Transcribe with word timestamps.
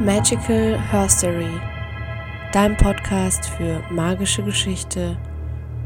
Magical 0.00 0.78
Herstory, 0.78 1.60
dein 2.52 2.76
Podcast 2.76 3.46
für 3.50 3.82
magische 3.90 4.44
Geschichte, 4.44 5.18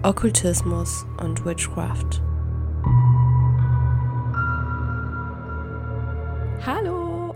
Okkultismus 0.03 1.07
und 1.17 1.43
Witchcraft. 1.47 2.21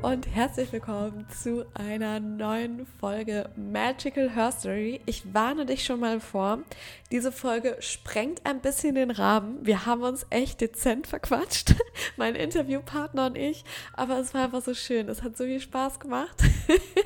Und 0.06 0.28
herzlich 0.32 0.70
willkommen 0.70 1.26
zu 1.30 1.66
einer 1.74 2.20
neuen 2.20 2.86
Folge 3.00 3.50
Magical 3.56 4.30
Herstory. 4.30 5.00
Ich 5.04 5.34
warne 5.34 5.66
dich 5.66 5.84
schon 5.84 5.98
mal 5.98 6.20
vor, 6.20 6.60
diese 7.10 7.32
Folge 7.32 7.76
sprengt 7.80 8.46
ein 8.46 8.60
bisschen 8.60 8.94
den 8.94 9.10
Rahmen. 9.10 9.58
Wir 9.66 9.84
haben 9.84 10.04
uns 10.04 10.24
echt 10.30 10.60
dezent 10.60 11.08
verquatscht, 11.08 11.74
mein 12.16 12.36
Interviewpartner 12.36 13.26
und 13.26 13.36
ich, 13.36 13.64
aber 13.94 14.20
es 14.20 14.32
war 14.32 14.44
einfach 14.44 14.62
so 14.62 14.74
schön. 14.74 15.08
Es 15.08 15.24
hat 15.24 15.36
so 15.36 15.42
viel 15.42 15.58
Spaß 15.58 15.98
gemacht. 15.98 16.40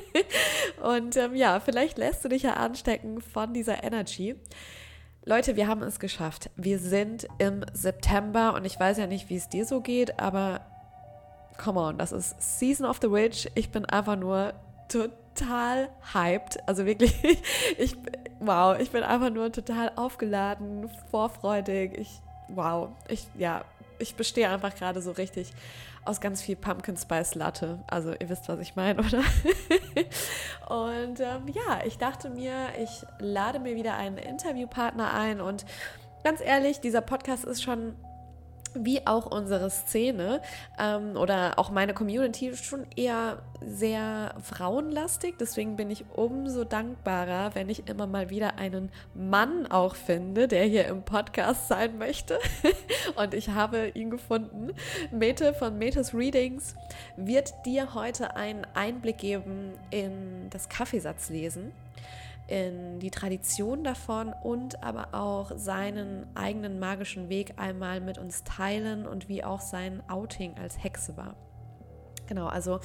und 0.83 1.17
ähm, 1.17 1.35
ja, 1.35 1.59
vielleicht 1.59 1.97
lässt 1.97 2.23
du 2.23 2.29
dich 2.29 2.43
ja 2.43 2.53
anstecken 2.53 3.23
von 3.23 3.55
dieser 3.55 3.83
Energy. 3.83 4.37
Leute, 5.25 5.57
wir 5.57 5.69
haben 5.69 5.83
es 5.83 6.01
geschafft. 6.01 6.51
Wir 6.57 6.79
sind 6.79 7.29
im 7.39 7.65
September 7.73 8.53
und 8.53 8.67
ich 8.67 8.79
weiß 8.79 8.99
ja 8.99 9.07
nicht, 9.07 9.31
wie 9.31 9.37
es 9.37 9.49
dir 9.49 9.65
so 9.65 9.81
geht, 9.81 10.19
aber 10.19 10.70
come 11.61 11.79
on, 11.79 11.99
das 11.99 12.13
ist 12.13 12.59
Season 12.59 12.87
of 12.87 12.99
the 13.03 13.11
Witch. 13.11 13.47
Ich 13.55 13.71
bin 13.71 13.85
einfach 13.85 14.17
nur 14.17 14.55
total 14.89 15.91
hyped. 16.15 16.59
Also 16.67 16.87
wirklich, 16.87 17.15
ich, 17.79 17.97
wow, 18.41 18.79
ich 18.79 18.91
bin 18.91 19.03
einfach 19.03 19.31
nur 19.31 19.53
total 19.53 19.93
aufgeladen, 19.97 20.91
vorfreudig. 21.11 21.99
Ich, 21.99 22.21
wow, 22.49 22.89
ich, 23.09 23.27
ja, 23.37 23.65
ich 23.99 24.15
bestehe 24.15 24.49
einfach 24.49 24.75
gerade 24.75 25.03
so 25.03 25.13
richtig 25.13 25.53
aus 26.07 26.23
ganz 26.23 26.41
viel 26.41 26.57
Pumpkin 26.57 26.97
Spice 26.97 27.35
Latte. 27.35 27.79
Also 27.87 28.15
ihr 28.19 28.31
wisst, 28.31 28.49
was 28.49 28.59
ich 28.61 28.75
meine, 28.75 29.01
oder? 29.07 29.23
und 30.69 31.21
ähm, 31.21 31.47
ja, 31.53 31.81
ich 31.85 31.99
dachte 31.99 32.31
mir, 32.31 32.55
ich 32.83 33.05
lade 33.19 33.61
mir 33.61 33.77
wieder 33.77 33.97
einen 33.97 34.17
Interviewpartner 34.17 35.13
ein 35.13 35.43
und 35.43 35.67
ganz 36.25 36.41
ehrlich, 36.41 36.81
dieser 36.81 37.03
Podcast 37.03 37.45
ist 37.45 37.63
schon 37.63 37.95
wie 38.75 39.07
auch 39.07 39.27
unsere 39.27 39.71
Szene 39.71 40.41
ähm, 40.79 41.17
oder 41.17 41.59
auch 41.59 41.71
meine 41.71 41.95
Community 41.95 42.57
schon 42.57 42.87
eher 42.97 43.43
sehr 43.61 44.35
frauenlastig. 44.43 45.37
Deswegen 45.39 45.77
bin 45.77 45.91
ich 45.91 46.05
umso 46.15 46.65
dankbarer, 46.65 47.55
wenn 47.55 47.69
ich 47.69 47.89
immer 47.89 48.07
mal 48.07 48.31
wieder 48.31 48.59
einen 48.59 48.91
Mann 49.15 49.67
auch 49.67 49.95
finde, 49.95 50.49
der 50.49 50.65
hier 50.65 50.87
im 50.87 51.03
Podcast 51.03 51.69
sein 51.69 51.99
möchte. 51.99 52.39
Und 53.17 53.35
ich 53.35 53.51
habe 53.51 53.89
ihn 53.89 54.11
gefunden. 54.11 54.73
Mete 55.11 55.53
von 55.53 55.79
Metes 55.79 56.15
Readings 56.15 56.75
wird 57.17 57.53
dir 57.67 57.95
heute 57.95 58.37
einen 58.37 58.67
Einblick 58.75 59.19
geben 59.19 59.73
in 59.91 60.49
das 60.51 60.69
Kaffeesatzlesen 60.69 61.73
in 62.51 62.99
die 62.99 63.11
Tradition 63.11 63.85
davon 63.85 64.35
und 64.43 64.83
aber 64.83 65.15
auch 65.15 65.53
seinen 65.57 66.27
eigenen 66.35 66.81
magischen 66.81 67.29
Weg 67.29 67.55
einmal 67.57 68.01
mit 68.01 68.19
uns 68.19 68.45
teilen 68.45 69.07
und 69.07 69.29
wie 69.29 69.45
auch 69.45 69.61
sein 69.61 70.03
Outing 70.09 70.57
als 70.59 70.83
Hexe 70.83 71.17
war. 71.17 71.37
Genau, 72.27 72.47
also 72.47 72.79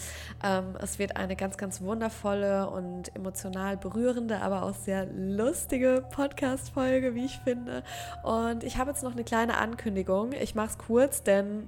ähm, 0.43 0.75
es 0.81 0.97
wird 0.97 1.17
eine 1.17 1.35
ganz, 1.35 1.57
ganz 1.57 1.81
wundervolle 1.81 2.67
und 2.67 3.15
emotional 3.15 3.77
berührende, 3.77 4.41
aber 4.41 4.63
auch 4.63 4.73
sehr 4.73 5.05
lustige 5.05 6.03
Podcast-Folge, 6.11 7.13
wie 7.13 7.25
ich 7.25 7.39
finde. 7.43 7.83
Und 8.23 8.63
ich 8.63 8.77
habe 8.77 8.89
jetzt 8.89 9.03
noch 9.03 9.11
eine 9.11 9.23
kleine 9.23 9.57
Ankündigung. 9.57 10.31
Ich 10.33 10.55
mache 10.55 10.69
es 10.69 10.77
kurz, 10.79 11.21
denn 11.21 11.67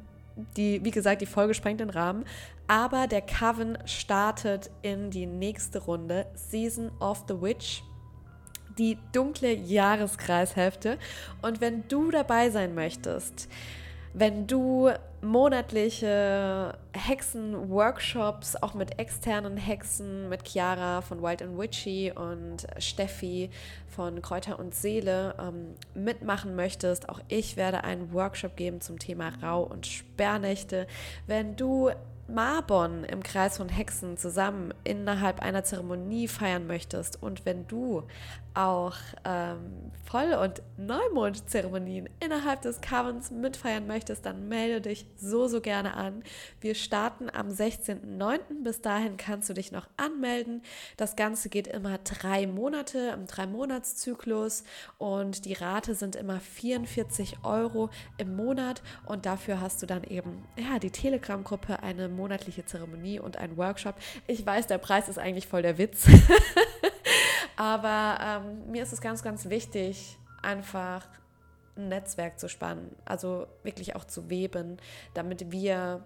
die, 0.56 0.84
wie 0.84 0.92
gesagt, 0.92 1.22
die 1.22 1.28
Folge 1.28 1.54
sprengt 1.54 1.80
den 1.80 1.92
Rahmen. 1.92 2.26
Aber 2.68 3.06
der 3.06 3.22
Coven 3.22 3.78
startet 3.86 4.72
in 4.82 5.12
die 5.12 5.26
nächste 5.26 5.80
Runde, 5.80 6.26
Season 6.34 6.92
of 7.00 7.26
the 7.28 7.40
Witch 7.40 7.84
die 8.78 8.98
dunkle 9.12 9.54
Jahreskreishälfte. 9.54 10.98
Und 11.42 11.62
wenn 11.62 11.88
du 11.88 12.12
dabei 12.12 12.50
sein 12.50 12.76
möchtest, 12.76 13.50
wenn 14.14 14.48
du 14.48 14.90
monatliche 15.22 16.74
Hexen-Workshops, 16.94 18.56
auch 18.56 18.74
mit 18.74 19.00
externen 19.00 19.58
Hexen, 19.58 20.30
mit 20.30 20.48
Chiara 20.48 21.02
von 21.02 21.22
Wild 21.22 21.42
and 21.42 21.58
Witchy 21.58 22.12
und 22.12 22.66
Steffi 22.80 23.50
von 23.88 24.22
Kräuter 24.22 24.58
und 24.58 24.74
Seele 24.74 25.36
ähm, 25.40 25.76
mitmachen 25.94 26.56
möchtest, 26.56 27.10
auch 27.10 27.20
ich 27.28 27.58
werde 27.58 27.84
einen 27.84 28.12
Workshop 28.14 28.56
geben 28.56 28.82
zum 28.82 28.98
Thema 28.98 29.34
Rau- 29.42 29.64
und 29.64 29.86
Sperrnächte. 29.86 30.88
Wenn 31.28 31.56
du 31.56 31.92
Marbon 32.28 33.04
im 33.06 33.24
Kreis 33.24 33.58
von 33.58 33.70
Hexen 33.70 34.18
zusammen 34.18 34.74
innerhalb 34.84 35.42
einer 35.42 35.64
Zeremonie 35.64 36.28
feiern 36.28 36.68
möchtest 36.68 37.22
und 37.22 37.46
wenn 37.46 37.68
du 37.68 38.04
auch 38.58 38.96
ähm, 39.24 39.92
Voll- 40.04 40.34
und 40.34 40.62
Neumondzeremonien 40.78 42.10
innerhalb 42.22 42.62
des 42.62 42.80
Covens 42.80 43.30
mitfeiern 43.30 43.88
möchtest, 43.88 44.26
dann 44.26 44.48
melde 44.48 44.82
dich 44.82 45.06
so, 45.18 45.48
so 45.48 45.60
gerne 45.60 45.96
an. 45.96 46.24
Wir 46.62 46.76
starten 46.76 47.30
am 47.30 47.50
16.09. 47.50 48.64
Bis 48.64 48.82
dahin 48.82 49.18
kannst 49.18 49.50
du 49.50 49.54
dich 49.54 49.72
noch 49.74 49.88
anmelden. 49.98 50.62
Das 50.96 51.18
Ganze 51.18 51.50
geht 51.50 51.68
immer 51.68 51.98
drei 51.98 52.48
Monate 52.48 53.12
im 53.14 53.28
Drei-Monats-Zyklus 53.28 54.64
und 54.98 55.44
die 55.44 55.54
Rate 55.54 55.94
sind 55.94 56.16
immer 56.16 56.40
44 56.40 57.40
Euro 57.44 57.90
im 58.18 58.36
Monat 58.36 58.82
und 59.06 59.26
dafür 59.26 59.60
hast 59.60 59.82
du 59.82 59.86
dann 59.86 60.04
eben 60.04 60.48
ja, 60.58 60.80
die 60.80 60.92
Telegram-Gruppe, 60.92 61.84
eine 61.84 62.08
monatliche 62.08 62.66
Zeremonie 62.66 63.20
und 63.20 63.38
einen 63.38 63.58
Workshop. 63.58 63.96
Ich 64.26 64.46
weiß, 64.46 64.68
der 64.68 64.78
Preis 64.78 65.10
ist 65.10 65.20
eigentlich 65.20 65.48
voll 65.48 65.64
der 65.64 65.78
Witz. 65.78 66.08
Aber 67.58 68.20
ähm, 68.22 68.72
mir 68.72 68.84
ist 68.84 68.94
es 68.94 69.02
ganz, 69.02 69.24
ganz 69.24 69.50
wichtig, 69.50 70.18
einfach 70.42 71.06
ein 71.76 71.90
Netzwerk 71.90 72.40
zu 72.40 72.48
spannen, 72.48 72.96
also 73.04 73.48
wirklich 73.64 73.96
auch 73.96 74.06
zu 74.06 74.30
weben, 74.30 74.78
damit 75.14 75.52
wir 75.52 76.06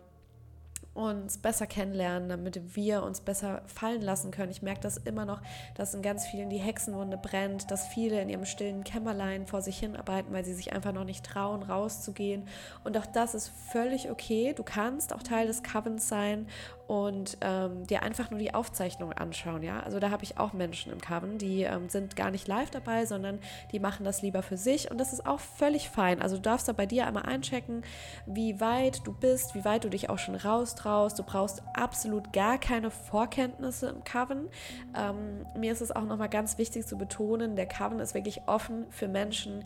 uns 0.94 1.38
besser 1.38 1.68
kennenlernen, 1.68 2.28
damit 2.28 2.76
wir 2.76 3.04
uns 3.04 3.22
besser 3.22 3.62
fallen 3.66 4.02
lassen 4.02 4.32
können. 4.32 4.52
Ich 4.52 4.62
merke 4.62 4.82
das 4.82 4.98
immer 4.98 5.24
noch, 5.24 5.42
dass 5.76 5.94
in 5.94 6.02
ganz 6.02 6.28
vielen 6.28 6.50
die 6.50 6.58
Hexenwunde 6.58 7.18
brennt, 7.18 7.72
dass 7.72 7.88
viele 7.88 8.22
in 8.22 8.28
ihrem 8.28 8.44
stillen 8.44 8.84
Kämmerlein 8.84 9.48
vor 9.48 9.62
sich 9.62 9.80
hinarbeiten, 9.80 10.34
weil 10.34 10.44
sie 10.44 10.54
sich 10.54 10.74
einfach 10.74 10.92
noch 10.92 11.06
nicht 11.06 11.26
trauen, 11.26 11.64
rauszugehen. 11.64 12.48
Und 12.84 12.98
auch 12.98 13.06
das 13.06 13.36
ist 13.36 13.54
völlig 13.72 14.12
okay. 14.12 14.54
Du 14.54 14.64
kannst 14.64 15.14
auch 15.14 15.24
Teil 15.24 15.48
des 15.48 15.64
Covens 15.64 16.10
sein 16.10 16.48
und 16.92 17.38
ähm, 17.40 17.88
dir 17.88 18.04
einfach 18.04 18.32
nur 18.32 18.40
die 18.42 18.54
Aufzeichnung 18.54 19.14
anschauen. 19.14 19.64
Ja, 19.64 19.80
also 19.80 20.02
da 20.02 20.12
habe 20.12 20.26
ich 20.26 20.38
auch 20.38 20.52
Menschen 20.52 20.92
im 20.92 21.00
Coven, 21.00 21.38
die 21.38 21.62
ähm, 21.62 21.88
sind 21.88 22.18
gar 22.18 22.32
nicht 22.32 22.50
live 22.50 22.70
dabei, 22.70 23.06
sondern 23.06 23.40
die 23.72 23.80
machen 23.80 24.04
das 24.04 24.22
lieber 24.22 24.44
für 24.44 24.58
sich 24.58 24.92
und 24.92 24.98
das 24.98 25.14
ist 25.14 25.26
auch 25.26 25.40
völlig 25.40 25.90
fein. 25.90 26.22
Also 26.22 26.36
du 26.36 26.42
darfst 26.42 26.68
da 26.68 26.74
bei 26.74 26.86
dir 26.86 27.08
einmal 27.08 27.24
einchecken, 27.24 27.84
wie 28.26 28.60
weit 28.60 29.08
du 29.08 29.14
bist, 29.14 29.56
wie 29.56 29.64
weit 29.64 29.86
du 29.86 29.90
dich 29.90 30.10
auch 30.10 30.20
schon 30.20 30.36
raustraust. 30.36 31.18
Du 31.18 31.24
brauchst 31.24 31.64
absolut 31.74 32.34
gar 32.34 32.58
keine 32.58 32.92
Vorkenntnisse 32.92 33.88
im 33.88 34.04
Coven. 34.04 34.50
Ähm, 34.94 35.46
mir 35.58 35.72
ist 35.72 35.80
es 35.80 35.96
auch 35.96 36.04
nochmal 36.04 36.28
ganz 36.28 36.58
wichtig 36.58 36.86
zu 36.86 36.98
betonen, 36.98 37.56
der 37.56 37.70
Coven 37.70 38.02
ist 38.02 38.16
wirklich 38.16 38.42
offen 38.48 38.86
für 38.90 39.08
Menschen, 39.08 39.64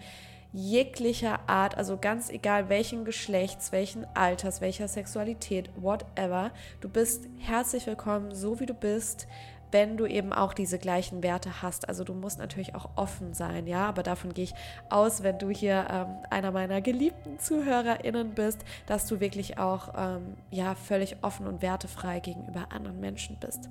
jeglicher 0.55 1.41
Art, 1.47 1.77
also 1.77 1.97
ganz 1.97 2.29
egal 2.29 2.69
welchen 2.69 3.03
Geschlechts, 3.03 3.71
welchen 3.71 4.05
Alters, 4.15 4.61
welcher 4.61 4.87
Sexualität, 4.87 5.69
whatever. 5.75 6.51
Du 6.79 6.87
bist 6.87 7.27
herzlich 7.39 7.85
willkommen, 7.85 8.33
so 8.33 8.59
wie 8.59 8.65
du 8.65 8.73
bist 8.73 9.27
wenn 9.75 9.97
du 9.97 10.05
eben 10.05 10.31
auch 10.31 10.53
diese 10.53 10.79
gleichen 10.79 11.21
Werte 11.21 11.61
hast. 11.61 11.89
Also 11.89 12.05
du 12.05 12.13
musst 12.13 12.39
natürlich 12.39 12.75
auch 12.75 12.91
offen 12.95 13.33
sein, 13.33 13.67
ja, 13.67 13.85
aber 13.87 14.03
davon 14.03 14.33
gehe 14.33 14.45
ich 14.45 14.53
aus, 14.89 15.21
wenn 15.21 15.37
du 15.37 15.49
hier 15.49 15.87
ähm, 15.91 16.07
einer 16.29 16.51
meiner 16.51 16.79
geliebten 16.79 17.39
ZuhörerInnen 17.39 18.35
bist, 18.35 18.63
dass 18.85 19.05
du 19.05 19.19
wirklich 19.19 19.57
auch 19.57 19.89
ähm, 19.97 20.37
ja 20.49 20.75
völlig 20.75 21.17
offen 21.23 21.45
und 21.45 21.61
wertefrei 21.61 22.21
gegenüber 22.21 22.67
anderen 22.69 23.01
Menschen 23.01 23.35
bist. 23.41 23.67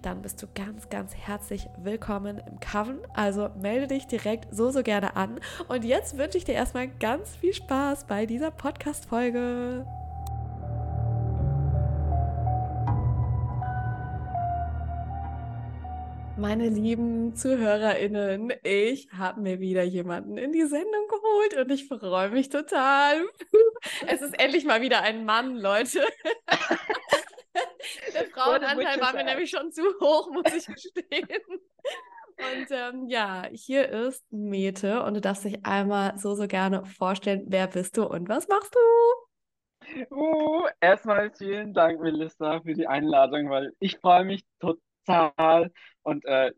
Dann 0.00 0.22
bist 0.22 0.40
du 0.40 0.46
ganz, 0.54 0.90
ganz 0.90 1.12
herzlich 1.16 1.68
willkommen 1.76 2.40
im 2.46 2.60
Coven. 2.60 3.00
Also 3.12 3.48
melde 3.60 3.88
dich 3.88 4.06
direkt 4.06 4.54
so, 4.54 4.70
so 4.70 4.84
gerne 4.84 5.16
an. 5.16 5.40
Und 5.66 5.84
jetzt 5.84 6.18
wünsche 6.18 6.38
ich 6.38 6.44
dir 6.44 6.54
erstmal 6.54 6.86
ganz 6.86 7.34
viel 7.34 7.52
Spaß 7.52 8.04
bei 8.04 8.26
dieser 8.26 8.52
Podcast-Folge. 8.52 9.84
Meine 16.38 16.68
lieben 16.68 17.34
ZuhörerInnen, 17.34 18.52
ich 18.62 19.08
habe 19.10 19.40
mir 19.40 19.58
wieder 19.58 19.82
jemanden 19.82 20.38
in 20.38 20.52
die 20.52 20.66
Sendung 20.66 21.08
geholt 21.08 21.56
und 21.56 21.72
ich 21.72 21.88
freue 21.88 22.30
mich 22.30 22.48
total. 22.48 23.24
Es 24.06 24.22
ist 24.22 24.38
endlich 24.40 24.64
mal 24.64 24.80
wieder 24.80 25.02
ein 25.02 25.24
Mann, 25.24 25.56
Leute. 25.56 26.06
Der 28.14 28.26
Frauenanteil 28.26 29.00
war 29.00 29.14
mir 29.14 29.24
nämlich 29.24 29.50
schon 29.50 29.72
zu 29.72 29.82
hoch, 30.00 30.30
muss 30.30 30.54
ich 30.54 30.66
gestehen. 30.66 31.28
Und 32.36 32.68
ähm, 32.70 33.08
ja, 33.08 33.48
hier 33.52 33.88
ist 33.88 34.24
Mete 34.30 35.02
und 35.02 35.14
du 35.14 35.20
darfst 35.20 35.44
dich 35.44 35.66
einmal 35.66 36.18
so, 36.18 36.36
so 36.36 36.46
gerne 36.46 36.84
vorstellen, 36.84 37.46
wer 37.48 37.66
bist 37.66 37.96
du 37.96 38.04
und 38.04 38.28
was 38.28 38.46
machst 38.46 38.76
du? 38.76 40.06
Uh, 40.14 40.68
erstmal 40.80 41.32
vielen 41.32 41.74
Dank, 41.74 42.00
Melissa, 42.00 42.60
für 42.60 42.74
die 42.74 42.86
Einladung, 42.86 43.50
weil 43.50 43.72
ich 43.80 43.98
freue 43.98 44.24
mich 44.24 44.44
total 44.60 44.82
total. 45.08 45.70
Und 46.08 46.24
äh, 46.24 46.52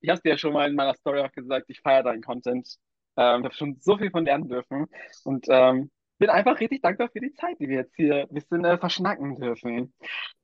ich 0.00 0.10
habe 0.10 0.20
dir 0.20 0.30
ja 0.30 0.38
schon 0.38 0.52
mal 0.52 0.68
in 0.68 0.76
meiner 0.76 0.94
Story 0.94 1.20
auch 1.20 1.32
gesagt, 1.32 1.66
ich 1.68 1.80
feiere 1.80 2.02
deinen 2.02 2.22
Content. 2.22 2.76
Ähm, 3.16 3.40
ich 3.40 3.44
habe 3.44 3.54
schon 3.54 3.76
so 3.80 3.96
viel 3.96 4.10
von 4.10 4.24
lernen 4.24 4.48
dürfen. 4.48 4.86
Und 5.24 5.46
ähm, 5.48 5.90
bin 6.18 6.28
einfach 6.28 6.60
richtig 6.60 6.82
dankbar 6.82 7.08
für 7.08 7.20
die 7.20 7.32
Zeit, 7.32 7.58
die 7.58 7.68
wir 7.68 7.78
jetzt 7.78 7.96
hier 7.96 8.22
ein 8.22 8.34
bisschen 8.34 8.64
äh, 8.64 8.76
verschnacken 8.76 9.36
dürfen. 9.40 9.94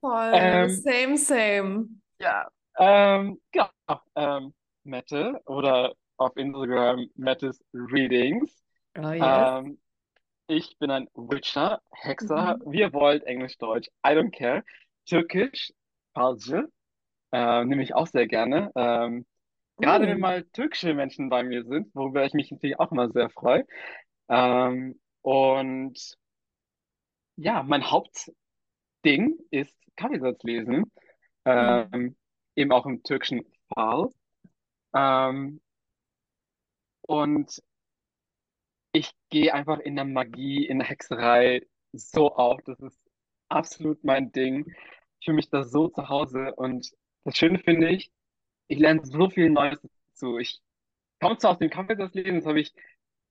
Voll, 0.01 0.31
ähm, 0.33 0.71
same, 0.71 1.17
same. 1.17 1.89
Ja, 2.19 2.49
ähm, 2.79 3.41
genau. 3.53 3.69
Ähm, 4.17 4.55
Mette 4.85 5.41
oder 5.45 5.95
auf 6.17 6.37
Instagram 6.37 7.09
Mettes 7.15 7.63
Readings. 7.75 8.63
Oh, 8.99 9.11
yes. 9.11 9.23
Ähm, 9.23 9.79
ich 10.47 10.79
bin 10.79 10.91
ein 10.91 11.09
Witcher, 11.15 11.81
Hexer, 11.93 12.57
mhm. 12.57 12.73
wie 12.73 12.81
ihr 12.81 12.93
wollt, 12.93 13.23
Englisch, 13.25 13.57
Deutsch, 13.59 13.89
I 14.05 14.11
don't 14.11 14.37
care. 14.37 14.65
Türkisch, 15.07 15.73
Falsche, 16.15 16.69
äh, 17.33 17.65
nehme 17.65 17.83
ich 17.83 17.95
auch 17.95 18.07
sehr 18.07 18.27
gerne. 18.27 18.71
Ähm. 18.75 19.27
Gerade 19.81 20.07
wenn 20.07 20.21
mal 20.21 20.45
türkische 20.45 20.93
Menschen 20.93 21.31
bei 21.31 21.43
mir 21.43 21.65
sind, 21.65 21.95
worüber 21.95 22.25
ich 22.27 22.35
mich 22.35 22.51
natürlich 22.51 22.79
auch 22.79 22.93
immer 22.93 23.11
sehr 23.11 23.31
freue. 23.31 23.67
Ähm, 24.29 25.01
und 25.23 26.19
ja, 27.37 27.63
mein 27.63 27.91
Hauptding 27.91 29.39
ist 29.51 29.75
Kaffeesatz 29.97 30.43
lesen, 30.43 30.93
ähm, 31.47 31.89
mhm. 31.93 32.17
eben 32.57 32.73
auch 32.73 32.85
im 32.85 33.03
türkischen 33.03 33.43
Fall. 33.73 34.11
Ähm, 34.95 35.61
und 37.03 37.63
ich 38.93 39.13
gehe 39.31 39.55
einfach 39.55 39.79
in 39.79 39.97
der 39.97 40.05
Magie, 40.05 40.67
in 40.67 40.79
der 40.79 40.89
Hexerei 40.89 41.67
so 41.93 42.35
auf. 42.35 42.61
Das 42.65 42.79
ist 42.81 43.01
absolut 43.49 44.05
mein 44.05 44.31
Ding. 44.33 44.67
Ich 45.21 45.25
fühle 45.25 45.37
mich 45.37 45.49
da 45.49 45.65
so 45.65 45.89
zu 45.89 46.09
Hause. 46.09 46.55
Und 46.55 46.91
das 47.25 47.37
Schöne 47.37 47.59
finde 47.59 47.91
ich, 47.91 48.11
ich 48.69 48.79
lerne 48.79 49.05
so 49.05 49.29
viel 49.31 49.51
Neues 49.51 49.81
dazu. 50.13 50.39
Ich 50.39 50.61
komme 51.21 51.39
zwar 51.39 51.53
aus 51.53 51.59
dem 51.59 51.71
Kaffeesatz-Lesen, 51.71 52.37
das 52.37 52.47
habe 52.47 52.61
ich, 52.61 52.73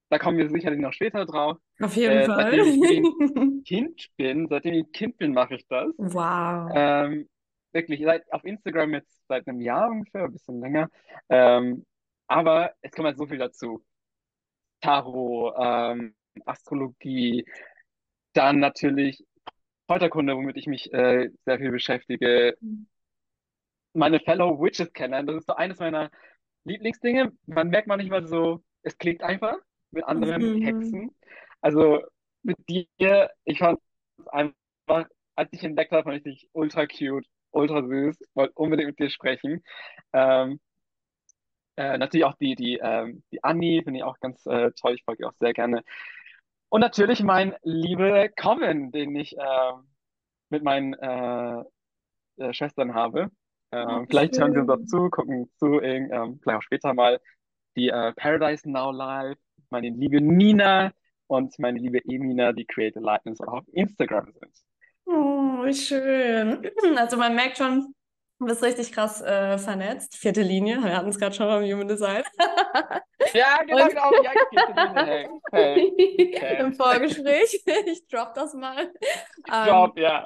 da 0.09 0.19
kommen 0.19 0.38
wir 0.38 0.50
sicherlich 0.50 0.80
noch 0.80 0.94
später 0.94 1.25
drauf. 1.25 1.57
Auf 1.81 1.95
jeden 1.95 2.18
äh, 2.18 2.25
Fall. 2.25 2.51
Seitdem 2.51 2.83
ich 2.83 3.63
Kind 3.65 4.09
bin, 4.18 4.47
seitdem 4.47 4.74
ich 4.74 4.91
Kind 4.91 5.18
bin, 5.18 5.33
mache 5.33 5.56
ich 5.56 5.68
das. 5.68 5.94
Wow. 5.97 6.71
Ähm, 6.74 7.30
wirklich, 7.71 8.01
seit, 8.03 8.31
auf 8.31 8.44
Instagram 8.44 8.94
jetzt 8.94 9.21
seit 9.27 9.47
einem 9.47 9.62
Jahr 9.62 9.89
ungefähr, 9.89 10.25
ein 10.25 10.33
bisschen 10.33 10.59
länger. 10.59 10.89
Ähm, 11.30 11.86
aber 12.27 12.74
es 12.81 12.91
kommt 12.91 13.07
halt 13.07 13.18
so 13.18 13.25
viel 13.25 13.38
dazu. 13.38 13.83
Tarot, 14.81 15.56
ähm, 15.57 16.15
Astrologie, 16.45 17.45
dann 18.33 18.59
natürlich 18.59 19.25
Kräuterkunde, 19.88 20.36
womit 20.36 20.57
ich 20.57 20.68
mich 20.68 20.94
äh, 20.94 21.30
sehr 21.45 21.57
viel 21.57 21.71
beschäftige. 21.71 22.56
Meine 23.94 24.19
Fellow 24.19 24.59
Witches 24.62 24.94
kennen, 24.94 25.27
das 25.27 25.38
ist 25.38 25.47
so 25.47 25.56
eines 25.56 25.80
meiner 25.80 26.12
Lieblingsdinge. 26.63 27.31
Man 27.45 27.69
merkt 27.69 27.88
manchmal 27.88 28.25
so, 28.27 28.63
es 28.83 28.97
klingt 28.97 29.24
einfach 29.24 29.57
mit 29.91 30.03
anderen 30.06 30.59
mhm. 30.59 30.62
Hexen. 30.62 31.15
Also 31.62 32.01
mit 32.44 32.57
dir, 32.69 33.30
ich 33.44 33.59
fand 33.59 33.80
es 34.18 34.27
einfach, 34.27 35.07
als 35.36 35.51
ich 35.53 35.63
entdeckt 35.63 35.91
habe, 35.91 36.03
fand 36.03 36.18
ich 36.18 36.24
dich 36.24 36.50
ultra 36.53 36.86
cute, 36.86 37.25
ultra 37.51 37.81
süß, 37.81 38.19
wollte 38.33 38.53
unbedingt 38.56 38.89
mit 38.89 39.00
dir 39.00 39.09
sprechen. 39.09 39.63
Ähm, 40.13 40.59
äh, 41.75 41.97
natürlich 41.97 42.25
auch 42.25 42.36
die, 42.36 42.56
die, 42.56 42.77
ähm, 42.81 43.24
die 43.31 43.44
Annie 43.44 43.83
finde 43.83 44.00
ich 44.00 44.03
auch 44.03 44.19
ganz 44.19 44.45
äh, 44.45 44.71
toll. 44.71 44.95
Ich 44.95 45.03
folge 45.03 45.24
ihr 45.24 45.30
auch 45.30 45.36
sehr 45.39 45.53
gerne. 45.53 45.83
Und 46.69 46.81
natürlich 46.81 47.24
mein 47.24 47.56
liebe 47.63 48.30
Common, 48.39 48.91
den 48.91 49.15
ich 49.15 49.38
äh, 49.38 49.74
mit 50.50 50.63
meinen 50.63 50.94
äh, 50.94 51.63
äh, 52.38 52.53
Schwestern 52.53 52.94
habe. 52.94 53.31
Oh, 53.71 54.06
vielleicht 54.07 54.39
hören 54.39 54.54
sie 54.54 54.60
uns 54.60 54.69
auch 54.69 54.83
zu, 54.86 55.10
gucken 55.10 55.50
zu, 55.57 55.80
ähm, 55.81 56.39
vielleicht 56.42 56.57
auch 56.57 56.62
später 56.63 56.94
mal 56.94 57.19
die 57.75 57.89
äh, 57.89 58.13
Paradise 58.13 58.69
Now 58.69 58.92
Live, 58.92 59.38
meine 59.69 59.89
liebe 59.89 60.21
Nina 60.21 60.92
und 61.27 61.57
meine 61.60 61.80
liebe 61.80 62.00
Emina, 62.06 62.51
die 62.51 62.66
Creative 62.66 63.04
Lightness 63.04 63.39
auch 63.42 63.60
auf 63.60 63.63
Instagram 63.71 64.33
sind. 64.33 64.54
Oh, 65.06 65.71
schön. 65.71 66.69
Also 66.98 67.18
man 67.18 67.36
merkt 67.36 67.57
schon, 67.57 67.94
Du 68.39 68.45
bist 68.45 68.63
richtig 68.63 68.94
krass 68.94 69.19
äh, 69.19 69.57
vernetzt. 69.57 70.15
Vierte 70.15 70.42
Linie, 70.42 70.81
wir 70.81 70.95
hatten 70.95 71.10
es 71.10 71.19
gerade 71.19 71.36
schon 71.36 71.45
beim 71.48 71.62
Human 71.62 71.89
Design. 71.89 72.24
ja, 73.33 73.57
genau, 73.68 73.83
Und... 73.83 73.89
genau. 73.89 74.24
Ja, 74.24 74.31
vierte 74.50 74.72
Linie. 74.72 75.30
Hey, 75.51 75.94
hey. 76.39 76.57
Im 76.60 76.74
Vorgespräch. 76.74 77.62
ich 77.86 78.07
drop 78.07 78.33
das 78.36 78.54
mal. 78.54 78.94
Drop, 79.45 79.92
um, 79.92 80.01
ja. 80.01 80.25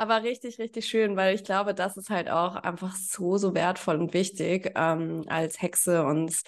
Aber 0.00 0.22
richtig, 0.22 0.60
richtig 0.60 0.86
schön, 0.86 1.16
weil 1.16 1.34
ich 1.34 1.42
glaube, 1.42 1.74
das 1.74 1.96
ist 1.96 2.08
halt 2.08 2.30
auch 2.30 2.54
einfach 2.54 2.94
so, 2.94 3.36
so 3.36 3.52
wertvoll 3.54 3.96
und 3.96 4.14
wichtig 4.14 4.70
ähm, 4.76 5.24
als 5.26 5.60
Hexe 5.60 6.04
uns 6.04 6.44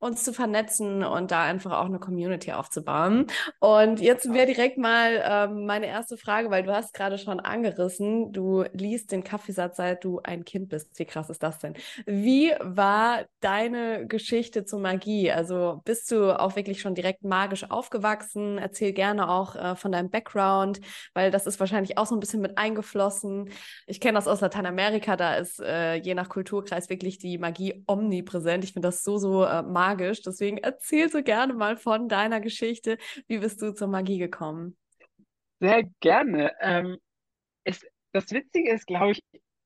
uns 0.00 0.24
zu 0.24 0.32
vernetzen 0.32 1.04
und 1.04 1.30
da 1.30 1.44
einfach 1.44 1.78
auch 1.78 1.84
eine 1.84 1.98
Community 1.98 2.52
aufzubauen. 2.52 3.26
Und 3.58 4.00
jetzt 4.00 4.32
wäre 4.32 4.46
direkt 4.46 4.78
mal 4.78 5.22
ähm, 5.22 5.66
meine 5.66 5.86
erste 5.86 6.16
Frage, 6.16 6.50
weil 6.50 6.62
du 6.62 6.74
hast 6.74 6.94
gerade 6.94 7.18
schon 7.18 7.38
angerissen, 7.38 8.32
du 8.32 8.64
liest 8.72 9.12
den 9.12 9.22
Kaffeesatz, 9.22 9.76
seit 9.76 10.02
du 10.02 10.20
ein 10.22 10.44
Kind 10.46 10.70
bist. 10.70 10.98
Wie 10.98 11.04
krass 11.04 11.28
ist 11.28 11.42
das 11.42 11.58
denn? 11.58 11.74
Wie 12.06 12.52
war 12.60 13.24
deine 13.40 14.06
Geschichte 14.06 14.64
zur 14.64 14.80
Magie? 14.80 15.30
Also 15.30 15.82
bist 15.84 16.10
du 16.10 16.38
auch 16.38 16.56
wirklich 16.56 16.80
schon 16.80 16.94
direkt 16.94 17.22
magisch 17.22 17.70
aufgewachsen? 17.70 18.56
Erzähl 18.56 18.92
gerne 18.92 19.28
auch 19.28 19.54
äh, 19.54 19.76
von 19.76 19.92
deinem 19.92 20.08
Background, 20.08 20.80
weil 21.12 21.30
das 21.30 21.46
ist 21.46 21.60
wahrscheinlich 21.60 21.98
auch 21.98 22.06
so 22.06 22.16
ein 22.16 22.20
bisschen 22.20 22.40
mit 22.40 22.56
eingeflossen. 22.56 23.50
Ich 23.86 24.00
kenne 24.00 24.14
das 24.14 24.28
aus 24.28 24.40
Lateinamerika, 24.40 25.16
da 25.16 25.34
ist 25.34 25.60
äh, 25.60 25.96
je 25.96 26.14
nach 26.14 26.30
Kulturkreis 26.30 26.88
wirklich 26.88 27.18
die 27.18 27.36
Magie 27.36 27.84
omnipräsent. 27.86 28.64
Ich 28.64 28.72
finde 28.72 28.88
das 28.88 29.04
so, 29.04 29.18
so 29.18 29.44
äh, 29.44 29.62
magisch 29.62 29.89
magisch. 29.90 30.22
Deswegen 30.22 30.58
erzähl 30.58 31.08
so 31.08 31.22
gerne 31.22 31.54
mal 31.54 31.76
von 31.76 32.08
deiner 32.08 32.40
Geschichte. 32.40 32.98
Wie 33.26 33.38
bist 33.38 33.60
du 33.62 33.74
zur 33.74 33.88
Magie 33.88 34.18
gekommen? 34.18 34.76
Sehr 35.60 35.84
gerne. 36.00 36.52
Ähm, 36.60 36.98
es, 37.64 37.84
das 38.12 38.30
Witzige 38.30 38.72
ist, 38.72 38.86
glaube 38.86 39.12
ich, 39.12 39.22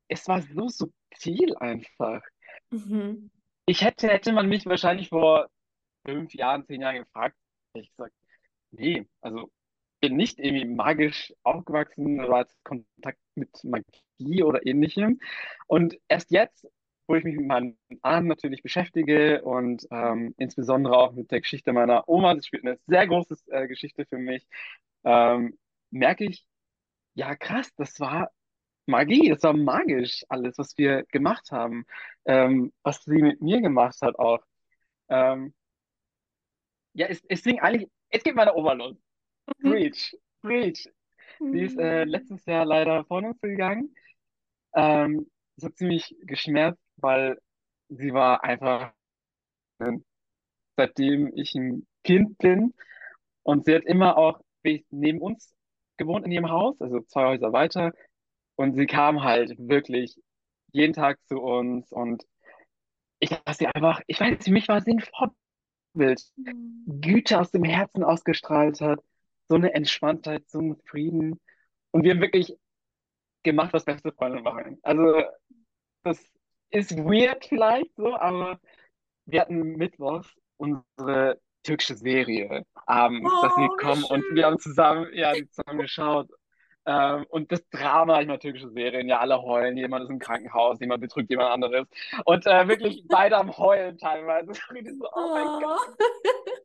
es 0.08 0.26
war 0.28 0.42
so 0.42 0.68
subtil 0.68 1.56
einfach. 1.56 2.22
Mhm. 2.70 3.30
Ich 3.66 3.82
hätte, 3.82 4.08
hätte 4.08 4.32
man 4.32 4.48
mich 4.48 4.66
wahrscheinlich 4.66 5.08
vor 5.08 5.48
fünf 6.06 6.34
Jahren, 6.34 6.66
zehn 6.66 6.82
Jahren 6.82 7.04
gefragt, 7.04 7.36
hätte 7.74 7.84
ich 7.84 7.90
gesagt, 7.90 8.14
nee, 8.72 9.06
also 9.20 9.50
bin 10.00 10.16
nicht 10.16 10.38
irgendwie 10.38 10.66
magisch 10.66 11.32
aufgewachsen 11.44 12.22
oder 12.22 12.38
hatte 12.40 12.54
Kontakt 12.62 13.18
mit 13.34 13.48
Magie 13.64 14.42
oder 14.42 14.66
ähnlichem. 14.66 15.18
Und 15.66 15.98
erst 16.08 16.30
jetzt 16.30 16.66
wo 17.06 17.14
ich 17.16 17.24
mich 17.24 17.36
mit 17.36 17.46
meinem 17.46 17.76
Ahnen 18.02 18.28
natürlich 18.28 18.62
beschäftige 18.62 19.42
und 19.42 19.86
ähm, 19.90 20.34
insbesondere 20.38 20.96
auch 20.96 21.12
mit 21.12 21.30
der 21.30 21.40
Geschichte 21.40 21.72
meiner 21.72 22.08
Oma, 22.08 22.34
das 22.34 22.46
spielt 22.46 22.64
eine 22.64 22.78
sehr 22.86 23.06
große 23.06 23.36
äh, 23.48 23.66
Geschichte 23.68 24.06
für 24.06 24.18
mich, 24.18 24.46
ähm, 25.04 25.58
merke 25.90 26.24
ich, 26.24 26.46
ja 27.14 27.36
krass, 27.36 27.70
das 27.76 28.00
war 28.00 28.30
Magie, 28.86 29.28
das 29.30 29.42
war 29.42 29.54
magisch 29.54 30.24
alles, 30.28 30.58
was 30.58 30.76
wir 30.78 31.04
gemacht 31.04 31.50
haben, 31.50 31.86
ähm, 32.26 32.72
was 32.82 33.02
sie 33.04 33.22
mit 33.22 33.40
mir 33.40 33.60
gemacht 33.60 34.00
hat 34.02 34.18
auch. 34.18 34.40
Ähm, 35.08 35.54
ja, 36.94 37.06
es, 37.06 37.22
es 37.28 37.42
ging 37.42 37.60
eigentlich, 37.60 37.90
es 38.10 38.22
geht 38.22 38.34
meine 38.34 38.54
Oma 38.54 38.72
los. 38.74 38.96
Mhm. 39.58 39.70
Preach, 39.70 40.16
preach. 40.42 40.88
Sie 41.40 41.60
ist 41.60 41.78
äh, 41.78 42.04
mhm. 42.04 42.10
letztes 42.10 42.44
Jahr 42.46 42.64
leider 42.64 43.04
von 43.04 43.24
uns 43.24 43.40
gegangen. 43.40 43.94
Ähm, 44.74 45.30
das 45.56 45.66
hat 45.66 45.76
ziemlich 45.76 46.14
geschmerzt, 46.22 46.83
weil 47.04 47.38
sie 47.88 48.12
war 48.12 48.42
einfach, 48.42 48.92
seitdem 50.76 51.30
ich 51.36 51.54
ein 51.54 51.86
Kind 52.02 52.38
bin, 52.38 52.74
und 53.44 53.66
sie 53.66 53.74
hat 53.74 53.84
immer 53.84 54.16
auch 54.18 54.40
neben 54.90 55.20
uns 55.20 55.54
gewohnt 55.96 56.24
in 56.24 56.32
ihrem 56.32 56.50
Haus, 56.50 56.80
also 56.80 57.00
zwei 57.02 57.26
Häuser 57.26 57.52
weiter. 57.52 57.92
Und 58.56 58.74
sie 58.74 58.86
kam 58.86 59.22
halt 59.22 59.54
wirklich 59.58 60.16
jeden 60.72 60.94
Tag 60.94 61.18
zu 61.26 61.40
uns 61.40 61.92
und 61.92 62.24
ich 63.20 63.30
dachte 63.30 63.54
sie 63.54 63.66
einfach, 63.66 64.00
ich 64.06 64.18
weiß 64.18 64.44
für 64.44 64.50
mich 64.50 64.68
war 64.68 64.80
sie 64.80 64.92
ein 64.92 65.00
Vorbild. 65.00 66.22
Mhm. 66.36 67.00
Güte 67.00 67.38
aus 67.38 67.50
dem 67.50 67.64
Herzen 67.64 68.02
ausgestrahlt 68.02 68.80
hat, 68.80 69.00
so 69.48 69.54
eine 69.54 69.74
Entspanntheit, 69.74 70.48
so 70.48 70.58
einen 70.58 70.76
Frieden. 70.86 71.40
Und 71.90 72.02
wir 72.02 72.12
haben 72.12 72.20
wirklich 72.20 72.56
gemacht, 73.42 73.72
was 73.72 73.84
beste 73.84 74.12
Freunde 74.12 74.40
machen. 74.40 74.78
Also, 74.82 75.22
das 76.02 76.33
ist 76.74 76.96
weird 76.96 77.46
vielleicht 77.46 77.94
so, 77.96 78.14
aber 78.16 78.58
wir 79.26 79.40
hatten 79.40 79.76
mittwochs 79.76 80.28
unsere 80.56 81.40
türkische 81.62 81.96
Serie 81.96 82.64
abends, 82.86 83.30
oh, 83.32 83.42
dass 83.42 83.54
sie 83.54 83.68
kommen 83.78 84.04
und 84.04 84.24
wir 84.34 84.46
haben 84.46 84.58
zusammen, 84.58 85.08
ja, 85.14 85.32
zusammen 85.50 85.78
geschaut. 85.78 86.28
Ähm, 86.86 87.24
und 87.30 87.50
das 87.50 87.66
Drama, 87.70 88.20
ich 88.20 88.26
meine, 88.26 88.38
türkische 88.38 88.70
Serien, 88.70 89.08
ja, 89.08 89.18
alle 89.20 89.40
heulen, 89.40 89.76
jemand 89.78 90.04
ist 90.04 90.10
im 90.10 90.18
Krankenhaus, 90.18 90.78
jemand 90.80 91.00
betrügt 91.00 91.30
jemand 91.30 91.50
anderes. 91.50 91.86
Und 92.26 92.46
äh, 92.46 92.68
wirklich 92.68 93.04
beide 93.08 93.38
am 93.38 93.56
Heulen 93.56 93.96
teilweise. 93.96 94.52
so, 94.98 95.08
oh 95.14 95.30
mein 95.32 95.46
oh. 95.46 95.60
Gott. 95.60 95.96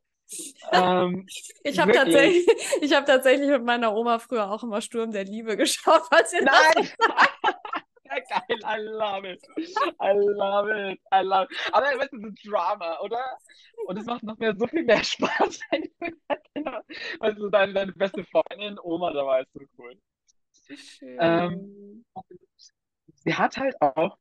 Ähm, 0.72 1.26
ich 1.64 1.78
habe 1.78 1.92
tatsächlich, 1.92 2.46
hab 2.94 3.06
tatsächlich 3.06 3.48
mit 3.48 3.64
meiner 3.64 3.94
Oma 3.94 4.18
früher 4.18 4.50
auch 4.50 4.62
immer 4.62 4.80
Sturm 4.80 5.10
der 5.10 5.24
Liebe 5.24 5.56
geschaut. 5.56 6.02
Falls 6.08 6.32
ihr 6.32 6.44
Nein! 6.44 6.88
ja, 7.00 7.26
geil. 8.10 8.58
I 8.64 8.78
love 8.80 9.24
it. 9.24 9.42
I 10.00 10.12
love 10.12 10.68
it. 10.68 11.00
I 11.12 11.22
love 11.22 11.48
it. 11.50 11.72
Aber 11.72 11.86
weißt 11.86 12.12
du, 12.12 12.18
das 12.18 12.32
ist 12.32 12.46
Drama, 12.46 12.98
oder? 13.00 13.38
Und 13.86 13.96
es 13.98 14.06
macht 14.06 14.22
noch 14.22 14.38
mehr 14.38 14.54
so 14.56 14.66
viel 14.66 14.84
mehr 14.84 15.02
Spaß, 15.02 15.60
wenn 15.70 17.34
du 17.36 17.48
deine, 17.48 17.72
deine 17.72 17.92
beste 17.92 18.24
Freundin, 18.24 18.78
Oma 18.82 19.12
dabei 19.12 19.42
ist 19.42 19.52
so 19.52 19.60
cool. 19.78 19.98
Schön. 20.76 21.18
Ähm, 21.20 22.04
sie 23.24 23.34
hat 23.34 23.56
halt 23.56 23.80
auch, 23.80 24.18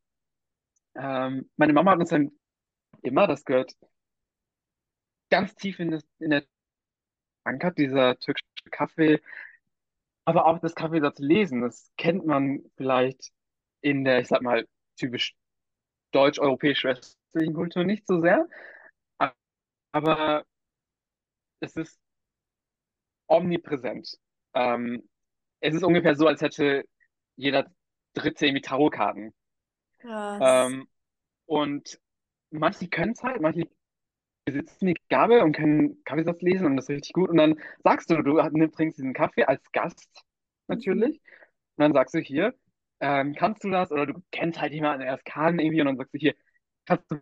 ähm, 0.95 1.49
meine 1.57 1.73
Mama 1.73 1.91
hat 1.91 1.99
uns 1.99 2.09
dann 2.09 2.31
immer, 3.01 3.27
das 3.27 3.43
gehört 3.45 3.73
ganz 5.29 5.55
tief 5.55 5.79
in, 5.79 5.91
das, 5.91 6.03
in 6.19 6.31
der 6.31 6.43
verankert, 7.43 7.77
dieser 7.77 8.17
türkische 8.19 8.69
Kaffee, 8.71 9.21
aber 10.25 10.45
auch 10.45 10.59
das 10.59 10.75
Kaffeesatz 10.75 11.19
lesen, 11.19 11.61
das 11.61 11.91
kennt 11.97 12.25
man 12.25 12.61
vielleicht 12.77 13.31
in 13.81 14.03
der, 14.05 14.19
ich 14.21 14.27
sag 14.27 14.41
mal, 14.41 14.67
typisch 14.97 15.35
deutsch-europäisch-westlichen 16.13 17.53
Kultur 17.55 17.83
nicht 17.85 18.07
so 18.07 18.21
sehr, 18.21 18.47
aber 19.93 20.45
es 21.61 21.75
ist 21.77 21.99
omnipräsent. 23.27 24.17
Ähm, 24.53 25.03
es 25.61 25.75
ist 25.75 25.83
ungefähr 25.83 26.15
so, 26.15 26.27
als 26.27 26.41
hätte 26.41 26.85
jeder 27.37 27.71
Dritte 28.15 28.45
irgendwie 28.47 28.61
Tarotkarten. 28.61 29.33
Ähm, 30.39 30.87
und 31.47 31.99
manche 32.51 32.89
können 32.89 33.13
es 33.13 33.23
halt, 33.23 33.41
manche 33.41 33.67
besitzen 34.45 34.87
die 34.87 34.95
Gabe 35.09 35.43
und 35.43 35.53
können 35.55 36.03
Kaffeesatz 36.05 36.41
lesen 36.41 36.67
und 36.67 36.77
das 36.77 36.85
ist 36.87 36.89
richtig 36.97 37.13
gut. 37.13 37.29
Und 37.29 37.37
dann 37.37 37.59
sagst 37.83 38.09
du, 38.11 38.21
du 38.23 38.37
trinkst 38.69 38.99
diesen 38.99 39.13
Kaffee 39.13 39.45
als 39.45 39.63
Gast 39.73 40.25
Mhm. 40.67 40.75
natürlich. 40.75 41.17
Und 41.77 41.83
dann 41.83 41.93
sagst 41.93 42.15
du 42.15 42.19
hier, 42.19 42.55
ähm, 43.01 43.35
kannst 43.35 43.63
du 43.63 43.69
das? 43.71 43.91
Oder 43.91 44.05
du 44.07 44.23
kennst 44.31 44.59
halt 44.61 44.73
jemanden, 44.73 45.05
der 45.05 45.15
ist 45.15 45.25
kann 45.25 45.59
irgendwie 45.59 45.81
und 45.81 45.87
dann 45.87 45.97
sagst 45.97 46.13
du 46.13 46.19
hier, 46.19 46.35
kannst 46.85 47.09
du. 47.11 47.19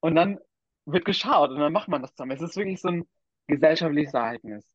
Und 0.00 0.14
dann 0.14 0.38
wird 0.86 1.04
geschaut 1.04 1.50
und 1.50 1.58
dann 1.60 1.72
macht 1.72 1.88
man 1.88 2.02
das 2.02 2.12
zusammen. 2.14 2.32
Es 2.32 2.40
ist 2.42 2.56
wirklich 2.56 2.80
so 2.80 2.88
ein 2.88 3.08
gesellschaftliches 3.46 4.14
Ereignis. 4.14 4.66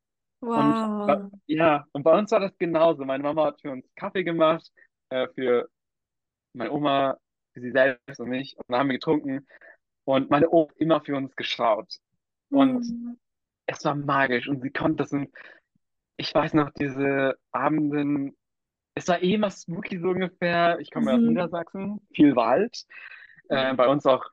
Und 0.52 0.78
Wow. 1.08 1.30
ja, 1.46 1.86
und 1.92 2.02
bei 2.04 2.16
uns 2.18 2.30
war 2.32 2.40
das 2.40 2.56
genauso. 2.58 3.04
Meine 3.04 3.22
Mama 3.22 3.46
hat 3.46 3.60
für 3.60 3.70
uns 3.72 3.86
Kaffee 3.96 4.24
gemacht, 4.24 4.70
äh, 5.10 5.28
für 5.34 5.68
meine 6.54 6.72
Oma, 6.72 7.18
für 7.54 7.60
sie 7.60 7.72
selbst 7.72 8.20
und 8.20 8.28
mich. 8.30 8.56
Und 8.58 8.64
dann 8.68 8.80
haben 8.80 8.88
wir 8.90 8.94
getrunken. 8.96 9.46
Und 10.04 10.30
meine 10.30 10.50
Oma 10.50 10.68
hat 10.70 10.76
immer 10.78 11.00
für 11.02 11.16
uns 11.16 11.36
geschaut. 11.36 11.94
Und 12.50 12.84
Hm. 12.86 13.18
es 13.66 13.84
war 13.84 13.94
magisch. 13.94 14.48
Und 14.48 14.62
sie 14.62 14.70
konnte 14.70 15.04
das. 15.04 15.12
Und 15.12 15.30
ich 16.16 16.34
weiß 16.34 16.54
noch, 16.54 16.70
diese 16.72 17.36
Abenden, 17.52 18.36
es 18.96 19.08
war 19.08 19.22
eh 19.22 19.34
immer 19.34 19.50
spooky 19.50 20.00
so 20.00 20.08
ungefähr. 20.10 20.78
Ich 20.80 20.90
komme 20.90 21.12
ja 21.12 21.18
aus 21.18 21.22
Mhm. 21.22 21.28
Niedersachsen, 21.28 22.00
viel 22.14 22.34
Wald. 22.36 22.86
Äh, 23.48 23.74
bei 23.74 23.88
uns 23.88 24.06
auch 24.06 24.24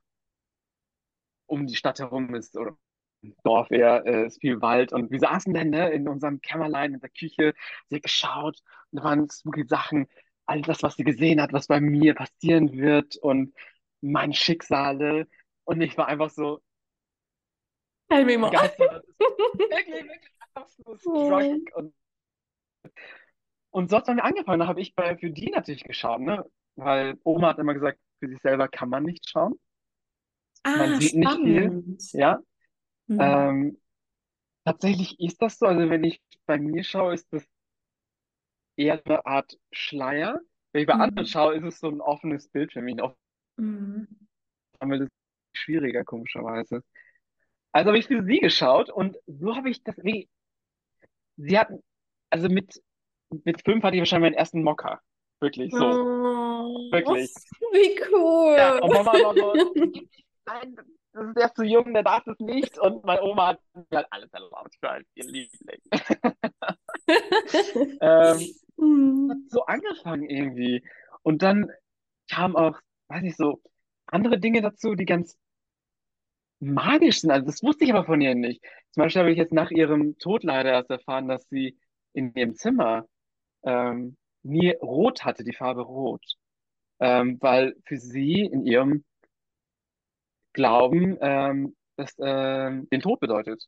um 1.48 1.68
die 1.68 1.76
Stadt 1.76 2.00
herum 2.00 2.34
ist, 2.36 2.56
oder 2.58 2.78
im 3.22 3.36
Dorf 3.44 3.72
eher, 3.72 4.06
äh, 4.06 4.28
ist 4.28 4.42
viel 4.42 4.62
Wald. 4.62 4.94
Und 4.94 5.12
wir 5.12 5.20
saßen 5.20 5.54
dann 5.54 5.70
ne, 5.70 5.92
in 5.92 6.08
unserem 6.08 6.42
Kämmerlein 6.42 6.94
in 6.96 7.00
der 7.02 7.10
Küche, 7.10 7.54
sie 7.90 7.96
hat 7.98 8.04
geschaut 8.04 8.60
und 8.92 9.00
da 9.00 9.04
waren 9.04 9.30
spooky 9.30 9.66
Sachen, 9.68 10.08
all 10.46 10.62
das, 10.62 10.84
was 10.84 10.96
sie 10.96 11.04
gesehen 11.06 11.42
hat, 11.42 11.54
was 11.54 11.68
bei 11.68 11.80
mir 11.80 12.16
passieren 12.16 12.74
wird 12.74 13.18
und 13.18 13.54
mein 14.02 14.34
Schicksale. 14.34 15.28
Und 15.66 15.82
ich 15.82 15.98
war 15.98 16.08
einfach 16.08 16.30
so 16.30 16.62
more. 18.38 18.52
begeistert. 18.52 19.06
Wirklich, 19.20 20.06
wirklich 20.06 20.34
struck. 20.46 20.68
Oh. 21.06 21.80
Und, 21.80 21.94
und 23.74 23.90
so 23.90 23.98
hat 23.98 24.04
es 24.06 24.08
dann 24.08 24.20
angefangen. 24.22 24.62
Da 24.62 24.68
habe 24.68 24.82
ich 24.82 24.96
bei, 24.96 25.18
für 25.18 25.32
die 25.32 25.52
natürlich 25.52 25.84
geschaut, 25.86 26.22
ne? 26.22 26.46
Weil 26.78 27.20
Oma 27.24 27.50
hat 27.50 27.60
immer 27.60 27.76
gesagt, 27.76 28.00
für 28.20 28.30
sich 28.30 28.42
selber 28.42 28.70
kann 28.70 28.90
man 28.90 29.04
nicht 29.04 29.30
schauen. 29.30 29.60
Man 30.74 30.94
Ah, 30.94 31.00
sieht 31.00 31.16
nicht 31.16 31.40
viel, 31.42 31.74
spannend. 31.80 32.02
ja. 32.12 32.40
Mhm. 33.08 33.48
Ähm, 33.48 33.80
tatsächlich 34.66 35.20
ist 35.20 35.42
das 35.42 35.60
so. 35.60 35.68
Also 35.68 35.90
wenn 35.90 36.04
ich 36.06 36.22
bei 36.48 36.60
mir 36.60 36.84
schaue, 36.84 37.14
ist 37.16 37.28
das 37.34 37.48
eher 38.76 39.02
eine 39.06 39.26
Art 39.26 39.58
Schleier. 39.72 40.40
Wenn 40.72 40.82
ich 40.82 40.88
bei 40.88 40.94
anderen 40.96 41.26
Mhm. 41.26 41.28
schaue, 41.28 41.56
ist 41.56 41.64
es 41.64 41.80
so 41.80 41.90
ein 41.90 42.02
offenes 42.02 42.50
Bild 42.50 42.72
für 42.72 42.82
mich. 42.84 43.02
Oft 43.02 43.18
Mhm. 43.58 44.08
haben 44.80 44.92
wir 44.92 45.00
das 45.00 45.10
schwieriger, 45.56 46.04
komischerweise. 46.04 46.84
Also 47.74 47.90
habe 47.90 48.00
ich 48.00 48.08
für 48.08 48.24
sie 48.26 48.40
geschaut 48.40 48.90
und 48.92 49.18
so 49.28 49.56
habe 49.56 49.70
ich 49.70 49.84
das, 49.84 49.98
wie, 50.04 50.30
sie 51.38 51.58
hat, 51.60 51.70
also 52.30 52.50
mit, 52.50 52.82
mit 53.44 53.62
fünf 53.64 53.84
hatte 53.84 53.96
ich 53.96 54.02
wahrscheinlich 54.02 54.32
meinen 54.32 54.40
ersten 54.40 54.64
Mocker. 54.64 55.02
Wirklich, 55.40 55.72
so, 55.74 55.86
Oh, 55.86 56.92
wirklich. 56.92 57.34
wie 57.72 57.96
Ja, 58.56 58.76
cool. 58.76 58.80
und 58.82 58.94
Mama 58.94 59.22
war 59.22 59.36
so, 59.36 59.54
nein, 60.46 60.76
das 61.14 61.28
ist 61.30 61.38
erst 61.38 61.56
zu 61.58 61.64
jung, 61.64 61.94
der 61.94 62.04
darf 62.04 62.24
das 62.26 62.40
nicht. 62.40 62.78
Und 62.80 63.04
meine 63.06 63.22
Oma 63.24 63.48
hat 63.50 63.60
mir 63.74 63.98
halt 63.98 64.08
alles 64.12 64.32
erlaubt 64.34 64.76
für 64.80 64.90
halt 64.90 65.08
ihr 65.16 65.26
Liebling. 65.26 65.82
Ähm, 68.02 68.40
hat 68.40 68.40
Hm. 68.80 69.48
so 69.50 69.66
angefangen 69.66 70.30
irgendwie. 70.30 70.84
Und 71.22 71.42
dann 71.42 71.70
kamen 72.30 72.56
auch, 72.56 72.80
weiß 73.10 73.22
nicht, 73.24 73.38
so 73.38 73.62
andere 74.08 74.40
Dinge 74.40 74.62
dazu, 74.62 74.96
die 74.96 75.06
ganz 75.06 75.38
magisch 76.60 77.22
sind. 77.22 77.32
Also 77.32 77.46
das 77.46 77.62
wusste 77.64 77.86
ich 77.86 77.94
aber 77.94 78.06
von 78.06 78.22
ihr 78.22 78.36
nicht. 78.36 78.64
Zum 78.92 79.04
Beispiel 79.04 79.22
habe 79.22 79.32
ich 79.32 79.38
jetzt 79.38 79.54
nach 79.54 79.72
ihrem 79.72 80.18
Tod 80.18 80.44
leider 80.44 80.72
erst 80.72 80.90
erfahren, 80.90 81.28
dass 81.28 81.48
sie 81.50 81.78
in 82.14 82.34
ihrem 82.36 82.56
Zimmer 82.56 83.06
ähm, 83.64 84.18
nie 84.44 84.72
rot 84.82 85.24
hatte, 85.24 85.44
die 85.44 85.54
Farbe 85.54 85.82
rot. 85.82 86.24
Ähm, 87.00 87.38
weil 87.42 87.76
für 87.86 87.98
sie 87.98 88.42
in 88.42 88.66
ihrem 88.66 89.04
Glauben 90.54 91.18
ähm, 91.22 91.76
das 91.96 92.16
ähm, 92.20 92.88
den 92.90 93.02
Tod 93.02 93.20
bedeutet. 93.20 93.66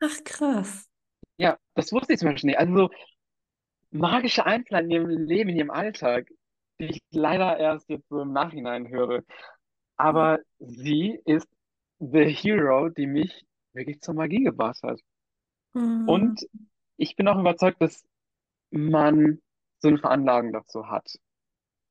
Ach, 0.00 0.24
krass. 0.24 0.88
Ja, 1.38 1.58
das 1.74 1.92
wusste 1.92 2.12
ich 2.12 2.18
zum 2.18 2.30
Beispiel 2.30 2.48
nicht. 2.48 2.58
Also 2.58 2.74
so 2.74 2.90
magische 3.90 4.44
Einzelheiten 4.44 4.90
in 4.90 5.10
ihrem 5.10 5.26
Leben, 5.26 5.50
in 5.50 5.56
ihrem 5.56 5.70
Alltag, 5.70 6.28
die 6.80 6.86
ich 6.86 7.00
leider 7.10 7.58
erst 7.58 7.88
jetzt 7.88 8.08
so 8.08 8.22
im 8.22 8.32
Nachhinein 8.32 8.88
höre. 8.88 9.22
Aber 9.96 10.38
sie 10.58 11.20
ist 11.24 11.48
the 11.98 12.24
hero, 12.24 12.88
die 12.88 13.06
mich 13.06 13.44
wirklich 13.72 14.00
zur 14.00 14.14
Magie 14.14 14.44
gebracht 14.44 14.82
hat. 14.82 15.00
Hm. 15.74 16.08
Und 16.08 16.46
ich 16.96 17.16
bin 17.16 17.28
auch 17.28 17.38
überzeugt, 17.38 17.80
dass 17.80 18.04
man 18.70 19.40
so 19.80 19.88
eine 19.88 19.98
Veranlagung 19.98 20.52
dazu 20.52 20.88
hat. 20.88 21.12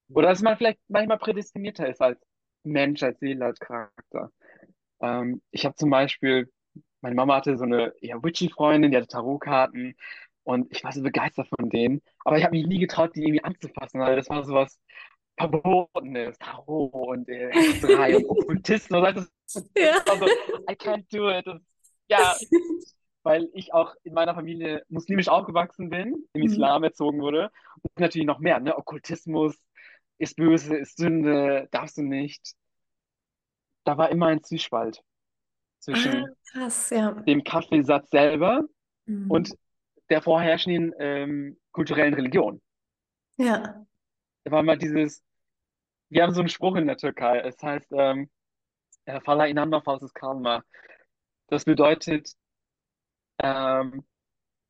Oder 0.09 0.29
dass 0.29 0.41
man 0.41 0.57
vielleicht 0.57 0.79
manchmal 0.87 1.17
prädestinierter 1.17 1.87
ist 1.89 2.01
als 2.01 2.19
Mensch, 2.63 3.03
als 3.03 3.19
Seele, 3.19 3.45
als 3.45 3.59
Charakter. 3.59 4.31
Ähm, 5.01 5.41
ich 5.51 5.65
habe 5.65 5.75
zum 5.75 5.89
Beispiel, 5.89 6.51
meine 7.01 7.15
Mama 7.15 7.37
hatte 7.37 7.57
so 7.57 7.65
eine 7.65 7.93
eher 8.01 8.23
witchy 8.23 8.49
Freundin, 8.49 8.91
die 8.91 8.97
hatte 8.97 9.07
Tarotkarten 9.07 9.95
und 10.43 10.71
ich 10.71 10.83
war 10.83 10.91
so 10.93 11.01
begeistert 11.03 11.49
von 11.57 11.69
denen. 11.69 12.01
Aber 12.25 12.37
ich 12.37 12.43
habe 12.43 12.57
mich 12.57 12.67
nie 12.67 12.79
getraut, 12.79 13.15
die 13.15 13.23
irgendwie 13.23 13.43
anzufassen, 13.43 13.99
weil 14.01 14.15
das 14.15 14.29
war 14.29 14.43
sowas 14.45 14.79
Verbotenes, 15.37 16.37
Tarot 16.39 16.93
und 16.93 17.29
äh, 17.29 17.53
Hexerei 17.53 18.17
und 18.17 18.25
Okkultismus. 18.25 19.13
Das, 19.13 19.31
das 19.53 19.71
Ja. 19.75 20.03
war 20.07 20.19
so, 20.19 20.27
I 20.69 20.75
can't 20.75 21.05
do 21.11 21.29
it. 21.29 21.45
Das, 21.47 21.61
ja, 22.09 22.39
weil 23.27 23.49
ich 23.53 23.73
auch 23.73 23.93
in 24.03 24.13
meiner 24.13 24.33
Familie 24.33 24.83
muslimisch 24.87 25.27
aufgewachsen 25.27 25.89
bin, 25.89 26.07
im 26.33 26.41
Mhm. 26.41 26.47
Islam 26.47 26.83
erzogen 26.83 27.19
wurde. 27.19 27.51
Und 27.83 27.99
natürlich 27.99 28.25
noch 28.25 28.39
mehr, 28.39 28.59
ne? 28.61 28.77
Okkultismus 28.77 29.53
ist 30.17 30.37
böse, 30.37 30.77
ist 30.77 30.95
Sünde, 30.97 31.67
darfst 31.71 31.97
du 31.97 32.03
nicht. 32.03 32.55
Da 33.83 33.97
war 33.97 34.09
immer 34.11 34.27
ein 34.27 34.43
Zwiespalt 34.43 34.99
Ah, 34.99 35.03
zwischen 35.79 36.25
krass, 36.51 36.89
ja. 36.89 37.11
dem 37.11 37.43
Kaffeesatz 37.43 38.09
selber 38.09 38.63
Mhm. 39.05 39.29
und 39.29 39.45
der 40.09 40.21
vorherrschenden 40.21 40.93
ähm, 40.99 41.57
kulturellen 41.71 42.13
Religion. 42.13 42.61
Ja. 43.37 43.85
Da 44.45 44.51
war 44.51 44.61
immer 44.61 44.77
dieses, 44.77 45.21
wir 46.09 46.23
haben 46.23 46.33
so 46.33 46.39
einen 46.41 46.49
Spruch 46.49 46.75
in 46.77 46.87
der 46.87 46.97
Türkei, 46.97 47.39
es 47.39 47.61
heißt, 47.61 47.91
ähm, 47.91 48.29
äh, 49.05 49.19
Fala 49.21 49.45
inanma 49.47 49.81
falsız 49.81 50.13
kalma. 50.13 50.63
Das 51.49 51.65
bedeutet, 51.65 52.31
ähm, 53.39 54.05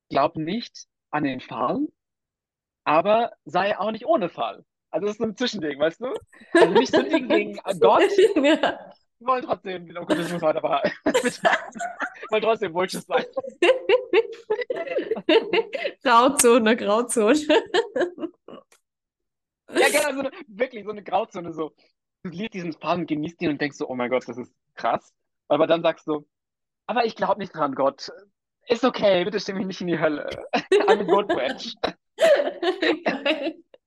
glaub 0.10 0.36
nicht 0.36 0.86
an 1.12 1.24
den 1.24 1.40
Fall, 1.42 1.88
aber 2.84 3.32
sei 3.46 3.78
auch 3.78 3.92
nicht 3.92 4.06
ohne 4.06 4.30
Fall. 4.30 4.66
Also 4.92 5.08
das 5.08 5.16
ist 5.16 5.20
so 5.20 5.24
ein 5.26 5.36
Zwischending, 5.38 5.80
weißt 5.80 6.02
du? 6.02 6.14
Also 6.54 6.74
nicht 6.74 6.92
sündigen 6.92 7.28
gegen 7.30 7.56
Gott, 7.80 8.02
Ja. 8.36 8.92
wir 9.20 9.28
wollen 9.28 9.44
trotzdem 9.44 9.88
den 9.88 9.98
Okkultismus 9.98 10.42
weiter 10.42 10.62
behalten. 10.62 10.92
wollen 12.30 12.42
trotzdem 12.44 12.74
Bullshit 12.74 13.04
sein. 13.06 13.26
Grauzone, 16.04 16.76
Grauzone. 16.78 17.40
Ja, 19.70 19.88
genau, 19.90 20.14
so 20.14 20.20
eine, 20.20 20.32
wirklich 20.48 20.86
so 20.86 20.92
eine 20.92 21.04
Grauzone, 21.04 21.54
so. 21.54 21.76
Du 22.24 22.30
liest 22.30 22.54
diesen 22.54 22.74
Fall 22.74 23.00
und 23.00 23.08
genießt 23.08 23.42
ihn 23.42 23.50
und 23.50 23.62
denkst 23.62 23.78
so, 23.78 23.88
oh 23.90 23.96
mein 23.96 24.10
Gott, 24.10 24.28
das 24.28 24.38
ist 24.38 24.54
krass. 24.76 25.14
Aber 25.50 25.68
dann 25.68 25.82
sagst 25.82 26.08
du, 26.08 26.26
aber 26.88 27.06
ich 27.06 27.16
glaube 27.16 27.40
nicht 27.40 27.54
dran, 27.54 27.76
Gott. 27.76 28.10
Ist 28.70 28.84
okay, 28.84 29.24
bitte 29.24 29.40
stimme 29.40 29.60
mich 29.60 29.68
nicht 29.68 29.82
in 29.82 29.88
die 29.88 30.00
Hölle. 30.00 30.28
I'm 30.72 31.00
a 31.00 31.04
good 31.04 31.30
witch. 31.30 31.74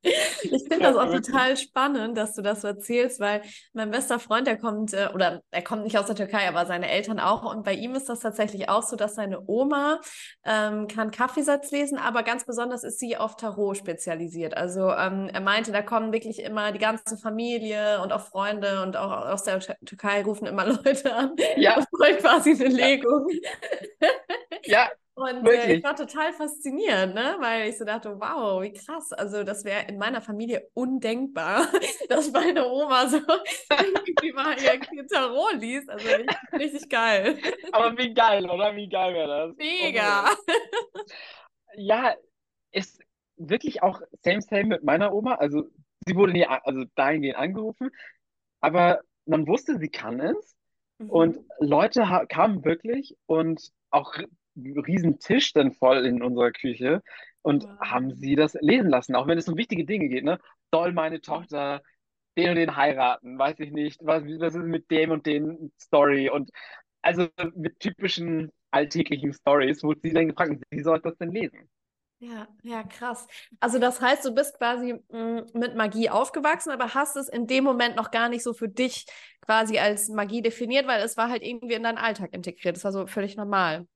Ich 0.43 0.63
finde 0.69 0.81
das 0.81 0.97
auch 0.97 1.11
total 1.11 1.57
spannend, 1.57 2.17
dass 2.17 2.35
du 2.35 2.43
das 2.43 2.63
so 2.63 2.69
erzählst, 2.69 3.21
weil 3.21 3.43
mein 3.73 3.91
bester 3.91 4.19
Freund, 4.19 4.47
der 4.47 4.57
kommt, 4.57 4.95
äh, 4.95 5.09
oder 5.15 5.43
er 5.51 5.63
kommt 5.63 5.85
nicht 5.85 5.99
aus 5.99 6.07
der 6.07 6.17
Türkei, 6.17 6.49
aber 6.49 6.67
seine 6.67 6.91
Eltern 6.91 7.21
auch. 7.21 7.45
Und 7.45 7.65
bei 7.65 7.75
ihm 7.75 7.95
ist 7.95 8.09
das 8.09 8.21
tatsächlich 8.21 8.69
auch 8.69 8.83
so, 8.83 8.97
dass 8.97 9.15
seine 9.15 9.43
Oma 9.47 10.01
ähm, 10.45 10.89
kann 10.89 11.11
Kaffeesatz 11.11 11.71
lesen, 11.71 11.99
aber 11.99 12.23
ganz 12.23 12.47
besonders 12.47 12.85
ist 12.85 12.99
sie 12.99 13.17
auf 13.17 13.37
Tarot 13.37 13.77
spezialisiert. 13.77 14.57
Also 14.57 14.91
ähm, 14.93 15.29
er 15.33 15.41
meinte, 15.41 15.73
da 15.73 15.83
kommen 15.83 16.13
wirklich 16.13 16.43
immer 16.43 16.73
die 16.73 16.79
ganze 16.79 17.17
Familie 17.19 18.01
und 18.03 18.13
auch 18.13 18.23
Freunde 18.23 18.83
und 18.83 18.97
auch 18.97 19.11
aus 19.11 19.43
der 19.43 19.61
Türkei 19.61 20.23
rufen 20.23 20.47
immer 20.47 20.65
Leute 20.85 21.15
an 21.15 21.35
ja. 21.57 21.77
und 21.77 21.87
quasi 22.19 22.53
eine 22.53 22.75
Legung. 22.75 23.27
Ja, 24.65 24.89
und 25.21 25.47
äh, 25.47 25.75
ich 25.75 25.85
war 25.85 25.95
total 25.95 26.33
fasziniert, 26.33 27.15
ne? 27.15 27.37
weil 27.41 27.69
ich 27.69 27.79
so 27.79 27.85
dachte, 27.85 28.19
wow, 28.19 28.63
wie 28.63 28.73
krass. 28.73 29.13
Also 29.13 29.45
das 29.45 29.65
wäre 29.65 29.87
in 29.89 29.99
meiner 29.99 30.21
Familie 30.21 30.69
undenkbar, 30.75 31.67
dass 32.09 32.33
meine 32.33 32.67
Oma 32.67 33.07
so 33.07 33.19
irgendwie 33.71 34.33
mal 34.33 34.57
ihr 34.61 35.07
Tarot 35.07 35.61
liest. 35.61 35.91
Also 35.91 36.09
richtig, 36.09 36.37
richtig 36.53 36.89
geil. 36.89 37.39
Aber 37.73 37.97
wie 37.99 38.15
geil, 38.15 38.49
oder? 38.49 38.75
Wie 38.75 38.89
geil 38.89 39.15
wäre 39.15 39.49
das? 39.49 39.57
Mega. 39.57 40.31
ja, 41.77 42.15
ist 42.73 43.01
wirklich 43.37 43.83
auch 43.83 44.01
same, 44.23 44.41
same 44.41 44.65
mit 44.65 44.85
meiner 44.85 45.13
Oma. 45.13 45.35
Also 45.35 45.69
sie 46.07 46.17
wurde 46.17 46.33
nie, 46.33 46.47
also 46.47 46.85
dahingehend 46.95 47.37
angerufen, 47.37 47.91
aber 48.61 49.01
man 49.27 49.47
wusste, 49.47 49.79
sie 49.79 49.89
kann 49.89 50.21
es. 50.21 50.57
Mhm. 50.99 51.11
Und 51.11 51.39
Leute 51.59 52.05
kamen 52.29 52.65
wirklich 52.65 53.17
und 53.27 53.71
auch 53.91 54.15
riesen 54.57 55.19
Tisch 55.19 55.53
dann 55.53 55.73
voll 55.73 56.07
in 56.07 56.23
unserer 56.23 56.51
Küche 56.53 57.03
und 57.43 57.65
wow. 57.65 57.81
haben 57.81 58.15
sie 58.15 58.37
das 58.37 58.55
lesen 58.61 58.91
lassen, 58.91 59.15
auch 59.15 59.27
wenn 59.27 59.39
es 59.39 59.49
um 59.49 59.57
wichtige 59.57 59.85
Dinge 59.85 60.09
geht, 60.09 60.25
ne? 60.25 60.39
Soll 60.73 60.93
meine 60.93 61.21
Tochter 61.21 61.83
den 62.37 62.51
und 62.51 62.57
den 62.57 62.77
heiraten, 62.77 63.39
weiß 63.39 63.59
ich 63.61 63.73
nicht, 63.73 64.01
was, 64.05 64.25
was 64.25 64.55
ist 64.55 64.65
mit 64.65 64.91
dem 64.91 65.11
und 65.11 65.27
den 65.27 65.73
Story 65.81 66.31
und 66.31 66.51
also 67.03 67.29
mit 67.55 67.81
typischen 67.81 68.53
alltäglichen 68.71 69.33
Stories, 69.33 69.83
wo 69.83 69.95
sie 69.95 70.13
dann 70.13 70.29
gefragt, 70.29 70.63
wie 70.71 70.83
soll 70.83 70.99
ich 70.99 71.03
das 71.03 71.17
denn 71.17 71.33
lesen? 71.33 71.69
Ja, 72.23 72.47
ja, 72.63 72.83
krass. 72.83 73.27
Also 73.61 73.79
das 73.79 74.03
heißt, 74.03 74.27
du 74.27 74.35
bist 74.35 74.59
quasi 74.59 75.03
mh, 75.09 75.41
mm, 75.41 75.47
mit 75.55 75.75
Magie 75.75 76.11
aufgewachsen, 76.11 76.71
aber 76.71 76.93
hast 76.93 77.17
es 77.17 77.31
in 77.31 77.47
dem 77.47 77.65
Moment 77.65 77.97
noch 77.97 78.11
gar 78.11 78.29
nicht 78.29 78.43
so 78.43 78.53
für 78.53 78.69
dich 78.69 79.07
quasi 79.41 79.79
als 79.79 80.11
Magie 80.11 80.43
definiert, 80.43 80.87
weil 80.87 81.03
es 81.03 81.17
war 81.17 81.31
halt 81.31 81.43
irgendwie 81.43 81.75
in 81.75 81.83
deinen 81.83 81.97
Alltag 81.97 82.35
integriert. 82.35 82.77
Das 82.77 82.85
war 82.85 82.93
so 82.93 83.07
völlig 83.07 83.37
normal. 83.37 83.87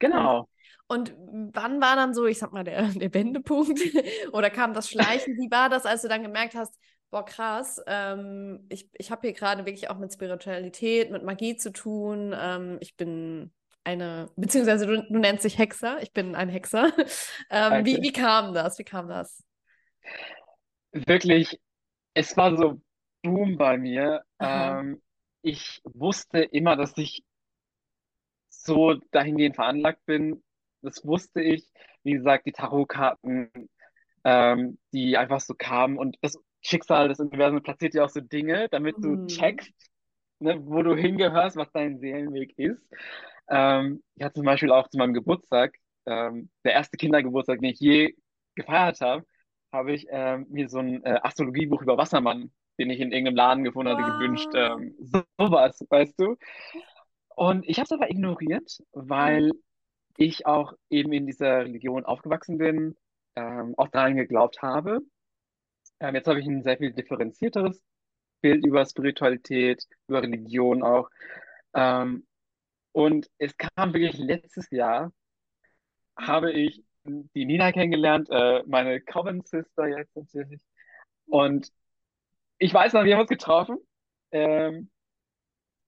Genau. 0.00 0.48
Und 0.88 1.14
wann 1.52 1.80
war 1.80 1.94
dann 1.94 2.14
so, 2.14 2.26
ich 2.26 2.38
sag 2.38 2.52
mal, 2.52 2.64
der, 2.64 2.88
der 2.88 3.14
Wendepunkt? 3.14 3.78
Oder 4.32 4.50
kam 4.50 4.74
das 4.74 4.90
Schleichen? 4.90 5.36
Wie 5.36 5.50
war 5.50 5.68
das, 5.68 5.86
als 5.86 6.02
du 6.02 6.08
dann 6.08 6.24
gemerkt 6.24 6.56
hast, 6.56 6.76
boah, 7.10 7.24
krass, 7.24 7.80
ähm, 7.86 8.66
ich, 8.68 8.88
ich 8.94 9.12
habe 9.12 9.20
hier 9.22 9.32
gerade 9.32 9.66
wirklich 9.66 9.88
auch 9.88 9.98
mit 9.98 10.12
Spiritualität, 10.12 11.12
mit 11.12 11.22
Magie 11.22 11.56
zu 11.56 11.72
tun. 11.72 12.34
Ähm, 12.36 12.78
ich 12.80 12.96
bin 12.96 13.52
eine, 13.84 14.30
beziehungsweise 14.36 14.86
du, 14.86 15.02
du 15.02 15.18
nennst 15.18 15.44
dich 15.44 15.58
Hexer, 15.58 16.02
ich 16.02 16.12
bin 16.12 16.34
ein 16.34 16.48
Hexer. 16.48 16.92
ähm, 17.50 17.84
wie, 17.84 18.02
wie 18.02 18.12
kam 18.12 18.52
das? 18.52 18.78
Wie 18.78 18.84
kam 18.84 19.08
das? 19.08 19.44
Wirklich, 20.92 21.60
es 22.14 22.36
war 22.36 22.56
so 22.56 22.80
Boom 23.22 23.58
bei 23.58 23.76
mir. 23.76 24.22
Ähm, 24.38 25.00
ich 25.42 25.80
wusste 25.84 26.40
immer, 26.40 26.76
dass 26.76 26.96
ich 26.96 27.22
so 28.62 28.94
dahingehend 29.10 29.56
veranlagt 29.56 30.04
bin. 30.06 30.42
Das 30.82 31.04
wusste 31.04 31.42
ich. 31.42 31.68
Wie 32.02 32.12
gesagt, 32.12 32.46
die 32.46 32.52
Tarotkarten, 32.52 33.50
ähm, 34.24 34.78
die 34.92 35.16
einfach 35.16 35.40
so 35.40 35.54
kamen 35.54 35.98
und 35.98 36.16
das 36.22 36.38
Schicksal 36.62 37.08
des 37.08 37.20
Universums 37.20 37.62
platziert 37.62 37.94
ja 37.94 38.04
auch 38.04 38.10
so 38.10 38.20
Dinge, 38.20 38.68
damit 38.70 38.96
du 38.98 39.10
mhm. 39.10 39.26
checkst, 39.28 39.72
ne, 40.38 40.58
wo 40.64 40.82
du 40.82 40.94
hingehörst, 40.94 41.56
was 41.56 41.70
dein 41.72 41.98
Seelenweg 41.98 42.58
ist. 42.58 42.82
Ähm, 43.48 44.02
ich 44.16 44.24
hatte 44.24 44.34
zum 44.34 44.44
Beispiel 44.44 44.70
auch 44.70 44.88
zu 44.88 44.98
meinem 44.98 45.14
Geburtstag, 45.14 45.74
ähm, 46.06 46.50
der 46.64 46.72
erste 46.72 46.96
Kindergeburtstag, 46.96 47.60
den 47.60 47.70
ich 47.70 47.80
je 47.80 48.14
gefeiert 48.54 49.00
habe, 49.00 49.24
habe 49.72 49.92
ich 49.92 50.06
ähm, 50.10 50.46
mir 50.50 50.68
so 50.68 50.78
ein 50.78 51.04
äh, 51.04 51.20
Astrologiebuch 51.22 51.82
über 51.82 51.96
Wassermann, 51.96 52.50
den 52.78 52.90
ich 52.90 53.00
in 53.00 53.12
irgendeinem 53.12 53.36
Laden 53.36 53.64
gefunden 53.64 53.92
hatte, 53.92 54.02
wow. 54.02 54.18
gewünscht. 54.18 54.48
Ähm, 54.54 54.94
so, 55.00 55.22
sowas, 55.38 55.84
weißt 55.88 56.18
du? 56.18 56.36
Und 57.36 57.68
ich 57.68 57.78
habe 57.78 57.84
es 57.84 57.92
aber 57.92 58.10
ignoriert, 58.10 58.82
weil 58.92 59.48
mhm. 59.48 59.62
ich 60.16 60.46
auch 60.46 60.74
eben 60.90 61.12
in 61.12 61.26
dieser 61.26 61.60
Religion 61.60 62.04
aufgewachsen 62.04 62.58
bin, 62.58 62.96
ähm, 63.36 63.74
auch 63.76 63.88
daran 63.88 64.16
geglaubt 64.16 64.62
habe. 64.62 65.00
Ähm, 66.00 66.14
jetzt 66.14 66.26
habe 66.26 66.40
ich 66.40 66.46
ein 66.46 66.62
sehr 66.62 66.78
viel 66.78 66.92
differenzierteres 66.92 67.82
Bild 68.40 68.64
über 68.64 68.84
Spiritualität, 68.84 69.84
über 70.08 70.22
Religion 70.22 70.82
auch. 70.82 71.08
Ähm, 71.74 72.26
und 72.92 73.30
es 73.38 73.56
kam 73.56 73.92
wirklich 73.94 74.18
letztes 74.18 74.70
Jahr, 74.70 75.12
habe 76.16 76.52
ich 76.52 76.82
die 77.04 77.44
Nina 77.44 77.72
kennengelernt, 77.72 78.28
äh, 78.30 78.62
meine 78.66 79.00
Common 79.00 79.42
Sister 79.42 79.86
jetzt 79.86 80.14
natürlich. 80.16 80.60
Und 81.26 81.70
ich 82.58 82.74
weiß 82.74 82.92
noch, 82.92 83.04
wir 83.04 83.14
haben 83.14 83.22
uns 83.22 83.30
getroffen. 83.30 83.78
Ähm, 84.32 84.90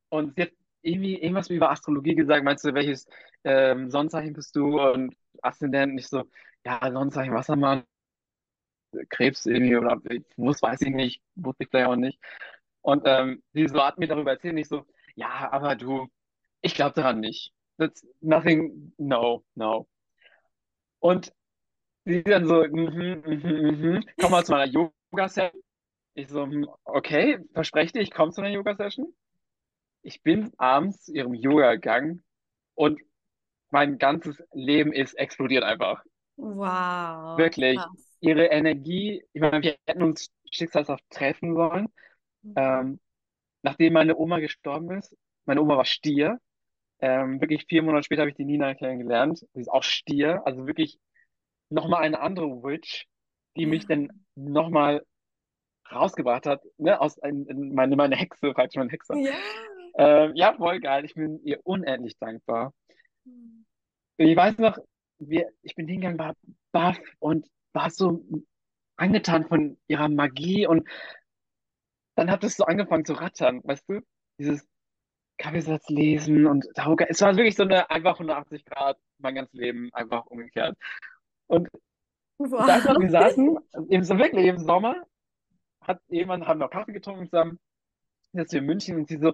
und 0.09 0.35
sie 0.37 0.43
hat 0.43 0.53
irgendwie 0.83 1.17
irgendwas 1.21 1.51
über 1.51 1.71
Astrologie 1.71 2.15
gesagt. 2.15 2.45
Meinst 2.45 2.65
du, 2.65 2.75
welches 2.75 3.07
ähm, 3.45 3.91
Sonnenzeichen 3.91 4.35
bist 4.35 4.55
du 4.57 4.81
und 4.81 5.15
Aszendent? 5.43 5.95
Nicht 5.95 6.09
so, 6.09 6.25
ja, 6.65 6.81
Sonnenzeichen 6.93 7.35
Wassermann, 7.35 7.85
Krebs 9.09 9.47
irgendwie 9.47 9.77
oder 9.77 10.01
muss, 10.37 10.63
weiß 10.63 10.83
ich 10.83 10.91
nicht, 10.91 11.23
wusste 11.35 11.65
ich 11.65 11.71
vielleicht 11.71 11.89
auch 11.89 11.97
nicht. 11.97 12.19
Und 12.83 13.03
ähm, 13.07 13.43
sie 13.53 13.69
so 13.69 13.83
hat 13.83 13.99
mir 13.99 14.09
darüber 14.09 14.33
erzählt, 14.33 14.55
nicht 14.55 14.69
so, 14.69 14.85
ja, 15.15 15.51
aber 15.53 15.77
du, 15.77 16.09
ich 16.61 16.75
glaube 16.75 16.95
daran 16.95 17.21
nicht. 17.21 17.53
That's 17.79 18.07
nothing, 18.21 18.93
no, 18.99 19.45
no. 19.55 19.89
Und 20.99 21.33
sie 22.05 22.23
dann 22.23 22.47
so, 22.47 22.65
mhm, 22.65 23.23
mhm, 23.27 23.81
mhm, 23.81 24.05
komm 24.21 24.33
mal 24.33 24.45
zu 24.45 24.53
meiner 24.53 24.71
Yoga-Session. 24.71 25.63
Ich 26.15 26.29
so, 26.29 26.45
hm, 26.45 26.69
okay, 26.85 27.39
verspreche 27.55 27.95
dir, 27.95 28.01
ich 28.03 28.11
komme 28.11 28.33
zu 28.33 28.43
einer 28.43 28.51
Yoga-Session 28.51 29.15
ich 30.03 30.23
bin 30.23 30.53
abends 30.59 31.05
zu 31.05 31.15
ihrem 31.15 31.35
Yoga 31.35 31.73
gegangen 31.75 32.23
und 32.75 33.01
mein 33.71 33.99
ganzes 33.99 34.43
Leben 34.53 34.93
ist 34.93 35.15
explodiert 35.15 35.65
einfach. 35.65 36.05
Wow. 36.37 37.39
Wirklich. 37.39 37.79
Krass. 37.79 38.17
Ihre 38.21 38.47
Energie, 38.47 39.25
ich 39.33 39.41
meine, 39.41 39.63
wir 39.63 39.77
hätten 39.87 40.03
uns 40.03 40.31
schicksalshaft 40.51 41.05
treffen 41.11 41.55
sollen. 41.55 41.89
Mhm. 42.43 42.55
Ähm, 42.57 43.01
nachdem 43.63 43.95
meine 43.95 44.17
Oma 44.17 44.39
gestorben 44.39 44.91
ist, 44.99 45.17
meine 45.45 45.63
Oma 45.63 45.77
war 45.77 45.85
Stier. 45.85 46.39
Ähm, 47.01 47.41
wirklich 47.41 47.65
vier 47.69 47.83
Monate 47.83 48.05
später 48.05 48.23
habe 48.23 48.31
ich 48.31 48.37
die 48.37 48.45
Nina 48.45 48.75
kennengelernt. 48.75 49.39
Sie 49.55 49.61
ist 49.61 49.71
auch 49.71 49.83
Stier, 49.83 50.43
also 50.47 50.67
wirklich 50.67 50.99
nochmal 51.69 52.03
eine 52.03 52.21
andere 52.21 52.63
Witch, 52.63 53.07
die 53.57 53.67
mich 53.67 53.87
dann 53.87 54.09
nochmal 54.37 55.05
rausgebracht 55.91 56.47
hat, 56.47 56.63
ne, 56.79 57.01
aus 57.01 57.19
ein, 57.19 57.47
meine, 57.75 57.97
meine 57.97 58.17
Hexe, 58.17 58.53
falls 58.55 58.75
meine 58.77 58.91
Hexe. 58.91 59.19
Ja. 59.19 59.33
Ähm, 59.95 60.33
ja, 60.35 60.55
voll 60.55 60.81
geil. 60.81 61.05
Ich 61.05 61.15
bin 61.15 61.41
ihr 61.45 61.61
unendlich 61.65 62.19
dankbar. 62.19 62.73
Ich 64.17 64.37
weiß 64.37 64.59
noch, 64.59 64.79
wir, 65.19 65.49
ich 65.63 65.75
bin 65.75 65.87
hingegangen, 65.87 66.19
war 66.19 66.35
baff 66.73 66.99
und 67.19 67.47
war 67.73 67.91
so 67.91 68.25
angetan 68.97 69.47
von 69.47 69.79
ihrer 69.87 70.09
Magie 70.09 70.67
und 70.67 70.89
dann 72.15 72.31
hat 72.31 72.45
es 72.45 72.57
so 72.57 72.65
angefangen 72.65 73.05
zu 73.05 73.15
rattern, 73.15 73.61
weißt 73.65 73.89
du? 73.89 74.01
Dieses 74.39 74.67
Kaffeesatz 75.39 75.89
lesen 75.89 76.47
und 76.47 76.67
es 77.09 77.21
war 77.21 77.37
wirklich 77.37 77.57
so 77.57 77.63
eine 77.65 77.91
einfach 77.91 78.15
180 78.15 78.65
Grad 78.65 78.99
mein 79.19 79.35
ganzes 79.35 79.55
Leben 79.55 79.91
einfach 79.93 80.27
umgekehrt. 80.27 80.77
Und 81.47 81.69
wow. 82.39 82.67
da 82.67 83.01
wir 83.01 83.11
saßen, 83.11 83.59
eben 83.89 84.05
so 84.05 84.19
wirklich 84.19 84.47
im 84.47 84.59
Sommer, 84.59 85.03
hat 85.81 86.01
jemand, 86.09 86.47
haben 86.47 86.61
noch 86.61 86.71
Kaffee 86.71 86.93
getrunken 86.93 87.27
zusammen, 87.27 87.59
jetzt 88.33 88.55
in 88.55 88.65
München 88.65 88.97
und 88.97 89.09
sie 89.09 89.19
so, 89.19 89.33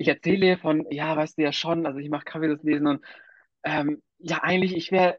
ich 0.00 0.08
erzähle 0.08 0.56
von, 0.56 0.86
ja, 0.90 1.14
weißt 1.14 1.36
du 1.36 1.42
ja 1.42 1.52
schon, 1.52 1.84
also 1.84 1.98
ich 1.98 2.08
mache 2.08 2.24
Kaffee 2.24 2.48
das 2.48 2.62
Lesen 2.62 2.86
und 2.86 3.04
ähm, 3.64 4.00
ja, 4.16 4.38
eigentlich, 4.42 4.74
ich 4.74 4.90
wäre, 4.90 5.18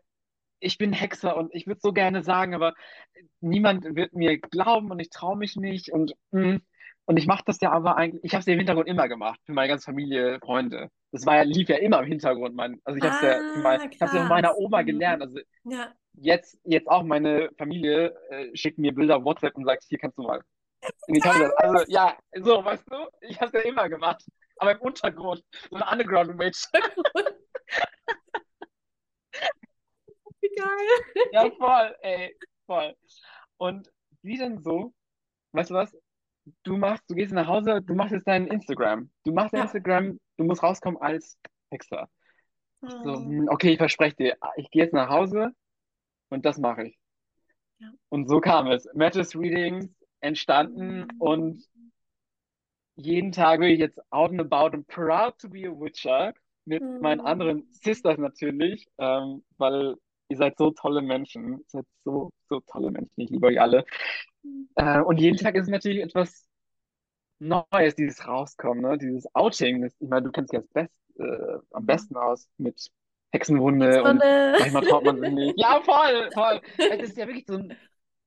ich 0.60 0.80
bin 0.80 0.92
Hexer 0.92 1.38
und 1.38 1.54
ich 1.54 1.68
würde 1.68 1.80
so 1.84 1.94
gerne 1.94 2.24
sagen, 2.24 2.56
aber 2.56 2.74
niemand 3.42 3.96
wird 3.96 4.14
mir 4.14 4.40
glauben 4.40 4.90
und 4.90 5.00
ich 5.00 5.12
traue 5.12 5.38
mich 5.38 5.56
nicht 5.56 5.92
und 5.92 6.14
mh. 6.32 6.54
Mm, 6.54 6.62
und 7.06 7.18
ich 7.18 7.28
mache 7.28 7.44
das 7.46 7.60
ja 7.62 7.72
aber 7.72 7.98
eigentlich, 7.98 8.24
ich 8.24 8.34
habe 8.34 8.40
es 8.40 8.46
ja 8.48 8.54
im 8.54 8.60
Hintergrund 8.60 8.88
immer 8.88 9.08
gemacht, 9.08 9.40
für 9.46 9.54
meine 9.54 9.68
ganze 9.68 9.86
Familie, 9.86 10.40
Freunde. 10.40 10.90
Das 11.12 11.26
war 11.26 11.36
ja, 11.36 11.44
lief 11.44 11.68
ja 11.68 11.78
immer 11.78 12.00
im 12.00 12.06
Hintergrund. 12.06 12.56
Mein, 12.56 12.80
also 12.84 12.98
ich 12.98 13.04
habe 13.04 13.16
es 13.16 13.22
ja, 13.22 13.62
mein, 13.62 13.82
ah, 13.82 13.90
ja 14.00 14.08
von 14.08 14.28
meiner 14.28 14.58
Oma 14.58 14.82
mhm. 14.82 14.86
gelernt. 14.86 15.22
Also 15.22 15.40
ja. 15.66 15.92
jetzt, 16.14 16.58
jetzt 16.64 16.88
auch 16.88 17.04
meine 17.04 17.50
Familie 17.58 18.16
äh, 18.30 18.56
schickt 18.56 18.78
mir 18.78 18.96
Bilder 18.96 19.18
auf 19.18 19.26
WhatsApp 19.26 19.56
und 19.58 19.66
sagt, 19.66 19.84
hier 19.90 19.98
kannst 19.98 20.18
du 20.18 20.24
mal. 20.24 20.42
Ich 21.08 21.24
habe 21.26 21.40
das, 21.40 21.52
also 21.54 21.86
ja, 21.88 22.18
so, 22.40 22.64
weißt 22.64 22.90
du, 22.90 22.96
ich 23.22 23.42
habe 23.42 23.48
es 23.48 23.64
ja 23.64 23.70
immer 23.70 23.90
gemacht 23.90 24.24
aber 24.62 24.72
im 24.74 24.82
Untergrund. 24.82 25.44
So 25.70 25.76
eine 25.76 25.86
Underground 25.92 26.40
Witch. 26.40 26.64
Wie 30.42 30.50
geil. 30.56 31.30
Ja, 31.32 31.50
voll, 31.52 31.96
ey, 32.02 32.36
voll. 32.66 32.96
Und 33.58 33.92
wie 34.22 34.38
denn 34.38 34.62
so, 34.62 34.94
weißt 35.54 35.70
du 35.72 35.76
was? 35.76 35.96
Du 36.64 36.78
machst, 36.78 37.04
du 37.10 37.16
gehst 37.16 37.34
nach 37.34 37.48
Hause, 37.48 37.82
du 37.82 37.94
machst 37.96 38.14
jetzt 38.14 38.28
dein 38.28 38.48
Instagram. 38.48 39.12
Du 39.24 39.32
machst 39.34 39.54
dein 39.54 39.60
Ja. 39.60 39.64
Instagram, 39.66 40.20
du 40.38 40.44
musst 40.44 40.64
rauskommen 40.64 41.00
als 41.02 41.38
Hexer. 41.72 42.10
So, 42.82 43.14
Oh. 43.14 43.20
hm, 43.20 43.48
okay, 43.50 43.72
ich 43.74 43.78
verspreche 43.78 44.16
dir, 44.16 44.38
ich 44.56 44.70
gehe 44.72 44.84
jetzt 44.84 44.94
nach 44.94 45.10
Hause 45.10 45.52
und 46.30 46.46
das 46.46 46.58
mache 46.58 46.88
ich. 46.88 46.98
Ja. 47.80 47.90
Und 48.10 48.28
so 48.28 48.42
kam 48.42 48.68
es. 48.68 48.88
Matches 48.94 49.36
Readings 49.36 49.88
entstanden 50.20 51.08
und 51.20 51.64
jeden 52.96 53.32
Tag 53.32 53.60
bin 53.60 53.70
ich 53.70 53.80
jetzt 53.80 54.00
out 54.12 54.32
and 54.32 54.42
about 54.42 54.76
and 54.76 54.88
proud 54.88 55.38
to 55.40 55.50
be 55.50 55.68
a 55.68 55.72
Witcher 55.72 56.34
mit 56.66 56.84
meinen 57.00 57.22
Mhm. 57.22 57.26
anderen 57.28 57.68
Sisters 57.72 58.18
natürlich, 58.18 58.88
ähm, 58.98 59.44
weil 59.58 59.96
ihr 60.30 60.38
seid 60.38 60.58
so 60.58 60.72
tolle 60.72 61.02
Menschen. 61.02 61.60
Ihr 61.60 61.66
seid 61.68 61.86
so, 62.04 62.32
so 62.50 62.60
tolle 62.62 62.92
Menschen. 62.92 63.14
Ich 63.22 63.30
liebe 63.30 63.48
euch 63.48 63.60
alle. 63.60 63.86
Äh, 64.76 65.02
und 65.02 65.20
jeden 65.20 65.38
Tag 65.38 65.56
ist 65.56 65.70
natürlich 65.70 66.04
etwas 66.04 66.48
Neues, 67.40 67.96
dieses 67.96 68.28
Rauskommen, 68.28 68.82
ne? 68.84 68.98
Dieses 68.98 69.26
Outing. 69.36 69.82
Das, 69.82 69.94
ich 70.00 70.08
meine, 70.10 70.24
du 70.24 70.32
kennst 70.32 70.54
dich 70.54 70.62
best, 70.74 70.94
äh, 71.20 71.58
am 71.72 71.86
besten 71.86 72.16
aus 72.16 72.48
mit 72.58 72.92
Hexenwunde 73.32 74.04
und 74.04 74.22
manchmal 74.58 74.84
traut 74.84 75.06
man 75.06 75.20
sich 75.20 75.32
nicht. 75.32 75.58
Ja, 75.60 75.82
voll, 75.84 76.32
voll. 76.34 76.62
Es 76.88 77.02
ist 77.02 77.18
ja 77.18 77.28
wirklich 77.28 77.46
so 77.48 77.56
ein, 77.56 77.78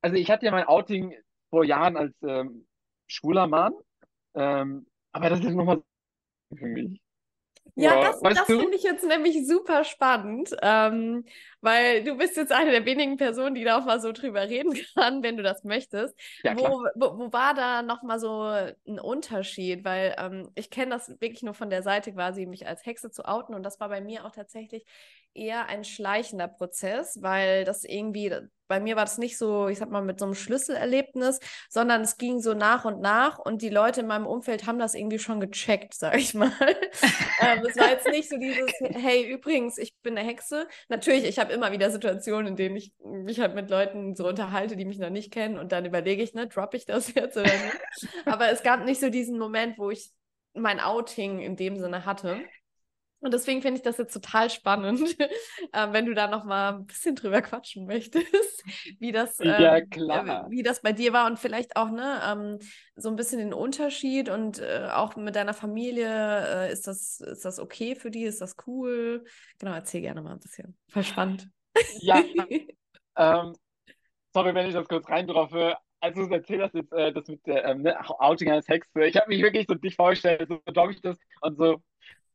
also 0.01 0.17
ich 0.17 0.29
hatte 0.29 0.45
ja 0.45 0.51
mein 0.51 0.65
Outing 0.67 1.13
vor 1.49 1.63
Jahren 1.63 1.95
als 1.97 2.13
ähm, 2.23 2.67
schwuler 3.07 3.47
Mann, 3.47 3.73
ähm, 4.35 4.85
aber 5.11 5.29
das 5.29 5.39
ist 5.39 5.53
nochmal 5.53 5.81
für 6.55 6.65
mich. 6.65 7.01
Ja, 7.75 7.95
Ja, 7.95 8.11
das, 8.21 8.21
das 8.21 8.45
finde 8.45 8.75
ich 8.75 8.83
jetzt 8.83 9.03
nämlich 9.05 9.45
super 9.47 9.83
spannend, 9.83 10.55
ähm, 10.61 11.25
weil 11.61 12.03
du 12.03 12.15
bist 12.15 12.37
jetzt 12.37 12.51
eine 12.51 12.71
der 12.71 12.85
wenigen 12.85 13.17
Personen, 13.17 13.55
die 13.55 13.63
da 13.63 13.77
auch 13.79 13.85
mal 13.85 13.99
so 13.99 14.11
drüber 14.11 14.43
reden 14.47 14.73
kann, 14.95 15.23
wenn 15.23 15.35
du 15.35 15.43
das 15.43 15.63
möchtest. 15.63 16.15
Ja. 16.43 16.55
Wo, 16.57 16.85
wo, 16.95 17.17
wo 17.17 17.33
war 17.33 17.53
da 17.53 17.81
nochmal 17.81 18.19
so 18.19 18.43
ein 18.43 18.99
Unterschied? 18.99 19.83
Weil 19.83 20.15
ähm, 20.17 20.51
ich 20.55 20.69
kenne 20.69 20.91
das 20.91 21.09
wirklich 21.09 21.43
nur 21.43 21.53
von 21.53 21.69
der 21.69 21.83
Seite 21.83 22.13
quasi, 22.13 22.45
mich 22.45 22.67
als 22.67 22.85
Hexe 22.85 23.11
zu 23.11 23.25
outen 23.25 23.53
und 23.55 23.63
das 23.63 23.79
war 23.79 23.89
bei 23.89 23.99
mir 23.99 24.25
auch 24.25 24.31
tatsächlich 24.31 24.85
eher 25.33 25.67
ein 25.67 25.83
schleichender 25.83 26.47
Prozess, 26.47 27.21
weil 27.21 27.65
das 27.65 27.83
irgendwie, 27.83 28.31
bei 28.67 28.79
mir 28.79 28.95
war 28.95 29.05
das 29.05 29.17
nicht 29.17 29.37
so, 29.37 29.67
ich 29.67 29.79
sag 29.79 29.91
mal, 29.91 30.01
mit 30.01 30.19
so 30.19 30.25
einem 30.25 30.35
Schlüsselerlebnis, 30.35 31.39
sondern 31.69 32.01
es 32.01 32.17
ging 32.17 32.39
so 32.39 32.53
nach 32.53 32.85
und 32.85 33.01
nach 33.01 33.39
und 33.39 33.61
die 33.61 33.69
Leute 33.69 34.01
in 34.01 34.07
meinem 34.07 34.25
Umfeld 34.25 34.65
haben 34.65 34.79
das 34.79 34.95
irgendwie 34.95 35.19
schon 35.19 35.39
gecheckt, 35.39 35.93
sag 35.95 36.17
ich 36.17 36.33
mal. 36.33 36.51
ähm, 37.41 37.65
es 37.67 37.77
war 37.77 37.89
jetzt 37.89 38.07
nicht 38.07 38.29
so 38.29 38.37
dieses, 38.37 38.71
hey, 38.79 39.23
übrigens, 39.31 39.77
ich 39.77 39.93
bin 40.01 40.17
eine 40.17 40.27
Hexe. 40.27 40.67
Natürlich, 40.89 41.25
ich 41.25 41.39
habe 41.39 41.53
immer 41.53 41.71
wieder 41.71 41.91
Situationen, 41.91 42.47
in 42.47 42.55
denen 42.55 42.75
ich 42.75 42.93
mich 43.03 43.39
halt 43.39 43.55
mit 43.55 43.69
Leuten 43.69 44.15
so 44.15 44.27
unterhalte, 44.27 44.75
die 44.75 44.85
mich 44.85 44.99
noch 44.99 45.09
nicht 45.09 45.31
kennen 45.31 45.57
und 45.57 45.71
dann 45.71 45.85
überlege 45.85 46.23
ich, 46.23 46.33
ne, 46.33 46.47
droppe 46.47 46.77
ich 46.77 46.85
das 46.85 47.13
jetzt 47.13 47.37
oder 47.37 47.51
nicht. 47.51 47.79
Aber 48.25 48.51
es 48.51 48.63
gab 48.63 48.83
nicht 48.83 48.99
so 48.99 49.09
diesen 49.09 49.37
Moment, 49.37 49.77
wo 49.77 49.89
ich 49.91 50.11
mein 50.53 50.79
Outing 50.79 51.39
in 51.39 51.55
dem 51.55 51.77
Sinne 51.77 52.05
hatte. 52.05 52.39
Und 53.19 53.33
deswegen 53.33 53.61
finde 53.61 53.77
ich 53.77 53.83
das 53.83 53.97
jetzt 53.97 54.13
total 54.13 54.49
spannend, 54.49 55.01
äh, 55.73 55.91
wenn 55.91 56.05
du 56.05 56.13
da 56.13 56.27
noch 56.27 56.43
mal 56.43 56.73
ein 56.75 56.85
bisschen 56.85 57.15
drüber 57.15 57.41
quatschen 57.41 57.87
möchtest, 57.87 58.63
wie 58.99 59.11
das, 59.11 59.39
Ja, 59.39 59.79
ähm, 59.79 59.81
klar. 59.81 60.25
äh, 60.25 60.49
wie 60.51 60.61
das 60.63 60.81
bei 60.81 60.91
dir 60.93 61.11
war 61.13 61.25
und 61.25 61.39
vielleicht 61.39 61.75
auch 61.75 61.89
ne, 61.89 62.21
ähm, 62.23 62.59
so 62.95 63.09
ein 63.09 63.15
bisschen 63.15 63.39
den 63.39 63.53
Unterschied 63.53 64.29
und 64.29 64.59
äh, 64.59 64.89
auch 64.93 65.15
mit 65.15 65.35
deiner 65.35 65.53
Familie, 65.53 66.07
äh, 66.67 66.71
ist 66.71 66.87
das, 66.87 67.19
ist 67.21 67.45
das 67.45 67.59
okay 67.59 67.95
für 67.95 68.11
die? 68.11 68.23
Ist 68.23 68.41
das 68.41 68.55
cool? 68.67 69.23
Genau, 69.59 69.73
erzähl 69.73 70.01
gerne 70.01 70.21
mal 70.21 70.33
ein 70.33 70.39
bisschen. 70.39 70.77
Voll 70.89 71.03
spannend. 71.03 71.49
Ja, 71.91 72.25
ähm, 73.17 73.55
sorry, 74.33 74.55
wenn 74.55 74.67
ich 74.67 74.73
das 74.73 74.87
kurz 74.87 75.09
reindroffe. 75.09 75.77
Als 76.01 76.15
du 76.15 76.23
es 76.23 76.31
erzählt 76.31 76.61
hast, 76.63 76.75
jetzt, 76.75 76.93
äh, 76.93 77.13
das 77.13 77.27
mit 77.27 77.45
der 77.47 77.65
ähm, 77.65 77.83
ne, 77.83 77.97
Outing 78.19 78.51
als 78.51 78.67
Hexe, 78.69 79.05
ich 79.05 79.15
habe 79.17 79.29
mich 79.29 79.41
wirklich 79.43 79.65
so 79.67 79.75
dich 79.75 79.95
vorgestellt, 79.95 80.47
so 80.49 80.59
glaube 80.73 80.93
ich 80.93 81.01
das 81.01 81.17
und 81.41 81.57
so, 81.57 81.81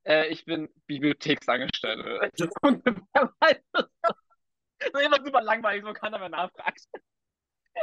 äh, 0.04 0.28
ich 0.28 0.44
bin 0.44 0.68
Bibliotheksangestellte. 0.86 2.30
Das? 2.36 2.50
So 4.94 4.98
immer 4.98 5.22
super 5.22 5.42
langweilig, 5.42 5.84
so 5.84 5.92
keiner 5.92 6.18
mehr 6.18 6.30
nachfragt. 6.30 6.80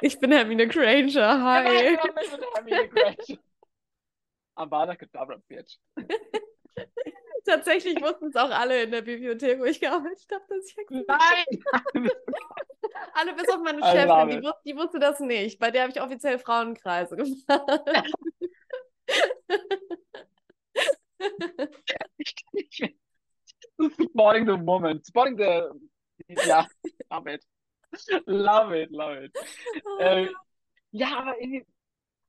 Ich 0.01 0.19
bin 0.19 0.32
Hermine 0.32 0.67
Granger, 0.67 1.43
hi. 1.43 1.93
ich 1.93 2.01
bin 2.01 2.43
Hermine 2.56 2.89
Granger. 2.89 3.39
Avada 4.56 4.95
Kedavra, 4.95 5.38
Bitch. 5.47 5.77
Tatsächlich 7.45 8.01
wussten 8.01 8.27
es 8.27 8.36
auch 8.36 8.49
alle 8.49 8.84
in 8.84 8.91
der 8.91 9.01
Bibliothek, 9.01 9.60
wo 9.60 9.65
ich 9.65 9.80
gearbeitet 9.80 10.27
habe, 10.32 10.43
dass 10.49 10.65
ich. 10.65 10.75
Nein! 10.89 12.10
Alle 13.13 13.34
bis 13.34 13.49
auf 13.49 13.62
meine 13.63 13.82
Chefin, 13.84 14.30
die, 14.30 14.43
wus 14.43 14.53
die 14.65 14.75
wusste 14.75 14.99
das 14.99 15.19
nicht. 15.19 15.60
Bei 15.60 15.71
der 15.71 15.84
habe 15.84 15.91
ich 15.91 16.01
offiziell 16.01 16.39
Frauenkreise 16.39 17.15
gemacht. 17.15 17.43
Spotting 24.17 24.47
the 24.47 24.58
moment. 24.58 25.06
Spotting 25.06 25.38
the. 25.38 25.69
Ja, 26.27 26.65
love 27.12 27.27
it. 27.27 27.45
Love 28.25 28.73
it, 28.73 28.89
love 28.91 29.23
it. 29.23 29.32
Äh, 29.99 30.27
ja, 30.91 31.19
aber 31.19 31.39
irgendwie 31.39 31.63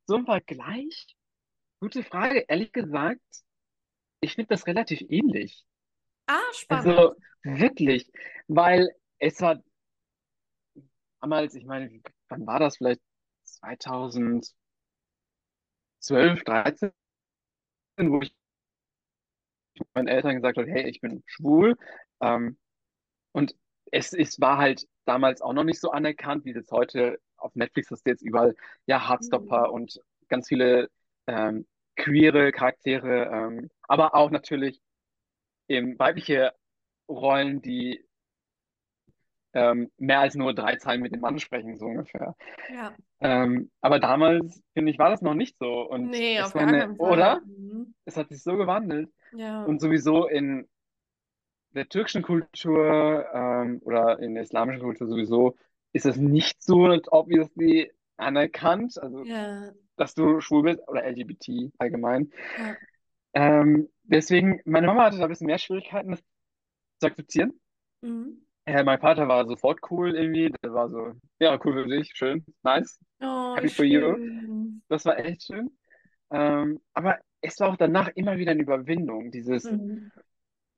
so 0.06 0.16
ein 0.16 0.26
Vergleich. 0.26 1.16
Gute 1.80 2.02
Frage. 2.04 2.44
Ehrlich 2.46 2.72
gesagt, 2.72 3.22
ich 4.20 4.34
finde 4.34 4.48
das 4.48 4.66
relativ 4.66 5.00
ähnlich. 5.08 5.64
ah, 6.26 6.38
spannend. 6.52 6.88
Also 6.88 7.16
wirklich, 7.42 8.10
weil 8.48 8.90
es 9.18 9.40
war 9.40 9.62
damals, 11.22 11.54
ich 11.54 11.64
meine, 11.64 12.02
wann 12.28 12.46
war 12.46 12.58
das? 12.58 12.76
Vielleicht 12.76 13.00
2012, 13.44 14.52
13, 16.44 16.92
wo 17.96 18.20
ich 18.20 18.34
meinen 19.94 20.08
Eltern 20.08 20.36
gesagt 20.36 20.58
habe, 20.58 20.70
hey, 20.70 20.88
ich 20.88 21.00
bin 21.00 21.22
schwul. 21.26 21.76
Ähm, 22.20 22.58
und 23.32 23.54
es, 23.92 24.12
es 24.12 24.40
war 24.40 24.58
halt 24.58 24.86
damals 25.04 25.42
auch 25.42 25.52
noch 25.52 25.64
nicht 25.64 25.80
so 25.80 25.90
anerkannt, 25.90 26.44
wie 26.44 26.52
es 26.52 26.70
heute 26.70 27.18
auf 27.36 27.54
Netflix 27.54 27.90
ist 27.90 28.06
jetzt 28.06 28.22
überall, 28.22 28.54
ja, 28.86 29.08
Heartstopper 29.08 29.68
Mhm. 29.68 29.74
und 29.74 30.00
ganz 30.28 30.48
viele 30.48 30.90
ähm, 31.26 31.66
queere 31.96 32.52
Charaktere, 32.52 33.26
ähm, 33.32 33.70
aber 33.82 34.14
auch 34.14 34.30
natürlich 34.30 34.80
eben 35.68 35.98
weibliche 35.98 36.54
Rollen, 37.08 37.62
die 37.62 38.04
ähm, 39.54 39.90
mehr 39.96 40.20
als 40.20 40.34
nur 40.34 40.54
drei 40.54 40.76
Zeilen 40.76 41.00
mit 41.02 41.12
dem 41.12 41.20
Mann 41.20 41.38
sprechen, 41.38 41.76
so 41.78 41.86
ungefähr. 41.86 42.34
Ja. 42.72 42.94
Ähm, 43.20 43.70
aber 43.80 43.98
damals, 43.98 44.62
finde 44.74 44.90
ich, 44.92 44.98
war 44.98 45.10
das 45.10 45.22
noch 45.22 45.34
nicht 45.34 45.56
so. 45.58 45.88
Und 45.88 46.10
Nee, 46.10 46.40
auf 46.40 46.52
gar 46.52 46.62
eine, 46.66 46.78
keinen 46.80 46.96
Fall. 46.96 47.12
oder? 47.12 47.40
Mhm. 47.46 47.94
Es 48.04 48.16
hat 48.16 48.28
sich 48.28 48.42
so 48.42 48.56
gewandelt. 48.56 49.10
Ja. 49.32 49.64
Und 49.64 49.80
sowieso 49.80 50.26
in 50.28 50.68
der 51.74 51.88
türkischen 51.88 52.22
Kultur 52.22 53.26
ähm, 53.32 53.80
oder 53.84 54.18
in 54.20 54.34
der 54.34 54.42
islamischen 54.44 54.82
Kultur 54.82 55.06
sowieso 55.06 55.56
ist 55.92 56.06
es 56.06 56.16
nicht 56.16 56.62
so 56.62 56.88
obviously 57.10 57.92
anerkannt, 58.16 58.98
also 59.00 59.22
Ja. 59.24 59.70
dass 59.96 60.14
du 60.14 60.40
schwul 60.40 60.62
bist 60.64 60.80
oder 60.88 61.06
LGBT 61.06 61.70
allgemein. 61.78 62.30
Ja. 62.58 62.76
Ähm, 63.34 63.88
deswegen, 64.04 64.60
meine 64.64 64.86
Mama 64.86 65.04
hatte 65.04 65.18
da 65.18 65.24
ein 65.24 65.28
bisschen 65.28 65.46
mehr 65.46 65.58
Schwierigkeiten, 65.58 66.10
das 66.10 66.22
zu 67.00 67.06
akzeptieren. 67.06 67.60
Mhm. 68.00 68.42
Äh, 68.68 68.84
mein 68.84 69.00
Vater 69.00 69.26
war 69.28 69.46
sofort 69.46 69.80
cool 69.90 70.14
irgendwie, 70.14 70.50
der 70.62 70.72
war 70.74 70.90
so, 70.90 71.12
ja, 71.38 71.58
cool 71.64 71.72
für 71.72 71.88
dich, 71.88 72.10
schön, 72.14 72.44
nice, 72.62 72.98
Oh, 73.20 73.56
happy 73.56 73.70
for 73.70 73.84
you. 73.84 74.16
Das 74.88 75.04
war 75.06 75.18
echt 75.18 75.44
schön. 75.44 75.70
Ähm, 76.30 76.80
aber 76.94 77.18
es 77.40 77.58
war 77.60 77.70
auch 77.70 77.76
danach 77.76 78.08
immer 78.14 78.36
wieder 78.38 78.52
eine 78.52 78.62
Überwindung, 78.62 79.30
dieses, 79.30 79.72
Mhm. 79.72 80.10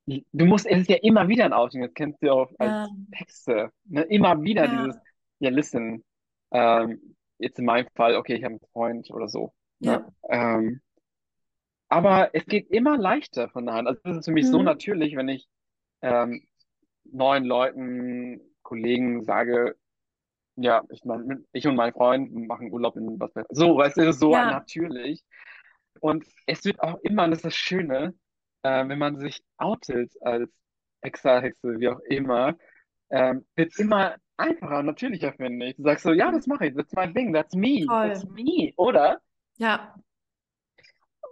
du 0.07 0.47
musst, 0.47 0.67
es 0.67 0.81
ist 0.83 0.91
ja 0.91 0.97
immer 1.03 1.29
wieder 1.29 1.45
ein 1.45 1.53
Outing, 1.53 1.83
das 1.83 1.95
kennst 1.95 2.23
du 2.23 2.27
ja 2.27 2.33
auch 2.33 2.53
als 2.59 2.75
Ja. 2.75 2.89
Hexe, 3.13 3.71
ne? 3.85 4.03
Immer 4.03 4.43
wieder 4.43 4.63
Ja. 4.65 4.69
dieses, 4.69 4.99
ja, 5.41 5.51
listen, 5.51 6.05
ähm, 6.53 7.17
jetzt 7.39 7.59
in 7.59 7.65
meinem 7.65 7.89
Fall, 7.95 8.17
okay, 8.17 8.35
ich 8.35 8.45
habe 8.45 8.55
einen 8.55 8.61
Freund 8.73 9.11
oder 9.11 9.29
so, 9.29 9.53
ne? 9.83 10.03
Ja. 10.03 10.13
Ähm, 10.29 10.81
aber 11.89 12.35
es 12.35 12.47
geht 12.47 12.71
immer 12.71 12.97
leichter 12.99 13.49
von 13.49 13.67
der 13.67 13.75
Hand. 13.75 13.89
Also 13.89 14.01
das 14.05 14.19
ist 14.19 14.25
für 14.27 14.33
mich 14.33 14.49
so 14.49 14.59
Mhm. 14.59 14.65
natürlich, 14.65 15.17
wenn 15.17 15.29
ich 15.29 15.49
ähm, 16.03 16.47
neuen 17.13 17.45
Leuten, 17.45 18.41
Kollegen 18.63 19.23
sage, 19.25 19.77
ja, 20.57 20.83
ich 20.91 21.05
meine, 21.05 21.45
ich 21.53 21.67
und 21.67 21.77
mein 21.77 21.93
Freund 21.93 22.33
machen 22.47 22.73
Urlaub 22.73 22.97
in 22.97 23.19
was 23.19 23.33
So, 23.51 23.77
weißt 23.77 23.97
du, 23.97 24.03
es 24.03 24.17
ist 24.17 24.21
so 24.21 24.33
Ja. 24.33 24.51
natürlich. 24.51 25.25
Und 26.01 26.25
es 26.47 26.65
wird 26.65 26.81
auch 26.81 26.99
immer, 27.03 27.25
und 27.25 27.31
das 27.31 27.39
ist 27.41 27.45
das 27.47 27.55
Schöne, 27.57 28.15
äh, 28.63 28.87
wenn 28.89 28.99
man 28.99 29.19
sich 29.19 29.43
outet 29.59 30.13
als 30.23 30.51
Hexer, 31.03 31.41
Hexe, 31.41 31.79
wie 31.81 31.89
auch 31.89 32.01
immer, 32.01 32.57
ähm, 33.11 33.47
wird 33.57 33.73
es 33.73 33.79
immer 33.79 34.17
einfacher 34.37 34.79
und 34.81 34.87
natürlicher, 34.87 35.33
finde 35.33 35.67
ich. 35.67 35.77
Du 35.77 35.83
sagst 35.83 36.05
so, 36.05 36.13
ja, 36.13 36.31
das 36.31 36.47
mache 36.47 36.67
ich, 36.67 36.75
that's 36.75 36.95
my 36.95 37.13
thing, 37.13 37.33
that's 37.33 37.55
me, 37.55 37.87
that's 37.87 38.23
Voll. 38.23 38.33
me, 38.33 38.73
oder? 38.77 39.21
Ja. 39.59 39.95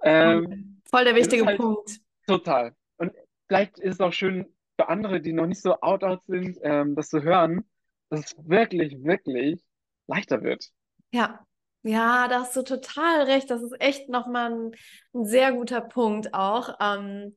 Ähm, 0.03 0.81
Voll 0.91 1.05
der 1.05 1.15
wichtige 1.15 1.45
halt 1.47 1.59
Punkt. 1.59 2.01
total. 2.27 2.75
Und 2.99 3.13
vielleicht 3.47 3.79
ist 3.79 3.95
es 3.95 4.01
auch 4.01 4.13
schön 4.13 4.47
für 4.79 4.89
andere, 4.89 5.21
die 5.21 5.33
noch 5.33 5.47
nicht 5.47 5.61
so 5.61 5.75
out-out 5.81 6.23
sind, 6.27 6.59
ähm, 6.63 6.95
das 6.95 7.09
zu 7.09 7.23
hören, 7.23 7.69
dass 8.11 8.21
es 8.21 8.37
wirklich, 8.49 8.97
wirklich 9.03 9.61
leichter 10.07 10.43
wird. 10.43 10.69
Ja. 11.11 11.45
Ja, 11.83 12.27
da 12.29 12.41
hast 12.41 12.57
du 12.57 12.63
total 12.63 13.23
recht. 13.23 13.51
Das 13.51 13.63
ist 13.63 13.81
echt 13.81 14.09
nochmal 14.09 14.53
ein, 14.53 14.71
ein 15.15 15.25
sehr 15.25 15.53
guter 15.53 15.81
Punkt 15.81 16.35
auch, 16.35 16.77
ähm, 16.81 17.37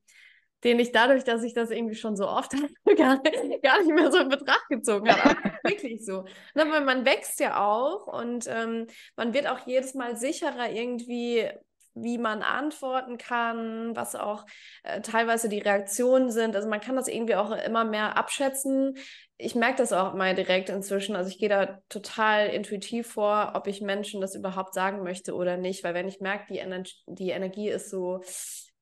den 0.63 0.80
ich 0.80 0.91
dadurch, 0.91 1.23
dass 1.23 1.43
ich 1.43 1.54
das 1.54 1.69
irgendwie 1.69 1.95
schon 1.95 2.15
so 2.15 2.27
oft 2.27 2.51
gar, 2.97 3.21
gar 3.62 3.84
nicht 3.84 3.93
mehr 3.93 4.12
so 4.12 4.17
in 4.19 4.30
Betracht 4.30 4.67
gezogen 4.69 5.10
habe. 5.10 5.36
Wirklich 5.63 6.04
so. 6.04 6.25
Na, 6.56 6.65
ne, 6.65 6.82
man 6.82 7.06
wächst 7.06 7.39
ja 7.39 7.63
auch 7.63 8.08
und 8.08 8.45
ähm, 8.47 8.88
man 9.15 9.34
wird 9.34 9.47
auch 9.47 9.65
jedes 9.67 9.93
Mal 9.93 10.17
sicherer 10.17 10.71
irgendwie 10.71 11.47
wie 11.93 12.17
man 12.17 12.41
antworten 12.41 13.17
kann, 13.17 13.95
was 13.95 14.15
auch 14.15 14.45
äh, 14.84 15.01
teilweise 15.01 15.49
die 15.49 15.60
Reaktionen 15.60 16.32
sind. 16.32 16.56
Also 16.56 16.69
man 16.69 16.82
kann 16.82 16.95
das 16.95 17.08
irgendwie 17.08 17.36
auch 17.36 17.51
immer 17.51 17.84
mehr 17.84 18.17
abschätzen. 18.17 18.95
Ich 19.38 19.56
merke 19.56 19.77
das 19.77 19.91
auch 19.91 20.13
mal 20.13 20.36
direkt 20.36 20.69
inzwischen. 20.69 21.15
Also 21.15 21.30
ich 21.30 21.39
gehe 21.39 21.49
da 21.49 21.80
total 21.89 22.47
intuitiv 22.47 23.08
vor, 23.08 23.51
ob 23.56 23.67
ich 23.67 23.82
Menschen 23.82 24.21
das 24.21 24.36
überhaupt 24.36 24.73
sagen 24.73 25.04
möchte 25.04 25.36
oder 25.36 25.58
nicht. 25.58 25.84
Weil 25.84 25.93
wenn 25.93 26.08
ich 26.08 26.19
merke, 26.19 26.45
die, 26.49 26.60
Ener 26.60 26.84
die 27.08 27.30
Energie 27.32 27.69
ist 27.69 27.89
so 27.89 28.21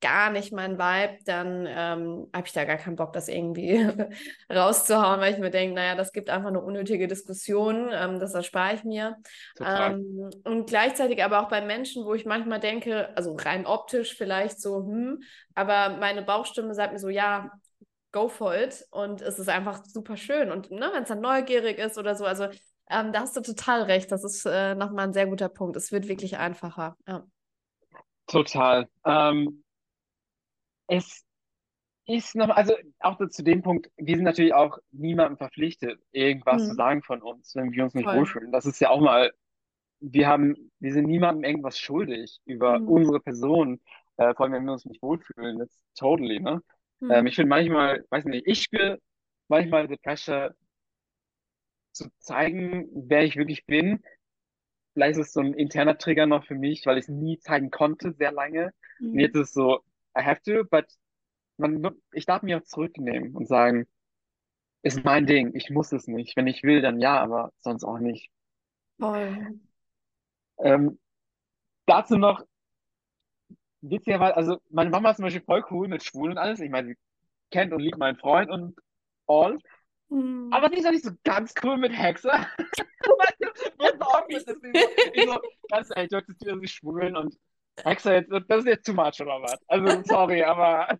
gar 0.00 0.30
nicht 0.30 0.52
mein 0.52 0.78
Vibe, 0.78 1.18
dann 1.24 1.66
ähm, 1.68 2.28
habe 2.34 2.46
ich 2.46 2.52
da 2.52 2.64
gar 2.64 2.76
keinen 2.76 2.96
Bock, 2.96 3.12
das 3.12 3.28
irgendwie 3.28 3.76
rauszuhauen, 4.52 5.20
weil 5.20 5.34
ich 5.34 5.38
mir 5.38 5.50
denke, 5.50 5.74
naja, 5.74 5.94
das 5.94 6.12
gibt 6.12 6.30
einfach 6.30 6.48
eine 6.48 6.60
unnötige 6.60 7.06
Diskussion, 7.06 7.90
ähm, 7.92 8.18
das 8.18 8.34
erspare 8.34 8.74
ich 8.74 8.84
mir. 8.84 9.16
Ähm, 9.60 10.30
und 10.44 10.68
gleichzeitig 10.68 11.22
aber 11.22 11.42
auch 11.42 11.48
bei 11.48 11.60
Menschen, 11.60 12.04
wo 12.04 12.14
ich 12.14 12.24
manchmal 12.24 12.60
denke, 12.60 13.14
also 13.16 13.34
rein 13.34 13.66
optisch 13.66 14.14
vielleicht 14.16 14.60
so, 14.60 14.86
hm, 14.86 15.22
aber 15.54 15.96
meine 15.98 16.22
Bauchstimme 16.22 16.74
sagt 16.74 16.92
mir 16.92 16.98
so, 16.98 17.08
ja, 17.08 17.50
go 18.12 18.28
for 18.28 18.54
it. 18.54 18.84
Und 18.90 19.22
es 19.22 19.38
ist 19.38 19.48
einfach 19.48 19.84
super 19.84 20.16
schön. 20.16 20.50
Und 20.50 20.70
ne, 20.70 20.90
wenn 20.92 21.02
es 21.02 21.08
dann 21.08 21.20
neugierig 21.20 21.78
ist 21.78 21.98
oder 21.98 22.14
so, 22.14 22.24
also 22.24 22.48
ähm, 22.88 23.12
da 23.12 23.20
hast 23.20 23.36
du 23.36 23.40
total 23.40 23.82
recht. 23.82 24.10
Das 24.10 24.24
ist 24.24 24.44
äh, 24.46 24.74
nochmal 24.74 25.06
ein 25.06 25.12
sehr 25.12 25.26
guter 25.26 25.48
Punkt. 25.48 25.76
Es 25.76 25.92
wird 25.92 26.08
wirklich 26.08 26.38
einfacher. 26.38 26.96
Ja. 27.06 27.24
Total. 28.26 28.88
Ähm, 29.04 29.62
es 30.90 31.24
ist 32.06 32.34
noch, 32.36 32.50
also 32.50 32.74
auch 33.00 33.18
zu 33.28 33.44
dem 33.44 33.62
Punkt, 33.62 33.90
wir 33.96 34.16
sind 34.16 34.24
natürlich 34.24 34.54
auch 34.54 34.78
niemandem 34.92 35.38
verpflichtet, 35.38 36.00
irgendwas 36.12 36.66
zu 36.66 36.72
Hm, 36.72 36.76
sagen 36.76 37.02
von 37.02 37.22
uns, 37.22 37.54
wenn 37.54 37.72
wir 37.72 37.84
uns 37.84 37.94
nicht 37.94 38.06
voll. 38.06 38.16
wohlfühlen. 38.16 38.52
Das 38.52 38.66
ist 38.66 38.80
ja 38.80 38.90
auch 38.90 39.00
mal, 39.00 39.32
wir 40.00 40.28
haben, 40.28 40.72
wir 40.80 40.92
sind 40.92 41.06
niemandem 41.08 41.44
irgendwas 41.44 41.78
schuldig 41.78 42.40
über 42.46 42.76
Hm, 42.76 42.88
unsere 42.88 43.20
Person, 43.20 43.80
äh, 44.18 44.34
vor 44.34 44.46
allem 44.46 44.54
wenn 44.54 44.64
wir 44.64 44.72
uns 44.72 44.86
nicht 44.86 45.02
wohlfühlen. 45.02 45.58
That's 45.58 45.84
totally, 45.96 46.40
ne? 46.40 46.62
Ähm, 47.08 47.26
hm, 47.26 47.26
ich 47.26 47.36
finde 47.36 47.50
manchmal, 47.50 48.04
weiß 48.10 48.26
nicht, 48.26 48.46
ich 48.46 48.62
spüre 48.62 49.00
manchmal 49.48 49.88
the 49.88 49.96
pressure 49.98 50.54
zu 51.92 52.08
zeigen, 52.18 52.88
wer 53.08 53.24
ich 53.24 53.36
wirklich 53.36 53.66
bin. 53.66 54.02
Vielleicht 54.94 55.18
ist 55.18 55.28
es 55.28 55.32
so 55.34 55.40
ein 55.40 55.54
interner 55.54 55.98
Trigger 55.98 56.26
noch 56.26 56.44
für 56.46 56.54
mich, 56.56 56.86
weil 56.86 56.98
ich 56.98 57.04
es 57.04 57.08
nie 57.08 57.38
zeigen 57.40 57.70
konnte, 57.70 58.12
sehr 58.12 58.32
lange. 58.32 58.72
Und 59.12 59.20
hm. 59.20 59.20
jetzt 59.20 59.36
ist 59.36 59.48
es 59.48 59.52
so, 59.54 59.80
I 60.16 60.22
have 60.22 60.40
to, 60.42 60.64
but 60.64 60.86
man, 61.56 61.94
ich 62.12 62.26
darf 62.26 62.42
mich 62.42 62.54
auch 62.54 62.62
zurücknehmen 62.62 63.34
und 63.34 63.46
sagen, 63.46 63.86
ist 64.82 65.04
mein 65.04 65.26
Ding, 65.26 65.54
ich 65.54 65.70
muss 65.70 65.92
es 65.92 66.06
nicht. 66.06 66.36
Wenn 66.36 66.46
ich 66.46 66.62
will, 66.62 66.80
dann 66.80 67.00
ja, 67.00 67.20
aber 67.20 67.52
sonst 67.60 67.84
auch 67.84 67.98
nicht. 67.98 68.30
Voll. 68.98 69.60
Ähm, 70.58 70.98
dazu 71.86 72.16
noch, 72.16 72.44
witzigerweise, 73.82 74.36
also 74.36 74.60
meine 74.70 74.90
Mama 74.90 75.10
ist 75.10 75.16
zum 75.16 75.24
Beispiel 75.24 75.42
voll 75.42 75.64
cool 75.70 75.88
mit 75.88 76.02
Schwulen 76.02 76.32
und 76.32 76.38
alles. 76.38 76.60
Ich 76.60 76.70
meine, 76.70 76.88
sie 76.88 76.96
kennt 77.50 77.72
und 77.72 77.80
liebt 77.80 77.98
meinen 77.98 78.16
Freund 78.16 78.50
und 78.50 78.78
all. 79.26 79.58
Hm. 80.08 80.50
Aber 80.52 80.68
die 80.68 80.78
ist 80.78 80.86
auch 80.86 80.92
nicht 80.92 81.04
so 81.04 81.12
ganz 81.24 81.54
cool 81.62 81.76
mit 81.76 81.92
Hexe. 81.92 82.28
Weißt 82.28 83.36
du, 83.38 83.46
wo 83.78 83.86
so 83.86 83.94
awkward 84.00 84.30
ist. 84.32 84.48
Ich 85.14 85.24
so, 85.24 85.40
ganz 85.68 85.88
ehrlich, 85.94 86.10
du 86.10 86.16
akzeptierst 86.16 86.60
sich 86.60 86.72
schwulen 86.72 87.16
und 87.16 87.36
Jetzt, 87.84 88.06
das 88.06 88.58
ist 88.60 88.66
jetzt 88.66 88.86
too 88.86 88.92
much 88.92 89.20
oder 89.20 89.40
was? 89.42 89.58
Also, 89.68 90.02
sorry, 90.04 90.42
aber 90.42 90.98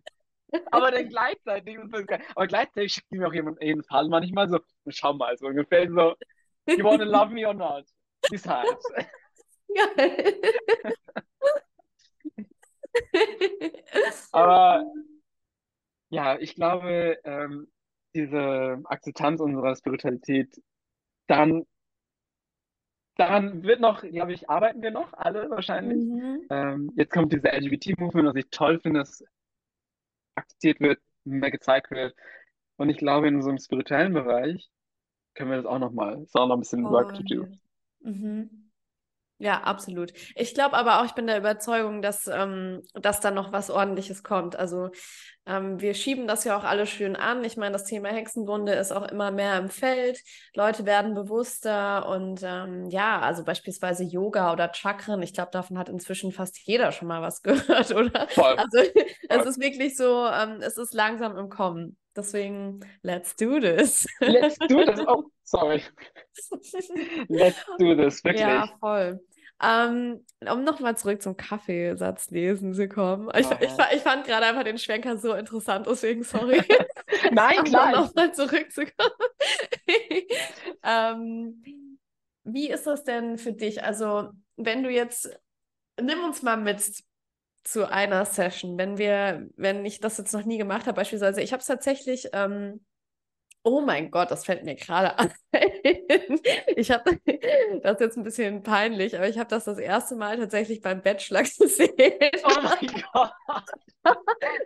Aber 0.71 0.91
dann 0.91 1.07
gleichzeitig, 1.07 1.77
aber 2.35 2.47
gleichzeitig 2.47 2.93
schickt 2.93 3.11
mir 3.11 3.27
auch 3.27 3.33
jemand 3.33 3.61
jeden 3.61 3.83
Fall 3.83 4.09
manchmal 4.09 4.49
so, 4.49 4.59
schau 4.89 5.13
mal, 5.13 5.37
so 5.37 5.47
ungefähr 5.47 5.89
so, 5.89 6.15
you 6.67 6.83
wanna 6.83 7.05
love 7.05 7.31
me 7.31 7.47
or 7.47 7.53
not? 7.53 7.85
Decide. 8.29 8.77
Geil. 9.73 10.41
Aber 14.31 14.83
ja, 16.09 16.37
ich 16.39 16.55
glaube, 16.55 17.17
ähm, 17.23 17.71
diese 18.13 18.81
Akzeptanz 18.85 19.39
unserer 19.39 19.75
Spiritualität, 19.75 20.53
daran, 21.27 21.65
daran 23.21 23.63
wird 23.63 23.79
noch, 23.79 24.01
glaube 24.01 24.33
ich, 24.33 24.49
arbeiten 24.49 24.81
wir 24.81 24.91
noch, 24.91 25.13
alle 25.13 25.49
wahrscheinlich. 25.49 26.03
Mhm. 26.03 26.47
Ähm, 26.49 26.91
jetzt 26.95 27.11
kommt 27.11 27.31
diese 27.31 27.49
LGBT-Movement, 27.49 28.27
was 28.27 28.35
ich 28.35 28.49
toll 28.49 28.79
finde, 28.79 29.01
dass 29.01 29.23
akzeptiert 30.35 30.79
wird, 30.79 30.99
mehr 31.23 31.51
gezeigt 31.51 31.91
wird. 31.91 32.15
Und 32.77 32.89
ich 32.89 32.97
glaube, 32.97 33.27
in 33.27 33.35
unserem 33.35 33.59
spirituellen 33.59 34.13
Bereich 34.13 34.69
können 35.35 35.51
wir 35.51 35.57
das 35.57 35.65
auch 35.65 35.79
noch 35.79 35.91
mal, 35.91 36.21
ist 36.23 36.35
auch 36.35 36.47
noch 36.47 36.55
ein 36.55 36.61
bisschen 36.61 36.83
Work 36.83 37.13
to 37.13 37.23
do. 37.23 37.47
Mhm. 37.99 38.70
Ja, 39.43 39.61
absolut. 39.63 40.13
Ich 40.35 40.53
glaube 40.53 40.77
aber 40.77 40.99
auch, 41.01 41.05
ich 41.05 41.13
bin 41.13 41.25
der 41.25 41.39
Überzeugung, 41.39 42.03
dass, 42.03 42.27
ähm, 42.27 42.83
dass 42.93 43.21
da 43.21 43.31
noch 43.31 43.51
was 43.51 43.71
Ordentliches 43.71 44.21
kommt. 44.21 44.55
Also 44.55 44.91
ähm, 45.47 45.81
wir 45.81 45.95
schieben 45.95 46.27
das 46.27 46.43
ja 46.43 46.55
auch 46.55 46.63
alle 46.63 46.85
schön 46.85 47.15
an. 47.15 47.43
Ich 47.43 47.57
meine, 47.57 47.71
das 47.73 47.85
Thema 47.85 48.09
Hexenwunde 48.09 48.73
ist 48.73 48.91
auch 48.91 49.07
immer 49.11 49.31
mehr 49.31 49.57
im 49.57 49.69
Feld. 49.69 50.19
Leute 50.53 50.85
werden 50.85 51.15
bewusster 51.15 52.07
und 52.07 52.41
ähm, 52.43 52.87
ja, 52.91 53.19
also 53.19 53.43
beispielsweise 53.43 54.03
Yoga 54.03 54.53
oder 54.53 54.71
Chakren. 54.75 55.23
Ich 55.23 55.33
glaube, 55.33 55.49
davon 55.51 55.79
hat 55.79 55.89
inzwischen 55.89 56.31
fast 56.31 56.59
jeder 56.67 56.91
schon 56.91 57.07
mal 57.07 57.23
was 57.23 57.41
gehört, 57.41 57.89
oder? 57.95 58.27
Voll, 58.29 58.55
Also 58.57 58.77
es 59.27 59.37
voll. 59.37 59.47
ist 59.47 59.59
wirklich 59.59 59.97
so, 59.97 60.27
ähm, 60.27 60.57
es 60.61 60.77
ist 60.77 60.93
langsam 60.93 61.35
im 61.35 61.49
Kommen. 61.49 61.97
Deswegen, 62.15 62.81
let's 63.01 63.35
do 63.37 63.59
this. 63.59 64.05
Let's 64.19 64.59
do 64.59 64.85
this. 64.85 64.99
Oh, 65.07 65.23
sorry. 65.43 65.81
Let's 67.29 67.65
do 67.79 67.95
this, 67.95 68.21
Ja, 68.23 68.63
wirklich. 68.63 68.79
voll. 68.79 69.19
Ähm, 69.63 70.25
um 70.49 70.63
nochmal 70.63 70.97
zurück 70.97 71.21
zum 71.21 71.37
Kaffeesatz 71.37 72.31
lesen 72.31 72.73
zu 72.73 72.87
kommen. 72.89 73.29
Ich, 73.35 73.45
ich, 73.59 73.69
Aha. 73.69 73.89
ich 73.93 74.01
fand 74.01 74.25
gerade 74.25 74.47
einfach 74.47 74.63
den 74.63 74.79
Schwenker 74.79 75.17
so 75.17 75.33
interessant, 75.33 75.85
deswegen 75.87 76.23
sorry. 76.23 76.63
Nein, 77.31 77.63
klar. 77.65 77.89
Ich, 77.91 77.95
nochmal 77.95 78.33
zurückzukommen. 78.33 79.11
Ähm, 80.83 81.63
wie 82.43 82.69
ist 82.69 82.87
das 82.87 83.03
denn 83.03 83.37
für 83.37 83.53
dich? 83.53 83.83
Also, 83.83 84.31
wenn 84.55 84.81
du 84.81 84.89
jetzt, 84.89 85.29
nimm 86.01 86.23
uns 86.23 86.41
mal 86.41 86.57
mit 86.57 86.81
zu 87.63 87.87
einer 87.87 88.25
Session, 88.25 88.79
wenn 88.79 88.97
wir, 88.97 89.47
wenn 89.57 89.85
ich 89.85 89.99
das 89.99 90.17
jetzt 90.17 90.33
noch 90.33 90.45
nie 90.45 90.57
gemacht 90.57 90.87
habe, 90.87 90.95
beispielsweise, 90.95 91.41
ich 91.41 91.53
habe 91.53 91.61
es 91.61 91.67
tatsächlich 91.67 92.29
ähm, 92.33 92.83
Oh 93.63 93.81
mein 93.81 94.09
Gott, 94.09 94.31
das 94.31 94.45
fällt 94.45 94.63
mir 94.63 94.75
gerade 94.75 95.17
ein. 95.19 95.31
Ich 96.75 96.89
habe, 96.89 97.19
das 97.83 97.93
ist 97.93 97.99
jetzt 98.01 98.17
ein 98.17 98.23
bisschen 98.23 98.63
peinlich, 98.63 99.15
aber 99.15 99.27
ich 99.27 99.37
habe 99.37 99.49
das 99.49 99.65
das 99.65 99.77
erste 99.77 100.15
Mal 100.15 100.37
tatsächlich 100.37 100.81
beim 100.81 101.01
Bachelor 101.01 101.43
gesehen. 101.59 101.91
oh 102.43 102.61
mein 102.63 103.03
Gott. 103.13 103.31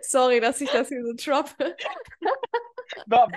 Sorry, 0.00 0.40
dass 0.40 0.60
ich 0.60 0.70
das 0.70 0.88
hier 0.88 1.04
so 1.04 1.12
droppe. 1.12 1.76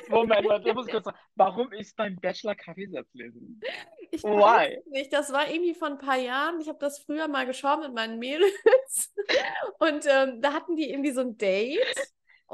Moment, 0.10 0.48
ich 0.66 0.74
muss 0.74 0.88
kurz 0.88 1.06
sagen. 1.06 1.18
Warum 1.36 1.74
ist 1.74 1.96
beim 1.98 2.16
Bachelor 2.16 2.56
Kaffeesatz 2.56 3.08
lesen? 3.14 3.60
Ich 4.12 4.24
weiß 4.24 4.32
Why? 4.32 4.76
es 4.76 4.86
nicht, 4.86 5.14
das 5.14 5.34
war 5.34 5.50
irgendwie 5.50 5.74
vor 5.74 5.90
ein 5.90 5.98
paar 5.98 6.18
Jahren. 6.18 6.62
Ich 6.62 6.70
habe 6.70 6.80
das 6.80 7.00
früher 7.00 7.28
mal 7.28 7.46
geschaut 7.46 7.82
mit 7.82 7.94
meinen 7.94 8.20
Mädels 8.20 9.14
und 9.80 10.06
ähm, 10.06 10.42
da 10.42 10.54
hatten 10.54 10.78
die 10.78 10.90
irgendwie 10.90 11.12
so 11.12 11.22
ein 11.22 11.38
Date. 11.38 11.80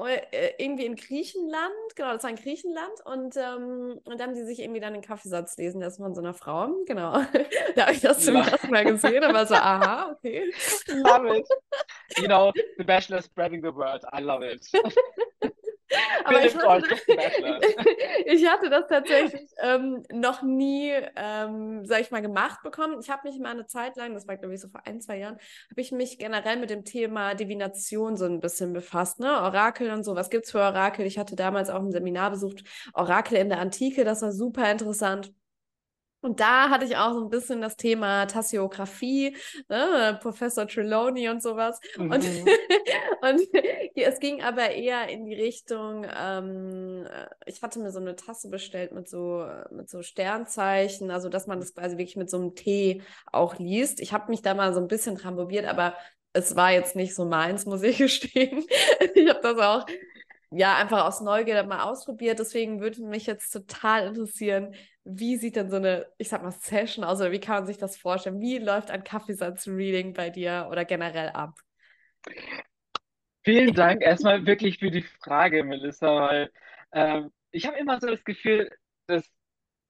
Äh, 0.04 0.54
Irgendwie 0.58 0.86
in 0.86 0.96
Griechenland, 0.96 1.96
genau, 1.96 2.14
das 2.14 2.24
war 2.24 2.30
in 2.30 2.36
Griechenland 2.36 3.02
und, 3.06 3.38
ähm, 3.38 4.02
und 4.04 4.20
dann 4.20 4.30
haben 4.30 4.36
die 4.36 4.44
sich 4.44 4.60
irgendwie 4.60 4.82
dann 4.82 4.94
den 4.94 5.02
Kaffeesatz 5.02 5.58
lesen 5.58 5.80
lassen 5.80 6.04
von 6.04 6.14
so 6.14 6.22
einer 6.22 6.34
Frau, 6.34 6.70
genau. 6.86 7.14
Da 7.76 7.84
habe 7.84 7.94
ich 7.94 8.02
das 8.02 8.20
zum 8.20 8.36
ersten 8.36 8.72
Mal 8.72 8.86
gesehen, 8.86 9.24
aber 9.24 9.46
so, 9.46 9.56
aha, 9.56 10.12
okay. 10.12 10.52
Love 10.88 11.38
it. 11.38 11.48
You 12.18 12.28
know, 12.28 12.52
The 12.78 12.84
Bachelor 12.84 13.22
spreading 13.22 13.62
the 13.62 13.74
word. 13.74 14.04
I 14.14 14.22
love 14.22 14.46
it. 14.46 14.70
Aber 16.26 16.46
ich 16.46 16.56
hatte, 16.56 16.96
ich 18.26 18.48
hatte 18.48 18.70
das 18.70 18.88
tatsächlich 18.88 19.50
ähm, 19.62 20.04
noch 20.12 20.42
nie, 20.42 20.92
ähm, 21.16 21.86
sag 21.86 22.02
ich 22.02 22.12
mal, 22.12 22.22
gemacht 22.22 22.62
bekommen. 22.64 23.00
Ich 23.02 23.10
habe 23.10 23.28
mich 23.28 23.40
mal 23.40 23.52
eine 23.52 23.66
Zeit 23.66 23.96
lang, 23.96 24.14
das 24.14 24.28
war 24.28 24.38
glaube 24.38 24.54
ich 24.54 24.62
so 24.62 24.68
vor 24.68 24.82
ein, 24.86 25.02
zwei 25.02 25.18
Jahren, 25.20 25.38
habe 25.70 25.82
ich 25.82 25.92
mich 25.92 26.18
generell 26.18 26.58
mit 26.58 26.70
dem 26.70 26.84
Thema 26.84 27.36
Divination 27.36 28.18
so 28.18 28.26
ein 28.26 28.40
bisschen 28.40 28.74
befasst, 28.74 29.20
ne? 29.20 29.42
Orakel 29.42 29.92
und 29.92 30.04
so. 30.04 30.16
Was 30.16 30.30
gibt's 30.30 30.52
für 30.52 30.60
Orakel? 30.60 31.06
Ich 31.06 31.18
hatte 31.18 31.36
damals 31.36 31.70
auch 31.70 31.82
ein 31.82 31.92
Seminar 31.92 32.32
besucht, 32.32 32.64
Orakel 32.94 33.38
in 33.38 33.50
der 33.50 33.60
Antike, 33.60 34.04
das 34.04 34.22
war 34.22 34.32
super 34.32 34.70
interessant. 34.72 35.32
Und 36.26 36.40
da 36.40 36.72
hatte 36.72 36.86
ich 36.86 36.98
auch 36.98 37.14
so 37.14 37.24
ein 37.24 37.30
bisschen 37.30 37.62
das 37.62 37.78
Thema 37.78 38.26
Tassiographie, 38.26 39.38
ne, 39.70 40.18
Professor 40.20 40.68
Trelawney 40.68 41.30
und 41.30 41.44
sowas. 41.44 41.80
Mhm. 41.98 42.12
Und, 42.12 42.24
und 43.22 43.42
es 43.96 44.20
ging 44.20 44.42
aber 44.42 44.72
eher 44.72 45.08
in 45.08 45.26
die 45.26 45.36
Richtung, 45.36 46.04
ähm, 46.18 47.08
ich 47.46 47.62
hatte 47.62 47.78
mir 47.78 47.92
so 47.92 48.00
eine 48.00 48.16
Tasse 48.16 48.50
bestellt 48.50 48.92
mit 48.92 49.08
so, 49.08 49.48
mit 49.70 49.88
so 49.88 50.02
Sternzeichen, 50.02 51.12
also 51.12 51.30
dass 51.30 51.46
man 51.46 51.60
das 51.60 51.76
quasi 51.76 52.00
wirklich 52.00 52.18
mit 52.18 52.32
so 52.32 52.38
einem 52.38 52.56
T 52.56 53.04
auch 53.32 53.60
liest. 53.60 54.00
Ich 54.00 54.12
habe 54.12 54.32
mich 54.32 54.42
da 54.42 54.56
mal 54.56 54.74
so 54.74 54.80
ein 54.80 54.88
bisschen 54.88 55.18
dran 55.18 55.36
probiert, 55.36 55.68
aber 55.68 55.94
es 56.34 56.56
war 56.56 56.72
jetzt 56.72 56.96
nicht 56.96 57.14
so 57.14 57.26
meins, 57.26 57.68
muss 57.68 57.84
ich 57.84 57.98
gestehen. 58.00 58.66
ich 59.14 59.30
habe 59.30 59.42
das 59.44 59.60
auch 59.60 59.86
ja 60.52 60.76
einfach 60.76 61.06
aus 61.06 61.22
Neugier 61.22 61.64
mal 61.64 61.84
ausprobiert. 61.84 62.40
Deswegen 62.40 62.80
würde 62.80 63.04
mich 63.04 63.26
jetzt 63.26 63.52
total 63.52 64.08
interessieren, 64.08 64.76
wie 65.04 65.38
sieht 65.38 65.56
denn 65.56 65.70
so 65.70 65.78
eine, 65.78 66.08
ich 66.18 66.30
sag 66.30 66.44
mal, 66.44 66.52
Session 66.52 67.04
aus 67.04 67.20
oder 67.20 67.32
wie 67.32 67.40
kann 67.40 67.56
man 67.56 67.66
sich 67.66 67.78
das 67.78 67.98
vorstellen? 67.98 68.42
Wie 68.42 68.58
läuft 68.58 68.92
ein 68.92 69.04
Kaffeesatz-Reading 69.04 70.14
bei 70.14 70.30
dir 70.30 70.68
oder 70.72 70.86
generell 70.86 71.30
ab? 71.30 71.60
Vielen 73.44 73.74
Dank 73.74 74.02
erstmal 74.02 74.46
wirklich 74.48 74.80
für 74.80 74.90
die 74.90 75.04
Frage, 75.04 75.64
Melissa, 75.64 76.08
weil 76.08 76.52
ähm, 76.92 77.32
ich 77.52 77.68
habe 77.68 77.78
immer 77.78 78.00
so 78.00 78.08
das 78.08 78.24
Gefühl, 78.24 78.72
dass 79.06 79.30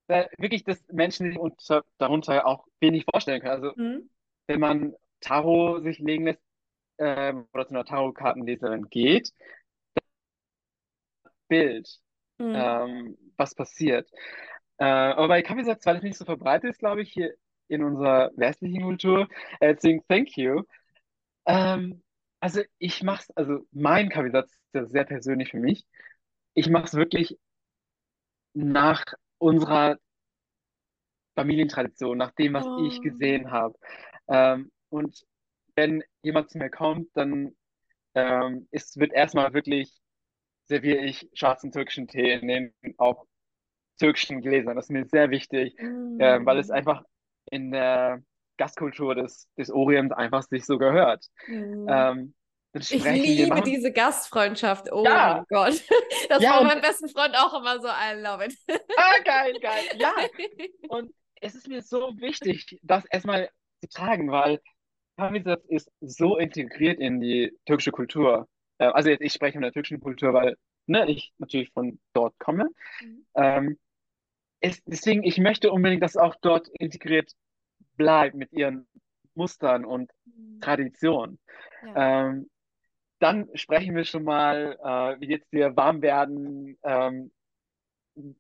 äh, 0.08 0.26
wirklich, 0.38 0.66
dass 0.66 0.84
Menschen 0.92 1.28
sich 1.28 1.40
unter, 1.40 1.84
darunter 1.98 2.46
auch 2.46 2.66
wenig 2.82 3.06
vorstellen 3.10 3.42
können. 3.42 3.64
Also 3.64 3.72
mhm. 3.76 4.10
wenn 4.48 4.60
man 4.60 4.94
Tarot 5.22 5.84
sich 5.84 6.00
legen 6.00 6.26
lässt 6.26 6.42
ähm, 6.98 7.48
oder 7.54 7.66
zu 7.66 7.74
einer 7.74 7.86
Tarotkartenleserin 7.86 8.90
geht, 8.90 9.32
Bild, 11.48 11.88
mhm. 12.38 12.54
ähm, 12.56 13.18
was 13.38 13.56
passiert. 13.56 14.10
Äh, 14.78 14.86
aber 14.86 15.28
bei 15.30 15.42
Kaffeesatz, 15.42 15.86
weil 15.86 15.98
es 15.98 16.04
nicht 16.04 16.18
so 16.18 16.26
verbreitet 16.26 16.72
ist, 16.72 16.80
glaube 16.80 17.02
ich, 17.02 17.12
hier 17.12 17.34
in 17.68 17.84
unserer 17.84 18.32
westlichen 18.36 18.84
Kultur, 18.84 19.28
äh, 19.60 19.74
deswegen 19.74 20.04
thank 20.08 20.38
you. 20.38 20.64
Ähm, 21.46 22.04
also 22.40 22.62
ich 22.78 23.04
mache 23.04 23.22
es, 23.22 23.38
also 23.38 23.66
mein 23.72 24.10
Kaffeesatz 24.10 24.52
ist 24.52 24.74
ja 24.74 24.86
sehr 24.86 25.06
persönlich 25.06 25.52
für 25.52 25.60
mich. 25.60 25.86
Ich 26.54 26.70
mache 26.70 26.86
es 26.86 26.94
wirklich 26.94 27.38
nach 28.54 29.04
unserer 29.38 29.98
Familientradition, 31.36 32.18
nach 32.18 32.32
dem, 32.32 32.54
was 32.54 32.66
ich 32.86 33.00
oh. 33.00 33.02
gesehen 33.02 33.52
habe. 33.52 33.76
Ähm, 34.28 34.72
und 34.90 35.26
wenn 35.76 36.04
jemand 36.24 36.50
zu 36.50 36.58
mir 36.58 36.70
kommt, 36.70 37.10
dann 37.16 37.56
ähm, 38.16 38.68
ist, 38.72 38.98
wird 38.98 39.12
erstmal 39.14 39.54
wirklich 39.54 39.92
serviere 40.68 41.04
ich 41.04 41.30
schwarzen 41.34 41.72
türkischen 41.72 42.08
Tee 42.08 42.34
in 42.34 42.48
den 42.48 42.74
auch 42.98 43.26
türkischen 44.00 44.42
Gläsern. 44.42 44.76
Das 44.76 44.86
ist 44.86 44.92
mir 44.92 45.06
sehr 45.06 45.30
wichtig, 45.30 45.76
mm. 45.80 46.20
äh, 46.20 46.46
weil 46.46 46.58
es 46.58 46.70
einfach 46.70 47.04
in 47.50 47.72
der 47.72 48.22
Gastkultur 48.58 49.16
des, 49.16 49.48
des 49.58 49.72
Orients 49.72 50.14
einfach 50.14 50.44
sich 50.44 50.66
so 50.66 50.78
gehört. 50.78 51.26
Mm. 51.48 51.88
Ähm, 51.90 52.34
ich 52.74 53.04
liebe 53.04 53.62
diese 53.62 53.92
Gastfreundschaft. 53.94 54.92
Oh 54.92 55.04
ja. 55.06 55.36
mein 55.36 55.46
Gott. 55.50 55.82
Das 56.28 56.42
ja, 56.42 56.52
war 56.52 56.64
mein 56.64 56.82
besten 56.82 57.08
Freund 57.08 57.36
auch 57.38 57.54
immer 57.54 57.80
so. 57.80 57.88
I 57.88 58.20
love 58.20 58.44
it. 58.44 58.58
Ah, 58.98 59.22
geil, 59.24 59.54
geil. 59.62 59.84
Ja. 59.98 60.12
Und 60.90 61.14
es 61.40 61.54
ist 61.54 61.68
mir 61.68 61.84
so 61.84 62.14
wichtig, 62.18 62.80
das 62.82 63.06
erstmal 63.06 63.50
zu 63.82 63.90
tragen, 63.90 64.32
weil 64.32 64.60
Kamisatz 65.18 65.64
ist 65.68 65.92
so 66.02 66.38
integriert 66.38 67.00
in 67.00 67.22
die 67.22 67.56
türkische 67.68 67.92
Kultur. 67.92 68.48
Äh, 68.78 68.86
also 68.86 69.10
jetzt, 69.10 69.22
ich 69.22 69.34
spreche 69.34 69.54
von 69.54 69.62
der 69.62 69.72
türkischen 69.72 70.00
Kultur, 70.00 70.34
weil 70.34 70.58
ne, 70.88 71.10
ich 71.10 71.34
natürlich 71.38 71.72
von 71.72 72.00
dort 72.14 72.38
komme. 72.40 72.70
Mhm. 73.02 73.26
Ähm, 73.36 73.80
es, 74.60 74.84
deswegen, 74.86 75.24
ich 75.24 75.38
möchte 75.38 75.72
unbedingt, 75.72 76.04
dass 76.04 76.18
auch 76.18 76.36
dort 76.42 76.68
integriert 76.80 77.32
bleibt 77.98 78.36
mit 78.36 78.52
ihren 78.52 78.88
Mustern 79.34 79.86
und 79.86 80.12
mhm. 80.26 80.60
Traditionen. 80.62 81.40
Ja. 81.86 82.28
Ähm, 82.28 82.50
dann 83.20 83.50
sprechen 83.54 83.96
wir 83.96 84.04
schon 84.04 84.24
mal, 84.24 84.78
äh, 84.84 85.22
wie 85.22 85.30
jetzt 85.30 85.52
wir 85.52 85.76
warm 85.76 86.02
werden. 86.02 86.78
Ähm, 86.84 87.32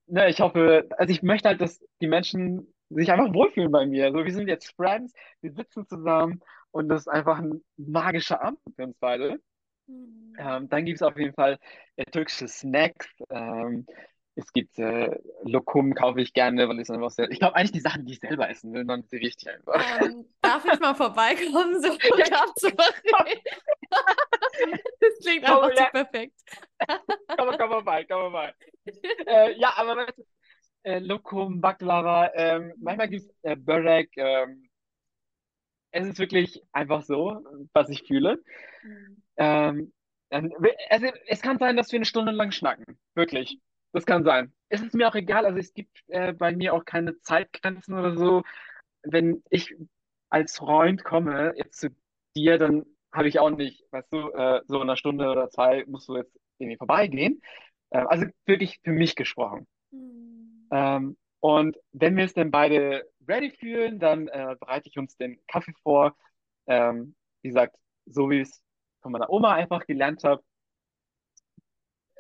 ne, 0.05 0.29
ich 0.29 0.41
hoffe, 0.41 0.87
also 0.97 1.11
ich 1.11 1.23
möchte 1.23 1.49
halt, 1.49 1.61
dass 1.61 1.79
die 2.01 2.07
Menschen 2.07 2.73
sich 2.89 3.11
einfach 3.11 3.33
wohlfühlen 3.33 3.71
bei 3.71 3.85
mir. 3.85 4.11
So, 4.11 4.23
wir 4.25 4.33
sind 4.33 4.47
jetzt 4.47 4.75
Friends, 4.75 5.13
wir 5.41 5.51
sitzen 5.53 5.87
zusammen 5.87 6.41
und 6.71 6.89
das 6.89 7.01
ist 7.01 7.07
einfach 7.07 7.39
ein 7.39 7.63
magischer 7.77 8.41
Abend 8.41 8.59
für 8.75 8.83
uns 8.83 8.97
beide. 8.99 9.39
Mhm. 9.87 10.35
Ähm, 10.37 10.69
dann 10.69 10.85
gibt 10.85 10.97
es 10.97 11.01
auf 11.01 11.17
jeden 11.17 11.33
Fall 11.33 11.59
äh, 11.95 12.05
türkische 12.05 12.47
Snacks. 12.47 13.07
Ähm, 13.29 13.85
es 14.35 14.51
gibt 14.51 14.77
äh, 14.77 15.17
Lokum, 15.43 15.93
kaufe 15.93 16.19
ich 16.19 16.33
gerne, 16.33 16.67
weil 16.67 16.79
ich 16.79 16.89
einfach 16.89 17.09
sehr. 17.09 17.31
Ich 17.31 17.39
glaube 17.39 17.55
eigentlich 17.55 17.71
die 17.71 17.79
Sachen, 17.79 18.05
die 18.05 18.13
ich 18.13 18.19
selber 18.19 18.49
essen 18.49 18.73
will, 18.73 18.85
dann 18.85 19.03
sie 19.03 19.17
richtig 19.17 19.49
einfach. 19.49 20.01
Ähm, 20.01 20.25
darf 20.41 20.65
ich 20.65 20.79
mal 20.79 20.93
vorbeikommen, 20.93 21.81
so 21.81 21.87
ja. 22.17 22.43
abzumachen? 22.43 23.39
das 24.99 25.19
klingt 25.21 25.45
einfach 25.45 25.73
ja. 25.75 25.85
perfekt. 25.85 26.33
komm, 27.37 27.57
komm 27.57 27.71
vorbei, 27.71 28.03
komm 28.03 28.21
vorbei. 28.31 28.53
äh, 29.25 29.57
ja, 29.57 29.73
aber 29.77 30.07
äh, 30.83 30.99
Lokum, 30.99 31.61
Baklava, 31.61 32.31
ähm, 32.33 32.73
manchmal 32.77 33.07
gibt 33.07 33.23
es 33.23 33.35
äh, 33.43 33.55
Börek. 33.55 34.11
Ähm, 34.17 34.69
es 35.91 36.07
ist 36.07 36.19
wirklich 36.19 36.61
einfach 36.73 37.03
so, 37.03 37.41
was 37.71 37.87
ich 37.87 38.03
fühle. 38.03 38.43
Mhm. 38.83 39.23
Ähm, 39.37 39.91
also, 40.29 41.07
es 41.27 41.41
kann 41.41 41.59
sein, 41.59 41.77
dass 41.77 41.91
wir 41.91 41.97
eine 41.97 42.05
Stunde 42.05 42.31
lang 42.31 42.51
schnacken. 42.51 42.97
Wirklich. 43.13 43.59
Das 43.93 44.05
kann 44.05 44.23
sein. 44.25 44.53
Es 44.67 44.81
ist 44.81 44.93
mir 44.93 45.07
auch 45.07 45.15
egal, 45.15 45.45
also 45.45 45.57
es 45.57 45.73
gibt 45.73 46.03
äh, 46.07 46.33
bei 46.33 46.53
mir 46.53 46.73
auch 46.73 46.83
keine 46.83 47.19
Zeitgrenzen 47.21 47.97
oder 47.97 48.17
so. 48.17 48.43
Wenn 49.03 49.41
ich 49.49 49.73
als 50.29 50.57
Freund 50.57 51.03
komme, 51.05 51.53
jetzt 51.55 51.79
zu 51.79 51.95
dir, 52.35 52.57
dann 52.57 52.85
habe 53.13 53.29
ich 53.29 53.39
auch 53.39 53.51
nicht, 53.51 53.85
weißt 53.91 54.11
du, 54.11 54.31
äh, 54.31 54.61
so 54.67 54.75
in 54.77 54.81
einer 54.81 54.97
Stunde 54.97 55.29
oder 55.29 55.49
zwei 55.49 55.85
musst 55.87 56.09
du 56.09 56.17
jetzt 56.17 56.37
irgendwie 56.57 56.77
vorbeigehen. 56.77 57.41
Äh, 57.91 57.99
also 57.99 58.25
wirklich 58.45 58.79
für 58.83 58.91
mich 58.91 59.15
gesprochen. 59.15 59.65
Mhm. 59.91 60.67
Ähm, 60.71 61.17
und 61.39 61.77
wenn 61.93 62.17
wir 62.17 62.25
es 62.25 62.33
dann 62.33 62.51
beide 62.51 63.09
ready 63.27 63.51
fühlen, 63.51 63.99
dann 63.99 64.27
äh, 64.27 64.55
bereite 64.59 64.89
ich 64.89 64.97
uns 64.97 65.15
den 65.15 65.39
Kaffee 65.47 65.73
vor. 65.83 66.17
Ähm, 66.67 67.15
wie 67.41 67.49
gesagt, 67.49 67.77
so 68.05 68.29
wie 68.29 68.41
es 68.41 68.61
von 69.05 69.11
meiner 69.11 69.29
Oma 69.29 69.53
einfach 69.53 69.85
gelernt 69.85 70.23
habe, 70.23 70.43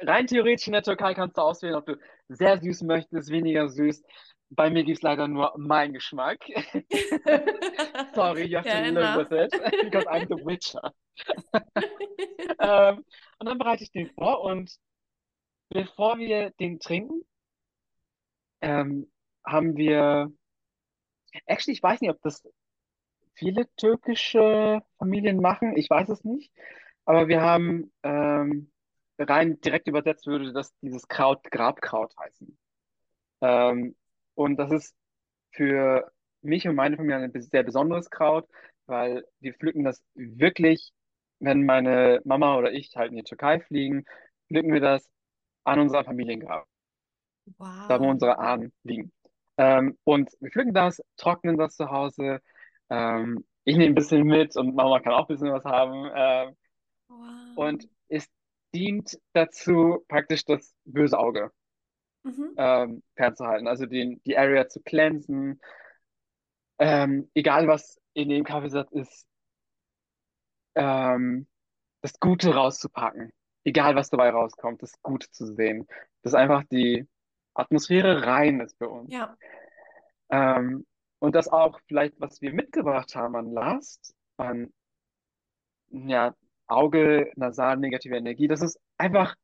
rein 0.01 0.27
theoretisch 0.27 0.67
in 0.67 0.73
der 0.73 0.83
Türkei 0.83 1.15
kannst 1.15 1.35
du 1.35 1.41
auswählen, 1.41 1.73
ob 1.73 1.87
du 1.87 1.97
sehr 2.29 2.59
süß 2.61 2.83
möchtest, 2.83 3.31
weniger 3.31 3.69
süß. 3.69 4.03
Bei 4.49 4.69
mir 4.69 4.83
gibt 4.83 4.97
es 4.97 5.01
leider 5.01 5.27
nur 5.27 5.51
meinen 5.57 5.93
Geschmack. 5.93 6.45
Sorry, 8.13 8.45
you 8.45 8.59
have 8.59 8.69
to 8.69 8.91
live 8.91 9.17
with 9.17 9.31
it, 9.31 9.51
because 9.81 10.05
I'm 10.05 10.27
the 10.27 10.45
Witcher. 10.45 10.93
ähm, 12.59 13.03
und 13.39 13.47
dann 13.47 13.57
bereite 13.57 13.83
ich 13.83 13.91
den 13.91 14.11
vor 14.11 14.41
und 14.41 14.71
bevor 15.69 16.19
wir 16.19 16.51
den 16.59 16.79
trinken, 16.79 17.25
ähm, 18.61 19.11
haben 19.43 19.75
wir, 19.75 20.31
actually, 21.47 21.73
ich 21.73 21.81
weiß 21.81 22.01
nicht, 22.01 22.11
ob 22.11 22.21
das 22.21 22.47
viele 23.35 23.67
türkische 23.75 24.81
Familien 24.97 25.41
machen, 25.41 25.77
ich 25.77 25.89
weiß 25.89 26.09
es 26.09 26.23
nicht, 26.23 26.51
aber 27.05 27.27
wir 27.27 27.41
haben 27.41 27.91
ähm, 28.03 28.71
rein 29.17 29.59
direkt 29.61 29.87
übersetzt 29.87 30.27
würde 30.27 30.53
das 30.53 30.73
dieses 30.81 31.07
Kraut 31.07 31.43
Grabkraut 31.51 32.13
heißen. 32.17 32.57
Ähm, 33.41 33.95
und 34.33 34.57
das 34.57 34.71
ist 34.71 34.95
für 35.51 36.11
mich 36.41 36.67
und 36.67 36.75
meine 36.75 36.97
Familie 36.97 37.17
ein 37.17 37.41
sehr 37.41 37.63
besonderes 37.63 38.09
Kraut, 38.09 38.47
weil 38.85 39.25
wir 39.39 39.53
pflücken 39.53 39.83
das 39.83 40.03
wirklich, 40.13 40.93
wenn 41.39 41.65
meine 41.65 42.21
Mama 42.23 42.57
oder 42.57 42.71
ich 42.71 42.95
halt 42.95 43.11
in 43.11 43.17
die 43.17 43.23
Türkei 43.23 43.59
fliegen, 43.59 44.05
pflücken 44.47 44.73
wir 44.73 44.81
das 44.81 45.09
an 45.63 45.79
unserer 45.79 46.03
Familiengrab. 46.03 46.65
Wow. 47.57 47.87
Da, 47.87 47.99
wo 47.99 48.09
unsere 48.09 48.39
Ahnen 48.39 48.73
liegen. 48.83 49.11
Ähm, 49.57 49.97
und 50.03 50.31
wir 50.39 50.51
pflücken 50.51 50.73
das, 50.73 51.01
trocknen 51.17 51.57
das 51.57 51.75
zu 51.75 51.89
Hause. 51.89 52.41
Ähm, 52.89 53.45
ich 53.63 53.77
nehme 53.77 53.91
ein 53.91 53.95
bisschen 53.95 54.23
mit 54.25 54.55
und 54.55 54.75
Mama 54.75 54.99
kann 54.99 55.13
auch 55.13 55.27
ein 55.27 55.35
bisschen 55.35 55.51
was 55.51 55.65
haben. 55.65 56.09
Ähm, 56.15 56.55
wow. 57.07 57.57
Und 57.57 57.89
ist 58.07 58.31
dient 58.73 59.19
dazu, 59.33 60.03
praktisch 60.07 60.45
das 60.45 60.75
böse 60.85 61.17
Auge 61.17 61.51
mhm. 62.23 62.53
ähm, 62.57 63.03
fernzuhalten. 63.15 63.67
Also 63.67 63.85
den, 63.85 64.21
die 64.25 64.37
Area 64.37 64.67
zu 64.67 64.81
cleansen. 64.81 65.61
Ähm, 66.77 67.29
egal 67.33 67.67
was 67.67 67.99
in 68.13 68.29
dem 68.29 68.43
Kaffeesatz 68.43 68.91
ist, 68.91 69.27
ähm, 70.75 71.47
das 72.01 72.19
Gute 72.19 72.53
rauszupacken. 72.53 73.31
Egal 73.63 73.95
was 73.95 74.09
dabei 74.09 74.29
rauskommt, 74.29 74.83
das 74.83 75.01
Gute 75.01 75.31
zu 75.31 75.47
sehen. 75.47 75.87
Dass 76.21 76.33
einfach 76.33 76.63
die 76.65 77.07
Atmosphäre 77.53 78.25
rein 78.25 78.59
ist 78.59 78.77
für 78.77 78.89
uns. 78.89 79.11
Ja. 79.11 79.35
Ähm, 80.29 80.85
und 81.25 81.35
das 81.35 81.47
auch 81.47 81.79
vielleicht, 81.87 82.19
was 82.19 82.41
wir 82.41 82.53
mitgebracht 82.53 83.15
haben 83.15 83.35
an 83.35 83.51
Last, 83.51 84.13
an 84.37 84.71
ja, 85.89 86.35
Auge, 86.67 87.31
nasal, 87.35 87.77
negative 87.77 88.15
Energie, 88.15 88.47
dass 88.47 88.61
es 88.61 88.79
einfach 88.97 89.35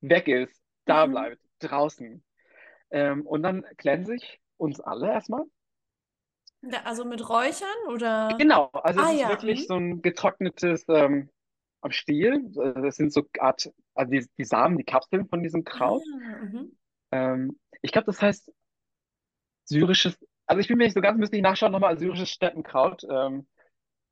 weg 0.00 0.28
ist, 0.28 0.60
da 0.84 1.06
mhm. 1.06 1.12
bleibt, 1.12 1.42
draußen. 1.60 2.24
Ähm, 2.90 3.26
und 3.26 3.42
dann 3.42 3.64
cleanse 3.76 4.14
ich 4.14 4.40
uns 4.56 4.80
alle 4.80 5.12
erstmal 5.12 5.44
also 6.84 7.04
mit 7.04 7.28
Räuchern 7.28 7.68
oder? 7.88 8.34
Genau, 8.36 8.68
also 8.72 9.00
es 9.00 9.06
Ah 9.06 9.12
ist 9.12 9.20
ja. 9.20 9.28
wirklich 9.28 9.60
Mhm. 9.60 9.66
so 9.66 9.74
ein 9.76 10.02
getrocknetes 10.02 10.84
ähm, 10.88 11.30
am 11.82 11.92
Stiel. 11.92 12.50
Das 12.52 12.96
sind 12.96 13.12
so 13.12 13.22
Art, 13.38 13.70
also 13.94 14.10
die, 14.10 14.26
die 14.36 14.44
Samen, 14.44 14.76
die 14.76 14.84
Kapseln 14.84 15.28
von 15.28 15.44
diesem 15.44 15.62
Kraut. 15.62 16.02
Ah, 16.02 16.44
mhm. 16.44 16.76
Ähm, 17.12 17.58
ich 17.80 17.92
glaube, 17.92 18.06
das 18.06 18.20
heißt 18.20 18.52
syrisches, 19.66 20.18
also 20.48 20.60
ich 20.60 20.68
bin 20.68 20.78
mir 20.78 20.84
nicht 20.84 20.94
so 20.94 21.00
ganz, 21.00 21.18
müsste 21.18 21.36
ich 21.36 21.42
nachschauen 21.42 21.72
nochmal, 21.72 21.98
syrisches 21.98 22.30
Steppenkraut. 22.30 23.04
Ähm, 23.08 23.46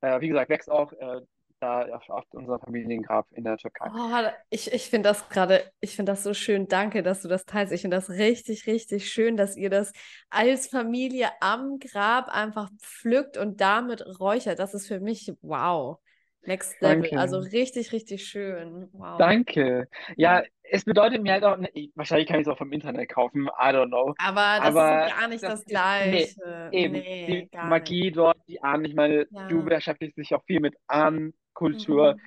äh, 0.01 0.21
wie 0.21 0.29
gesagt, 0.29 0.49
wächst 0.49 0.69
auch 0.69 0.93
äh, 0.93 1.21
da 1.59 1.81
auf, 1.95 2.07
auf 2.09 2.23
unserem 2.31 2.59
Familiengrab 2.59 3.25
in 3.31 3.43
der 3.43 3.57
Türkei. 3.57 3.89
Oh, 3.91 4.29
ich, 4.51 4.71
ich 4.71 4.89
finde 4.89 5.09
das 5.09 5.27
gerade, 5.29 5.71
ich 5.79 5.95
finde 5.95 6.11
das 6.11 6.23
so 6.23 6.35
schön. 6.35 6.67
Danke, 6.67 7.01
dass 7.01 7.23
du 7.23 7.27
das 7.27 7.45
teilst. 7.45 7.73
Ich 7.73 7.81
finde 7.81 7.97
das 7.97 8.11
richtig, 8.11 8.67
richtig 8.67 9.11
schön, 9.11 9.35
dass 9.35 9.57
ihr 9.57 9.71
das 9.71 9.91
als 10.29 10.67
Familie 10.67 11.29
am 11.41 11.79
Grab 11.79 12.27
einfach 12.27 12.69
pflückt 12.79 13.37
und 13.37 13.59
damit 13.59 14.05
räuchert. 14.19 14.59
Das 14.59 14.75
ist 14.75 14.87
für 14.87 14.99
mich 14.99 15.33
wow. 15.41 15.97
Next 16.45 16.79
Level. 16.81 17.11
Also 17.15 17.39
Danke. 17.39 17.51
richtig, 17.51 17.91
richtig 17.91 18.25
schön. 18.27 18.89
Wow. 18.93 19.17
Danke. 19.19 19.87
Ja, 20.15 20.43
es 20.63 20.85
bedeutet 20.85 21.21
mir 21.23 21.33
halt 21.33 21.43
auch, 21.43 21.57
ne, 21.57 21.69
ich- 21.73 21.91
wahrscheinlich 21.95 22.27
kann 22.27 22.39
ich 22.39 22.47
es 22.47 22.53
auch 22.53 22.57
vom 22.57 22.71
Internet 22.71 23.09
kaufen, 23.09 23.47
I 23.47 23.69
don't 23.73 23.87
know. 23.87 24.13
Aber 24.17 24.59
das 24.61 24.69
ist 24.69 24.75
Aber 24.75 25.05
gar 25.05 25.27
nicht 25.27 25.43
das 25.43 25.61
das 25.61 25.65
ist, 25.65 25.95
nee, 25.99 26.35
Gleiche. 26.35 26.69
eben, 26.71 26.93
Nee, 26.93 27.27
die 27.27 27.49
gar 27.51 27.79
nicht. 27.79 27.79
Magie 27.79 28.11
dort, 28.11 28.37
die 28.47 28.61
Ahnen, 28.61 28.85
ich 28.85 28.93
meine, 28.95 29.27
du 29.47 29.63
Ja. 29.63 29.63
beschäftigst 29.63 30.17
dich 30.17 30.33
auch 30.35 30.43
viel 30.45 30.59
mit 30.59 30.75
Ahnenkultur, 30.87 32.15
Mhm. 32.15 32.21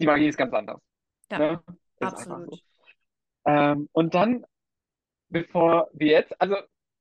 die 0.00 0.06
Magie 0.06 0.28
ist 0.28 0.36
ganz 0.38 0.52
anders, 0.54 0.80
Ja, 1.30 1.38
ne? 1.38 1.62
Ist 2.00 2.14
einfach 2.14 2.40
so. 2.44 2.46
absolut. 2.46 2.62
Ähm, 3.46 3.88
und 3.92 4.14
dann, 4.14 4.44
bevor 5.30 5.90
wir 5.94 6.08
jetzt, 6.12 6.40
also 6.40 6.56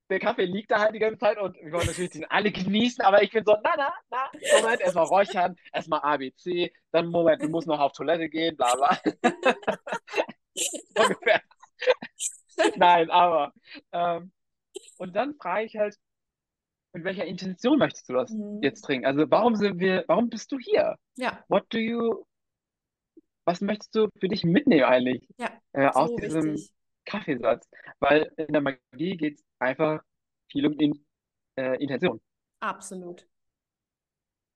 der 0.09 0.19
Kaffee 0.19 0.45
liegt 0.45 0.71
da 0.71 0.79
halt 0.79 0.93
die 0.93 0.99
ganze 0.99 1.17
Zeit 1.17 1.37
und 1.39 1.55
wir 1.57 1.71
wollen 1.71 1.87
natürlich 1.87 2.11
den 2.11 2.25
alle 2.25 2.51
genießen, 2.51 3.03
aber 3.03 3.23
ich 3.23 3.31
bin 3.31 3.43
so, 3.45 3.55
na, 3.63 3.73
na, 3.77 3.93
na, 4.09 4.31
Moment, 4.59 4.81
erstmal 4.81 5.05
räuchern, 5.05 5.55
erstmal 5.73 6.01
ABC, 6.01 6.71
dann 6.91 7.07
Moment, 7.07 7.41
du 7.41 7.49
musst 7.49 7.67
noch 7.67 7.79
auf 7.79 7.91
Toilette 7.93 8.29
gehen, 8.29 8.55
bla 8.55 8.75
bla, 8.75 8.99
ungefähr. 10.97 11.41
Nein, 12.75 13.09
aber, 13.09 13.51
ähm, 13.91 14.31
und 14.97 15.15
dann 15.15 15.35
frage 15.35 15.65
ich 15.65 15.75
halt, 15.75 15.95
mit 16.93 17.03
welcher 17.03 17.25
Intention 17.25 17.77
möchtest 17.77 18.07
du 18.07 18.13
das 18.13 18.31
Mhm. 18.31 18.61
jetzt 18.61 18.81
trinken? 18.83 19.05
Also 19.05 19.29
warum 19.29 19.55
sind 19.55 19.79
wir, 19.79 20.05
warum 20.07 20.29
bist 20.29 20.51
du 20.51 20.59
hier? 20.59 20.95
Ja, 21.17 21.43
What 21.49 21.65
do 21.73 21.77
you, 21.77 22.25
was 23.43 23.59
möchtest 23.59 23.95
du 23.95 24.07
für 24.19 24.29
dich 24.29 24.43
mitnehmen 24.43 24.85
eigentlich 24.85 25.27
ja, 25.37 25.49
äh, 25.73 25.87
aus 25.87 26.09
so 26.11 26.15
diesem 26.17 26.53
wichtig. 26.53 26.71
Kaffeesatz? 27.05 27.69
Weil 27.99 28.31
in 28.37 28.47
der 28.53 28.61
Magie 28.61 29.17
geht 29.17 29.39
es 29.39 29.45
einfach 29.59 30.01
viel 30.51 30.67
um 30.67 30.73
in, 30.79 31.05
äh, 31.57 31.81
Intention. 31.81 32.21
Absolut. 32.59 33.27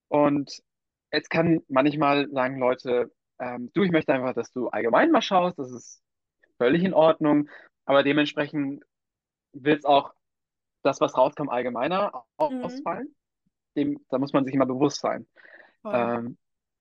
Und 0.07 0.61
es 1.11 1.29
kann 1.29 1.61
manchmal 1.67 2.29
sagen 2.31 2.59
Leute, 2.59 3.11
ähm, 3.39 3.71
du, 3.73 3.83
ich 3.83 3.91
möchte 3.91 4.13
einfach, 4.13 4.33
dass 4.33 4.51
du 4.51 4.67
allgemein 4.69 5.11
mal 5.11 5.21
schaust, 5.21 5.57
das 5.59 5.71
ist 5.71 6.01
völlig 6.57 6.83
in 6.83 6.93
Ordnung, 6.93 7.49
aber 7.85 8.03
dementsprechend 8.03 8.83
wird 9.53 9.79
es 9.79 9.85
auch 9.85 10.13
das, 10.83 11.01
was 11.01 11.17
rauskommt, 11.17 11.51
allgemeiner 11.51 12.25
Mhm. 12.39 12.63
ausfallen. 12.63 13.15
Dem, 13.75 13.99
da 14.09 14.17
muss 14.17 14.33
man 14.33 14.45
sich 14.45 14.53
immer 14.53 14.65
bewusst 14.65 14.99
sein. 15.01 15.27
Ähm, 15.85 16.37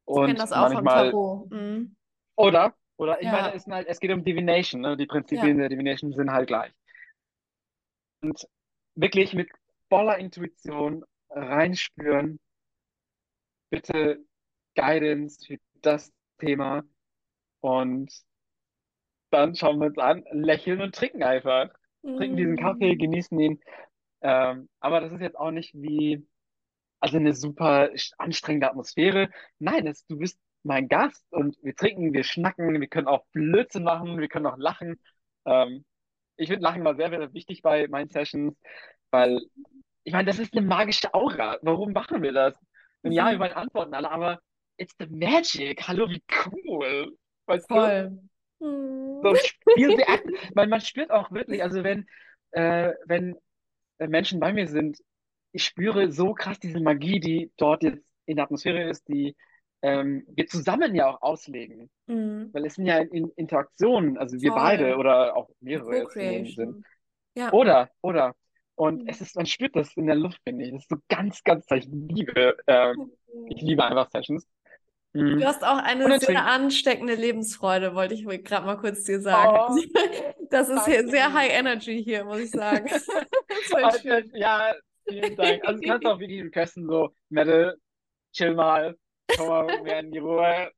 Ich 0.07 0.15
kenne 0.17 0.35
das 0.35 0.53
auch 0.53 0.67
vom 0.67 0.85
manchmal, 0.85 1.11
Tarot. 1.11 1.51
Mhm. 1.51 1.97
oder, 2.37 2.75
oder 2.99 3.23
ich 3.23 3.31
meine, 3.31 3.49
Ja, 3.49 3.55
es, 3.55 3.65
sind 3.65 3.75
halt, 3.75 3.89
es 3.89 4.01
geht 4.01 4.13
um 4.13 4.25
Divination, 4.25 4.83
ne? 4.83 4.97
Die 4.99 5.07
Prinzipien 5.07 5.59
ja. 5.59 5.59
der 5.59 5.71
Divination 5.71 6.13
sind 6.15 6.33
halt 6.33 6.49
gleich. 6.49 6.73
Und 8.23 8.47
wirklich 8.95 9.35
mit 9.35 9.51
voller 9.89 10.19
Intuition 10.19 11.05
reinspüren, 11.31 12.39
bitte 13.71 14.25
Guidance 14.77 15.45
für 15.47 15.59
das 15.83 16.13
Thema 16.39 16.85
und 17.61 18.13
dann 19.31 19.55
schauen 19.55 19.79
wir 19.81 19.87
uns 19.89 19.99
an, 19.99 20.25
lächeln 20.33 20.81
und 20.81 20.95
trinken 20.95 21.23
einfach. 21.23 21.71
Trinken 22.17 22.37
diesen 22.37 22.57
Kaffee, 22.57 22.95
Mhm. 22.95 22.99
genießen 22.99 23.39
ihn. 23.39 23.61
Ähm, 24.23 24.69
aber 24.81 25.01
das 25.01 25.13
ist 25.13 25.21
jetzt 25.21 25.39
auch 25.39 25.51
nicht 25.51 25.75
wie, 25.75 26.27
also 27.01 27.19
eine 27.19 27.35
super 27.35 27.91
anstrengende 28.19 28.69
Atmosphäre. 28.71 29.31
Nein, 29.61 29.87
es, 29.89 30.07
du 30.07 30.19
bist 30.19 30.41
mein 30.63 30.89
Gast 30.89 31.25
und 31.31 31.57
wir 31.63 31.75
trinken, 31.75 32.13
wir 32.13 32.25
schnacken, 32.25 32.81
wir 32.81 32.89
können 32.89 33.07
auch 33.07 33.25
Blödsinn 33.33 33.85
machen, 33.85 34.19
wir 34.19 34.29
können 34.29 34.47
auch 34.47 34.59
lachen. 34.59 35.01
Ähm, 35.47 35.85
ich 36.37 36.49
finde 36.49 36.63
Lachen 36.65 36.83
mal 36.83 36.97
sehr, 36.97 37.11
sehr 37.11 37.33
wichtig 37.33 37.63
bei 37.63 37.89
meinen 37.89 38.11
Sessions, 38.11 38.57
weil 39.11 39.41
ich 40.05 40.13
meine, 40.13 40.27
das 40.27 40.39
ist 40.39 40.57
eine 40.57 40.67
magische 40.67 41.13
Aura. 41.15 41.59
Warum 41.63 41.93
machen 41.93 42.23
wir 42.23 42.33
das? 42.33 42.59
Und 43.03 43.13
ja, 43.13 43.27
wir 43.31 43.37
Mhm. 43.37 43.41
wollen 43.41 43.53
antworten 43.53 43.95
alle, 43.95 44.11
aber 44.11 44.41
it's 44.77 44.95
the 44.99 45.07
magic. 45.07 45.87
Hallo, 45.87 46.09
wie 46.09 46.23
cool. 46.47 47.17
Weißt 47.47 47.71
du? 47.71 47.75
Voll. 47.75 48.11
Mhm. 48.61 49.21
So 49.23 49.35
sie 49.77 50.05
ak- 50.07 50.25
man, 50.55 50.69
man 50.69 50.81
spürt 50.81 51.11
auch 51.11 51.31
wirklich, 51.31 51.63
also 51.63 51.83
wenn, 51.85 52.07
äh, 52.53 52.93
wenn 53.07 53.37
äh, 53.99 54.07
Menschen 54.07 54.41
bei 54.41 54.53
mir 54.53 54.67
sind, 54.67 54.99
ich 55.53 55.65
spüre 55.65 56.11
so 56.13 56.35
krass 56.35 56.59
diese 56.61 56.81
Magie, 56.81 57.21
die 57.21 57.53
dort 57.57 57.83
jetzt 57.83 58.05
in 58.27 58.37
der 58.37 58.45
Atmosphäre 58.45 58.89
ist, 58.89 59.09
die 59.09 59.35
ähm, 59.83 60.25
wir 60.29 60.47
zusammen 60.47 60.95
ja 60.95 61.09
auch 61.11 61.23
auslegen. 61.23 61.91
Mhm. 62.07 62.51
Weil 62.53 62.67
es 62.67 62.75
sind 62.75 62.87
ja 62.87 62.99
in 62.99 63.31
Interaktionen, 63.37 64.19
also 64.19 64.41
wir 64.41 64.53
beide 64.53 64.91
Voll. 64.93 65.01
oder 65.01 65.37
auch 65.37 65.49
mehrere 65.61 65.97
jetzt. 65.97 66.05
Co-Creation. 66.09 66.85
Ja. 67.37 67.53
Oder, 67.53 67.91
oder. 68.01 68.35
Und 68.75 69.03
Mhm. 69.03 69.09
es 69.09 69.21
ist, 69.21 69.37
man 69.37 69.47
spürt 69.47 69.75
das 69.77 69.97
in 69.97 70.07
der 70.07 70.15
Luft, 70.17 70.41
finde 70.45 70.65
ich. 70.65 70.73
Das 70.73 70.83
ist 70.83 70.89
so 70.91 70.97
ganz, 71.09 71.43
ganz, 71.43 71.67
ich 71.73 71.87
liebe, 71.91 72.57
ähm, 72.67 73.13
ich 73.49 73.61
liebe 73.63 73.85
einfach 73.85 74.09
Sessions. 74.11 74.47
Du 75.15 75.23
Mhm. 75.25 75.43
hast 75.45 75.65
auch 75.65 75.79
eine 75.79 76.19
sehr 76.21 76.45
ansteckende 76.45 77.15
Lebensfreude, 77.15 77.95
wollte 77.95 78.15
ich 78.15 78.25
gerade 78.45 78.67
mal 78.67 78.77
kurz 78.77 79.05
dir 79.05 79.21
sagen. 79.21 79.59
Oh, 79.69 79.77
Das 80.51 80.69
ist 80.69 80.87
hier 80.87 81.07
sehr 81.09 81.33
high 81.33 81.51
energy 81.53 82.03
hier, 82.03 82.25
muss 82.25 82.39
ich 82.41 82.51
sagen. 82.51 82.89
Also, 83.75 84.09
ja, 84.35 84.75
vielen 85.09 85.37
Dank. 85.37 85.65
Also, 85.65 85.81
du 85.81 85.89
kannst 85.89 86.07
auch 86.07 86.19
wirklich 86.21 86.43
requesten, 86.43 86.87
so, 86.87 87.11
Mette, 87.31 87.77
chill 88.33 88.55
mal, 88.55 88.97
komm 89.37 89.49
mal 89.49 89.83
mir 89.83 89.99
in 90.01 90.11
die 90.13 90.19
Ruhe. 90.19 90.71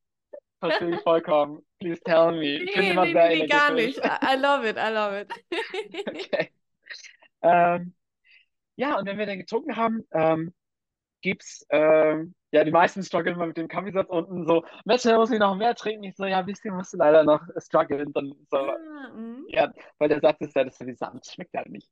Verstehe 0.61 0.95
ich 0.97 1.03
vollkommen. 1.03 1.65
Please 1.79 2.01
tell 2.05 2.33
me. 2.33 2.59
Ich 2.59 2.75
bin 2.75 2.83
Nee, 2.85 2.91
immer 2.91 3.07
nee, 3.07 3.13
sehr 3.13 3.29
nee, 3.29 3.47
gar 3.47 3.73
nicht. 3.73 3.99
I, 3.99 4.37
love 4.37 4.69
it, 4.69 4.77
I 4.77 4.91
love 4.93 5.21
it. 5.21 5.33
Okay. 6.09 6.51
Ähm, 7.43 7.95
ja, 8.77 8.99
und 8.99 9.07
wenn 9.07 9.19
wir 9.19 9.27
dann 9.27 9.39
getrunken 9.39 9.77
haben, 9.77 10.07
ähm, 10.13 10.55
gibt's, 11.23 11.67
ähm, 11.71 12.35
ja, 12.53 12.65
die 12.65 12.71
meisten 12.73 13.03
strugglen 13.03 13.39
mal 13.39 13.49
mit 13.49 13.57
dem 13.59 13.69
Kaffeesatz 13.69 14.09
unten 14.11 14.47
so, 14.47 14.65
Mette, 14.85 15.17
muss 15.17 15.31
ich 15.31 15.39
noch 15.39 15.57
mehr 15.57 15.75
trinken? 15.75 16.05
Ich 16.05 16.17
so, 16.17 16.25
ja, 16.27 16.41
ein 16.41 16.47
bisschen 16.47 16.75
musst 16.75 16.93
du 16.95 16.99
leider 16.99 17.25
noch 17.25 17.43
strugglen. 17.59 18.13
Dann 18.13 18.35
so, 18.51 18.59
Ah, 18.59 19.11
mhm. 19.15 19.45
ja, 19.49 19.73
weil 19.99 20.09
der 20.09 20.21
Satz 20.21 20.41
ist 20.41 20.57
ja, 20.57 20.65
das 20.65 20.81
ist 20.81 20.87
wie 20.87 20.95
Sand, 20.95 21.27
schmeckt 21.27 21.55
ja 21.55 21.65
nicht. 21.69 21.91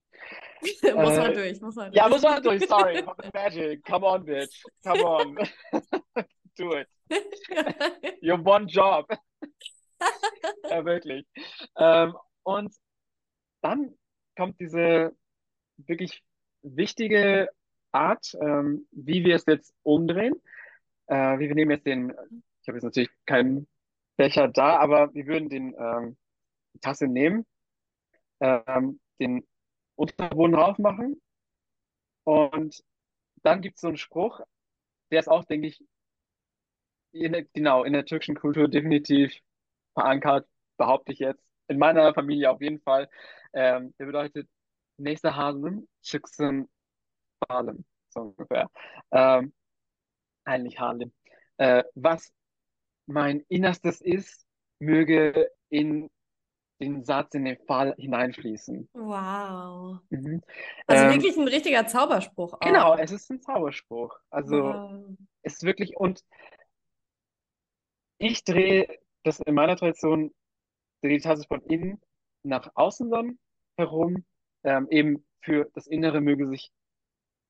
Muss 0.95 1.17
man 1.17 1.33
Äh, 1.33 1.35
durch, 1.35 1.61
muss 1.61 1.75
man 1.77 1.93
ja, 1.93 2.05
durch. 2.05 2.13
muss 2.15 2.23
man 2.23 2.43
durch, 2.43 2.67
sorry. 2.67 3.05
Magic. 3.35 3.85
Come 3.85 4.07
on, 4.07 4.25
bitch. 4.25 4.63
Come 4.85 5.05
on. 5.05 5.39
Do 6.59 6.73
it. 6.73 6.89
Your 8.23 8.39
one 8.45 8.67
job. 8.67 9.07
Ja, 10.71 10.85
wirklich. 10.85 11.27
Ähm, 11.77 12.15
und 12.45 12.73
dann 13.63 13.95
kommt 14.37 14.61
diese 14.61 15.17
wirklich 15.79 16.23
wichtige 16.63 17.51
Art, 17.91 18.35
ähm, 18.41 18.87
wie 18.93 19.25
wir 19.25 19.37
es 19.37 19.47
jetzt 19.47 19.75
umdrehen. 19.83 20.35
Äh, 21.07 21.39
wie 21.39 21.49
wir 21.49 21.55
nehmen 21.55 21.73
jetzt 21.73 21.87
den, 21.87 22.11
ich 22.11 22.69
habe 22.69 22.77
jetzt 22.77 22.85
natürlich 22.85 23.11
keinen 23.27 23.67
Becher 24.17 24.49
da, 24.49 24.77
aber 24.77 25.13
wir 25.15 25.27
würden 25.27 25.49
den, 25.49 25.75
ähm, 25.79 26.17
die 26.75 26.81
Tasse 26.81 27.09
nehmen, 27.09 27.47
ähm, 28.41 29.01
den 29.19 29.47
Unterboden 29.97 30.53
drauf 30.53 30.79
machen 30.79 31.21
und 32.25 32.85
dann 33.43 33.63
gibt 33.63 33.77
es 33.77 33.81
so 33.81 33.89
einen 33.89 33.97
Spruch, 33.97 34.41
der 35.11 35.21
ist 35.21 35.29
auch, 35.29 35.45
denke 35.45 35.69
ich, 35.69 35.83
in, 37.13 37.33
der- 37.33 37.45
genau, 37.53 37.85
in 37.85 37.93
der 37.93 38.05
türkischen 38.05 38.37
Kultur 38.37 38.69
definitiv 38.69 39.35
verankert, 39.95 40.47
behaupte 40.79 41.13
ich 41.13 41.19
jetzt. 41.21 41.45
In 41.69 41.79
meiner 41.79 42.15
Familie 42.15 42.51
auf 42.51 42.61
jeden 42.63 42.81
Fall. 42.81 43.09
Ähm, 43.53 43.95
der 43.99 44.07
bedeutet, 44.07 44.49
nächster 44.99 45.37
Hasen, 45.37 45.89
çıksın 46.03 46.69
Harlem, 47.49 47.85
so 48.11 48.21
ungefähr. 48.21 48.71
Ähm, 49.13 49.53
eigentlich 50.45 50.79
Harlem. 50.81 51.13
Äh, 51.59 51.85
was 51.95 52.33
mein 53.07 53.45
Innerstes 53.49 54.01
ist, 54.01 54.47
möge 54.81 55.51
in 55.71 56.11
den 56.81 57.05
Satz, 57.05 57.35
in 57.35 57.45
den 57.45 57.59
Fall 57.67 57.95
hineinfließen. 57.99 58.89
Wow. 58.95 60.01
Mhm. 60.11 60.43
Also 60.87 61.05
Ähm, 61.05 61.13
wirklich 61.13 61.37
ein 61.37 61.49
richtiger 61.49 61.87
Zauberspruch 61.87 62.55
genau, 62.61 62.93
auch. 62.93 62.99
es 62.99 63.11
ist 63.13 63.31
ein 63.31 63.41
Zauberspruch. 63.41 64.17
Also 64.31 64.57
Wow. 64.63 65.17
es 65.43 65.55
ist 65.55 65.63
wirklich, 65.65 65.97
und 65.97 66.25
ich 68.19 68.45
drehe 68.45 68.89
das 69.25 69.41
in 69.41 69.55
meiner 69.55 69.77
Tradition, 69.77 70.33
drehe 71.03 71.19
die 71.19 71.23
Tasse 71.23 71.45
von 71.49 71.63
innen 71.63 72.01
nach 72.43 72.71
außen 72.75 73.11
dann 73.11 73.39
herum, 73.77 74.25
ähm, 74.65 74.89
eben 74.91 75.25
für 75.43 75.71
das 75.75 75.87
Innere 75.87 76.21
möge 76.21 76.47
sich 76.49 76.71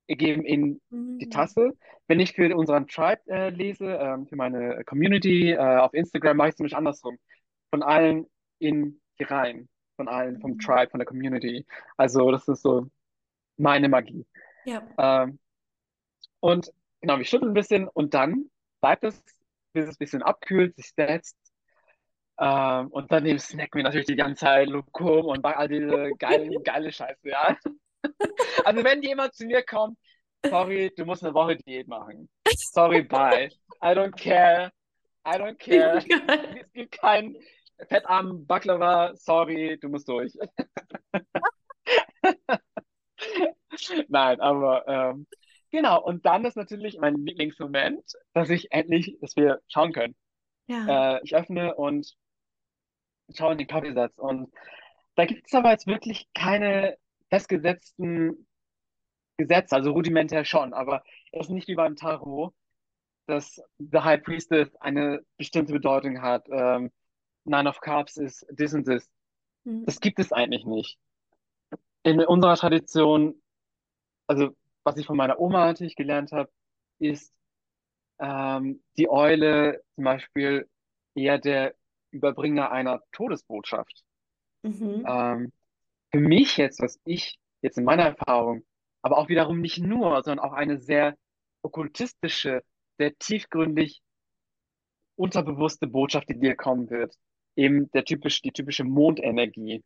geben 0.08 0.44
in 0.44 0.80
die 0.90 1.26
Mhm. 1.26 1.30
Tasse. 1.30 1.72
Wenn 2.06 2.20
ich 2.20 2.32
für 2.32 2.54
unseren 2.56 2.86
Tribe 2.88 3.20
äh, 3.28 3.50
lese, 3.50 3.86
ähm, 3.86 4.26
für 4.26 4.36
meine 4.36 4.82
Community 4.84 5.52
äh, 5.52 5.58
auf 5.58 5.92
Instagram, 5.94 6.36
mache 6.38 6.48
ich 6.48 6.54
es 6.54 6.58
nämlich 6.58 6.76
andersrum. 6.76 7.18
Von 7.70 7.82
allen 7.82 8.26
in 8.58 9.00
die 9.18 9.24
Reihen. 9.24 9.68
Von 9.96 10.08
allen, 10.08 10.40
vom 10.40 10.52
Mhm. 10.52 10.58
Tribe, 10.60 10.90
von 10.90 10.98
der 11.00 11.06
Community. 11.06 11.66
Also 11.96 12.30
das 12.30 12.48
ist 12.48 12.62
so 12.62 12.86
meine 13.56 13.88
Magie. 13.88 14.26
Ja. 14.64 14.82
Ähm, 14.98 15.38
und 16.40 16.72
genau, 17.00 17.18
wir 17.18 17.24
schütteln 17.24 17.50
ein 17.50 17.54
bisschen 17.54 17.88
und 17.88 18.14
dann 18.14 18.50
bleibt 18.80 19.04
es, 19.04 19.22
bis 19.72 19.84
es 19.84 19.94
ein 19.94 19.98
bisschen 19.98 20.22
abkühlt, 20.22 20.76
sich 20.76 20.92
setzt. 20.94 21.36
Ähm, 22.40 22.88
und 22.88 23.10
dann 23.10 23.38
snacken 23.38 23.78
wir 23.78 23.82
natürlich 23.82 24.06
die 24.06 24.16
ganze 24.16 24.44
Zeit 24.44 24.68
Lokum 24.68 25.26
und 25.26 25.44
all 25.44 25.68
diese 25.68 26.10
geile, 26.18 26.50
geile 26.64 26.92
Scheiße, 26.92 27.28
ja. 27.28 27.56
Also 28.64 28.84
wenn 28.84 29.02
jemand 29.02 29.34
zu 29.34 29.44
mir 29.46 29.64
kommt, 29.64 29.98
sorry, 30.46 30.92
du 30.96 31.04
musst 31.04 31.24
eine 31.24 31.34
Woche 31.34 31.56
Diät 31.56 31.88
machen. 31.88 32.28
Sorry, 32.54 33.02
bye. 33.02 33.48
I 33.82 33.88
don't 33.88 34.16
care. 34.16 34.70
I 35.26 35.36
don't 35.36 35.58
care. 35.58 35.98
Es 36.64 36.72
gibt 36.72 37.00
keinen 37.00 37.36
fettarmen 37.88 38.46
Baklava. 38.46 39.16
Sorry, 39.16 39.76
du 39.80 39.88
musst 39.88 40.08
durch. 40.08 40.32
Nein, 44.08 44.40
aber 44.40 44.86
ähm, 44.86 45.26
genau. 45.70 46.02
Und 46.02 46.26
dann 46.26 46.44
ist 46.44 46.56
natürlich 46.56 46.98
mein 46.98 47.16
Lieblingsmoment, 47.16 48.04
dass 48.32 48.50
ich 48.50 48.72
endlich, 48.72 49.16
dass 49.20 49.36
wir 49.36 49.60
schauen 49.68 49.92
können. 49.92 50.16
Ja. 50.66 51.16
Äh, 51.16 51.20
ich 51.24 51.34
öffne 51.34 51.74
und 51.74 52.14
schaue 53.34 53.52
in 53.52 53.58
den 53.58 53.66
Kaffeesatz. 53.66 54.16
Und 54.18 54.52
da 55.16 55.24
gibt 55.24 55.46
es 55.46 55.54
aber 55.54 55.70
jetzt 55.70 55.86
wirklich 55.86 56.28
keine 56.34 56.96
festgesetzten 57.30 58.46
Gesetze, 59.36 59.76
also 59.76 59.92
rudimentär 59.92 60.44
schon, 60.44 60.72
aber 60.72 61.04
es 61.32 61.46
ist 61.46 61.50
nicht 61.50 61.68
wie 61.68 61.74
beim 61.74 61.96
Tarot, 61.96 62.52
dass 63.26 63.62
The 63.78 63.98
High 63.98 64.22
Priestess 64.22 64.74
eine 64.76 65.20
bestimmte 65.36 65.72
Bedeutung 65.72 66.22
hat. 66.22 66.46
Ähm, 66.50 66.90
Nine 67.44 67.68
of 67.68 67.80
Cups 67.80 68.16
ist 68.16 68.46
this 68.56 68.74
und 68.74 68.84
this. 68.84 69.08
Mhm. 69.64 69.84
Das 69.84 70.00
gibt 70.00 70.18
es 70.18 70.32
eigentlich 70.32 70.64
nicht. 70.64 70.98
In 72.02 72.20
unserer 72.20 72.56
Tradition, 72.56 73.40
also 74.26 74.56
was 74.88 74.96
ich 74.96 75.06
von 75.06 75.16
meiner 75.16 75.38
Oma 75.38 75.66
natürlich 75.66 75.96
gelernt 75.96 76.32
habe, 76.32 76.50
ist 76.98 77.32
ähm, 78.18 78.82
die 78.96 79.10
Eule 79.10 79.82
zum 79.94 80.04
Beispiel 80.04 80.68
eher 81.14 81.38
der 81.38 81.74
Überbringer 82.10 82.70
einer 82.72 83.02
Todesbotschaft. 83.12 84.02
Mhm. 84.62 85.04
Ähm, 85.06 85.52
für 86.10 86.20
mich 86.20 86.56
jetzt, 86.56 86.80
was 86.80 86.98
ich 87.04 87.38
jetzt 87.62 87.78
in 87.78 87.84
meiner 87.84 88.04
Erfahrung, 88.04 88.64
aber 89.02 89.18
auch 89.18 89.28
wiederum 89.28 89.60
nicht 89.60 89.78
nur, 89.78 90.22
sondern 90.24 90.44
auch 90.44 90.54
eine 90.54 90.78
sehr 90.80 91.16
okkultistische, 91.62 92.62
sehr 92.98 93.16
tiefgründig 93.18 94.00
unterbewusste 95.16 95.86
Botschaft, 95.86 96.28
die 96.30 96.38
dir 96.38 96.56
kommen 96.56 96.88
wird. 96.90 97.14
Eben 97.56 97.90
der 97.90 98.04
typisch, 98.04 98.40
die 98.40 98.52
typische 98.52 98.84
Mondenergie, 98.84 99.74
äh, 99.74 99.80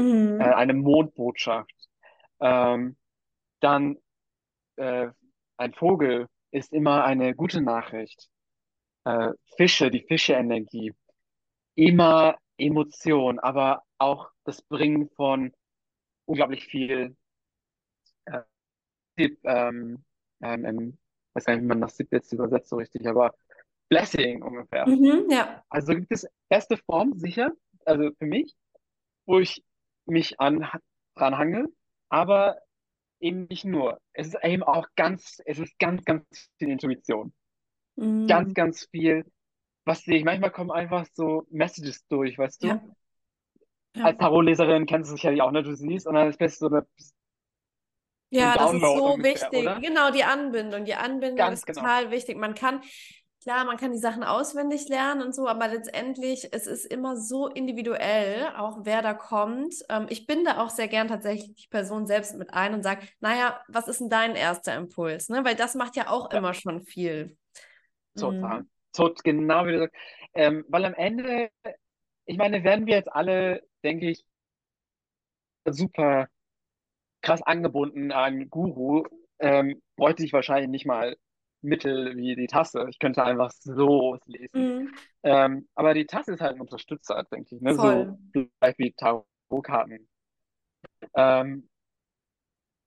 Mhm. 0.00 0.40
eine 0.44 0.74
Mondbotschaft. 0.74 1.74
Ähm, 2.40 2.96
dann 3.60 3.98
äh, 4.80 5.10
ein 5.58 5.74
Vogel 5.74 6.26
ist 6.50 6.72
immer 6.72 7.04
eine 7.04 7.34
gute 7.34 7.60
Nachricht. 7.60 8.28
Äh, 9.04 9.32
Fische, 9.56 9.90
die 9.90 10.04
Fische-Energie, 10.06 10.92
immer 11.74 12.36
Emotion, 12.56 13.38
aber 13.38 13.82
auch 13.98 14.30
das 14.44 14.62
Bringen 14.62 15.10
von 15.16 15.52
unglaublich 16.26 16.64
viel 16.64 17.16
äh, 18.26 18.42
ähm, 19.44 20.04
ähm, 20.42 20.98
weiß 21.34 21.44
gar 21.44 21.54
nicht, 21.54 21.62
wie 21.62 21.68
man 21.68 21.80
das 21.80 21.98
jetzt 22.10 22.32
übersetzt 22.32 22.70
so 22.70 22.76
richtig, 22.76 23.06
aber 23.06 23.34
Blessing 23.88 24.42
ungefähr. 24.42 24.86
Mhm. 24.86 25.26
Ja. 25.30 25.64
Also 25.68 25.94
gibt 25.94 26.12
es 26.12 26.26
erste 26.48 26.76
Form, 26.76 27.14
sicher, 27.14 27.52
also 27.84 28.10
für 28.18 28.26
mich, 28.26 28.54
wo 29.26 29.40
ich 29.40 29.64
mich 30.06 30.40
an, 30.40 30.66
dran 31.16 31.38
hange, 31.38 31.66
aber 32.08 32.58
eben 33.20 33.46
nicht 33.48 33.64
nur. 33.64 34.00
Es 34.12 34.28
ist 34.28 34.38
eben 34.44 34.62
auch 34.62 34.86
ganz, 34.96 35.40
es 35.46 35.58
ist 35.58 35.78
ganz, 35.78 36.04
ganz 36.04 36.24
viel 36.58 36.70
Intuition. 36.70 37.32
Ganz, 38.26 38.48
Mhm. 38.50 38.54
ganz 38.54 38.88
viel, 38.90 39.24
was 39.84 40.02
sehe 40.04 40.18
ich. 40.18 40.24
Manchmal 40.24 40.52
kommen 40.52 40.70
einfach 40.70 41.06
so 41.14 41.46
Messages 41.50 42.06
durch, 42.08 42.38
weißt 42.38 42.62
Ja. 42.62 42.74
du? 42.74 42.94
Als 44.02 44.16
Ja. 44.18 44.18
Tarotleserin 44.18 44.86
kennst 44.86 45.10
du 45.10 45.14
sicherlich 45.16 45.42
auch, 45.42 45.50
ne? 45.52 45.62
Du 45.62 45.74
siehst 45.74 46.06
und 46.06 46.14
dann 46.14 46.28
ist 46.28 46.40
es 46.40 46.58
so 46.58 46.66
eine, 46.68 46.86
Ja, 48.30 48.56
das 48.56 48.72
ist 48.72 48.80
so 48.82 49.14
ungefähr, 49.14 49.48
wichtig. 49.50 49.60
oder? 49.60 49.80
Genau, 49.80 50.10
die 50.12 50.24
Anbindung. 50.24 50.84
Die 50.84 50.94
Anbindung 50.94 51.36
Ganz 51.36 51.60
ist 51.60 51.66
genau. 51.66 51.80
total 51.80 52.10
wichtig. 52.12 52.36
Man 52.36 52.54
kann, 52.54 52.80
klar, 53.42 53.64
man 53.64 53.76
kann 53.76 53.92
die 53.92 53.98
Sachen 53.98 54.22
auswendig 54.24 54.88
lernen 54.88 55.22
und 55.22 55.34
so, 55.34 55.48
aber 55.48 55.68
letztendlich, 55.68 56.48
es 56.52 56.66
ist 56.66 56.84
immer 56.86 57.16
so 57.16 57.48
individuell, 57.48 58.48
auch 58.56 58.80
wer 58.84 59.02
da 59.02 59.14
kommt. 59.14 59.74
Ähm, 59.88 60.06
ich 60.10 60.26
binde 60.26 60.58
auch 60.60 60.70
sehr 60.70 60.88
gern 60.88 61.08
tatsächlich 61.08 61.54
die 61.54 61.68
Person 61.68 62.06
selbst 62.06 62.34
mit 62.36 62.52
ein 62.54 62.74
und 62.74 62.82
sage, 62.82 63.06
naja, 63.20 63.60
was 63.68 63.88
ist 63.88 64.00
denn 64.00 64.10
dein 64.10 64.36
erster 64.36 64.74
Impuls? 64.76 65.28
Ne? 65.28 65.44
Weil 65.44 65.56
das 65.56 65.74
macht 65.74 65.96
ja 65.96 66.08
auch 66.10 66.30
Ja, 66.32 66.40
immer 66.40 66.54
schon 66.54 66.82
viel. 66.84 67.36
total. 68.16 68.62
Mhm. 68.62 68.68
Tot, 68.92 69.22
genau 69.24 69.66
wie 69.66 69.72
du 69.72 69.78
sagst. 69.80 69.96
Ähm, 70.34 70.64
weil 70.68 70.84
am 70.84 70.94
Ende, 70.94 71.50
ich 72.26 72.38
meine, 72.38 72.64
werden 72.64 72.86
wir 72.86 72.96
jetzt 72.96 73.12
alle, 73.12 73.62
denke 73.84 74.10
ich, 74.10 74.24
super 75.70 76.28
krass 77.22 77.42
angebunden 77.42 78.12
an 78.12 78.50
Guru, 78.50 79.04
ähm, 79.40 79.82
bräuchte 79.96 80.24
ich 80.24 80.32
wahrscheinlich 80.32 80.70
nicht 80.70 80.86
mal 80.86 81.16
Mittel 81.62 82.16
wie 82.16 82.36
die 82.36 82.46
Tasse. 82.46 82.86
Ich 82.88 82.98
könnte 82.98 83.24
einfach 83.24 83.50
so 83.52 84.14
es 84.14 84.26
lesen. 84.26 84.50
Mhm. 84.54 84.94
Ähm, 85.22 85.68
aber 85.74 85.94
die 85.94 86.06
Tasse 86.06 86.32
ist 86.32 86.40
halt 86.40 86.54
ein 86.54 86.60
Unterstützer, 86.60 87.24
denke 87.30 87.56
ich, 87.56 87.60
ne? 87.60 87.74
So 87.74 88.18
vielleicht 88.32 88.78
wie 88.78 88.92
Tarotkarten. 88.92 90.08
Ähm, 91.14 91.68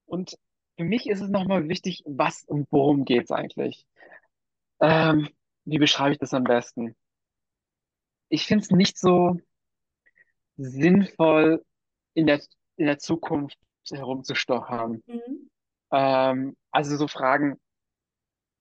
und 0.06 0.38
für 0.78 0.84
mich 0.84 1.08
ist 1.08 1.22
es 1.22 1.30
nochmal 1.30 1.70
wichtig, 1.70 2.04
was 2.06 2.44
und 2.44 2.68
worum 2.72 3.06
geht's 3.06 3.32
eigentlich? 3.32 3.86
Ähm, 4.80 5.30
wie 5.66 5.78
beschreibe 5.78 6.14
ich 6.14 6.20
das 6.20 6.34
am 6.34 6.44
besten? 6.44 6.96
Ich 8.30 8.46
finde 8.46 8.64
es 8.64 8.72
nicht 8.72 8.98
so 8.98 9.40
sinnvoll, 10.58 11.64
in 12.14 12.28
der, 12.28 12.42
in 12.78 12.86
der 12.86 13.00
Zukunft 13.00 13.58
herumzustochern. 13.92 15.02
Mhm. 15.06 15.50
Ähm, 15.92 16.58
also 16.72 16.98
so 16.98 17.08
Fragen, 17.08 17.60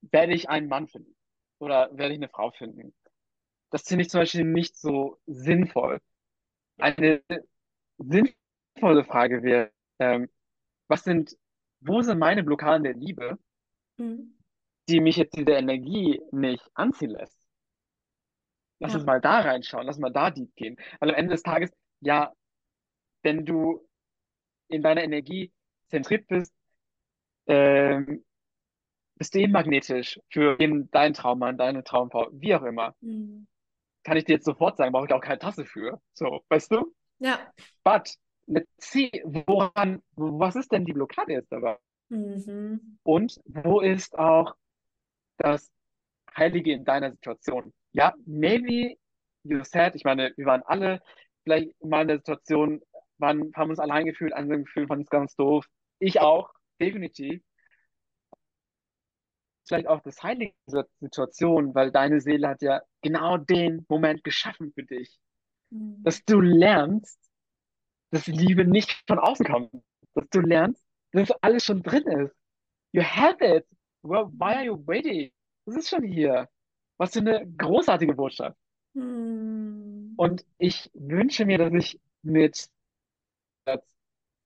werde 0.03 0.34
ich 0.34 0.48
einen 0.48 0.68
Mann 0.68 0.88
finden? 0.88 1.14
Oder 1.59 1.90
werde 1.96 2.14
ich 2.14 2.18
eine 2.18 2.28
Frau 2.28 2.50
finden? 2.50 2.94
Das 3.70 3.84
finde 3.84 4.03
ich 4.03 4.11
zum 4.11 4.20
Beispiel 4.20 4.44
nicht 4.44 4.76
so 4.76 5.18
sinnvoll. 5.26 6.00
Eine 6.78 7.22
sinnvolle 7.98 9.05
Frage 9.05 9.42
wäre, 9.42 9.72
ähm, 9.98 10.28
was 10.88 11.05
sind, 11.05 11.36
wo 11.80 12.03
sind 12.03 12.18
meine 12.18 12.44
Blockaden 12.44 12.84
der 12.84 12.94
Liebe, 12.94 13.38
Mhm. 13.98 14.32
die 14.88 15.00
mich 15.00 15.16
jetzt 15.16 15.36
diese 15.36 15.50
Energie 15.55 16.20
nicht 16.30 16.62
anziehen 16.74 17.11
lässt? 17.11 17.36
Lass 18.80 18.94
uns 18.94 19.05
Ja. 19.05 19.07
mal 19.07 19.20
da 19.20 19.40
reinschauen, 19.40 19.86
lass 19.86 19.98
mal 19.98 20.12
da 20.12 20.30
deep 20.30 20.55
gehen. 20.57 20.76
Weil 21.00 21.11
am 21.11 21.16
Ende 21.16 21.32
des 21.32 21.42
Tages, 21.42 21.70
ja, 22.00 22.32
wenn 23.22 23.44
du 23.46 23.86
in 24.68 24.82
deiner 24.82 25.05
Energie 25.05 25.53
zentriert 25.88 26.26
bist, 26.28 26.55
ähm, 27.46 28.24
bist 29.16 29.34
du 29.34 29.40
eben 29.40 29.52
magnetisch 29.52 30.18
für 30.30 30.56
deinen 30.56 31.14
Traummann, 31.14 31.58
deine 31.58 31.84
Traumfrau, 31.84 32.28
wie 32.32 32.54
auch 32.54 32.62
immer. 32.62 32.94
Mhm. 33.00 33.46
Kann 34.04 34.16
ich 34.16 34.24
dir 34.24 34.34
jetzt 34.34 34.44
sofort 34.44 34.76
sagen, 34.76 34.92
brauche 34.92 35.06
ich 35.06 35.12
auch 35.12 35.20
keine 35.20 35.38
Tasse 35.38 35.64
für. 35.64 36.00
So, 36.12 36.40
weißt 36.48 36.72
du? 36.72 36.92
Ja. 37.18 37.38
But, 37.84 38.14
let's 38.46 38.68
see, 38.78 39.10
woran, 39.24 40.02
was 40.16 40.56
ist 40.56 40.72
denn 40.72 40.84
die 40.84 40.92
Blockade 40.92 41.32
jetzt 41.32 41.52
dabei? 41.52 41.76
Mhm. 42.08 42.98
Und 43.04 43.40
wo 43.46 43.80
ist 43.80 44.18
auch 44.18 44.54
das 45.38 45.70
Heilige 46.36 46.72
in 46.72 46.84
deiner 46.84 47.12
Situation? 47.12 47.72
Ja, 47.92 48.14
maybe 48.26 48.96
you 49.44 49.62
said, 49.64 49.94
ich 49.94 50.04
meine, 50.04 50.32
wir 50.36 50.46
waren 50.46 50.62
alle 50.62 51.00
vielleicht 51.44 51.82
mal 51.84 52.02
in 52.02 52.08
der 52.08 52.18
Situation, 52.18 52.80
waren, 53.18 53.52
haben 53.54 53.70
uns 53.70 53.78
allein 53.78 54.04
gefühlt, 54.04 54.32
einsam 54.32 54.64
gefühlt, 54.64 54.88
fanden 54.88 55.04
es 55.04 55.10
ganz 55.10 55.34
doof. 55.36 55.66
Ich 55.98 56.20
auch, 56.20 56.50
definitiv. 56.80 57.42
Vielleicht 59.66 59.86
auch 59.86 60.00
das 60.02 60.22
Heilige 60.22 60.54
dieser 60.66 60.86
Situation, 61.00 61.74
weil 61.74 61.90
deine 61.92 62.20
Seele 62.20 62.48
hat 62.48 62.62
ja 62.62 62.82
genau 63.00 63.36
den 63.36 63.84
Moment 63.88 64.24
geschaffen 64.24 64.72
für 64.74 64.82
dich, 64.82 65.18
Mhm. 65.70 66.02
dass 66.02 66.24
du 66.24 66.40
lernst, 66.40 67.18
dass 68.10 68.26
Liebe 68.26 68.64
nicht 68.64 69.02
von 69.06 69.18
außen 69.18 69.46
kommt, 69.46 69.72
dass 70.14 70.28
du 70.30 70.40
lernst, 70.40 70.84
dass 71.12 71.30
alles 71.42 71.64
schon 71.64 71.82
drin 71.82 72.06
ist. 72.06 72.34
You 72.92 73.02
have 73.02 73.42
it. 73.42 73.66
Well, 74.02 74.26
why 74.32 74.54
are 74.56 74.64
you 74.64 74.86
waiting? 74.86 75.32
Das 75.64 75.76
ist 75.76 75.88
schon 75.88 76.02
hier. 76.02 76.48
Was 76.98 77.12
für 77.14 77.20
eine 77.20 77.50
großartige 77.56 78.14
Botschaft. 78.14 78.58
Mhm. 78.94 80.14
Und 80.16 80.44
ich 80.58 80.90
wünsche 80.92 81.46
mir, 81.46 81.56
dass 81.58 81.72
ich 81.72 82.00
mit, 82.22 82.68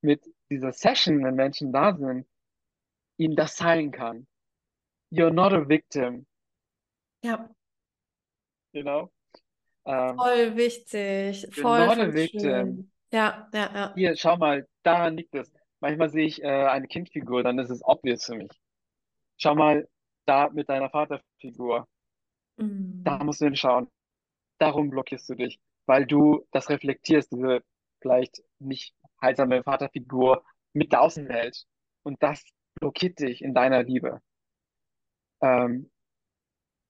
mit 0.03 0.23
dieser 0.51 0.73
Session, 0.73 1.25
wenn 1.25 1.35
Menschen 1.35 1.73
da 1.73 1.97
sind, 1.97 2.27
ihn 3.19 3.35
das 3.35 3.61
heilen 3.61 3.91
kann. 3.91 4.27
You're 5.11 5.33
not 5.33 5.53
a 5.53 5.65
victim, 5.65 6.27
Ja, 7.23 7.51
you 8.73 8.83
know? 8.83 9.11
Ähm, 9.87 10.17
voll 10.19 10.57
wichtig, 10.57 11.47
you're 11.57 11.63
voll, 11.63 11.89
not 11.89 11.99
a 12.01 12.07
voll 12.07 12.13
victim. 12.13 12.83
schön. 12.83 12.91
Ja, 13.13 13.49
ja, 13.53 13.71
ja. 13.75 13.95
Hier, 13.95 14.17
schau 14.17 14.37
mal, 14.37 14.69
daran 14.85 15.17
liegt 15.17 15.35
es. 15.35 15.53
Manchmal 15.81 16.09
sehe 16.11 16.27
ich 16.27 16.41
äh, 16.43 16.47
eine 16.47 16.87
Kindfigur, 16.87 17.43
dann 17.43 17.59
ist 17.59 17.71
es 17.71 17.83
obvious 17.85 18.25
für 18.25 18.37
mich. 18.37 18.51
Schau 19.39 19.55
mal, 19.57 19.89
da 20.27 20.51
mit 20.51 20.69
deiner 20.69 20.91
Vaterfigur, 20.91 21.89
da 23.05 23.19
Mm. 23.19 23.25
musst 23.25 23.41
du 23.41 23.47
hinschauen. 23.47 23.89
Darum 24.59 24.91
blockierst 24.91 25.29
du 25.31 25.35
dich, 25.35 25.61
weil 25.87 26.07
du 26.07 26.47
das 26.53 26.71
reflektierst, 26.71 27.33
diese 27.33 27.63
vielleicht 28.03 28.43
nicht 28.61 28.95
heilsame 29.23 29.63
Vaterfigur 29.65 30.45
mit 30.75 30.93
der 30.93 31.03
Außenwelt. 31.03 31.67
Und 32.05 32.23
das 32.23 32.45
blockiert 32.77 33.21
dich 33.21 33.43
in 33.43 33.55
deiner 33.55 33.83
Liebe. 33.85 34.21
Ähm, 35.41 35.91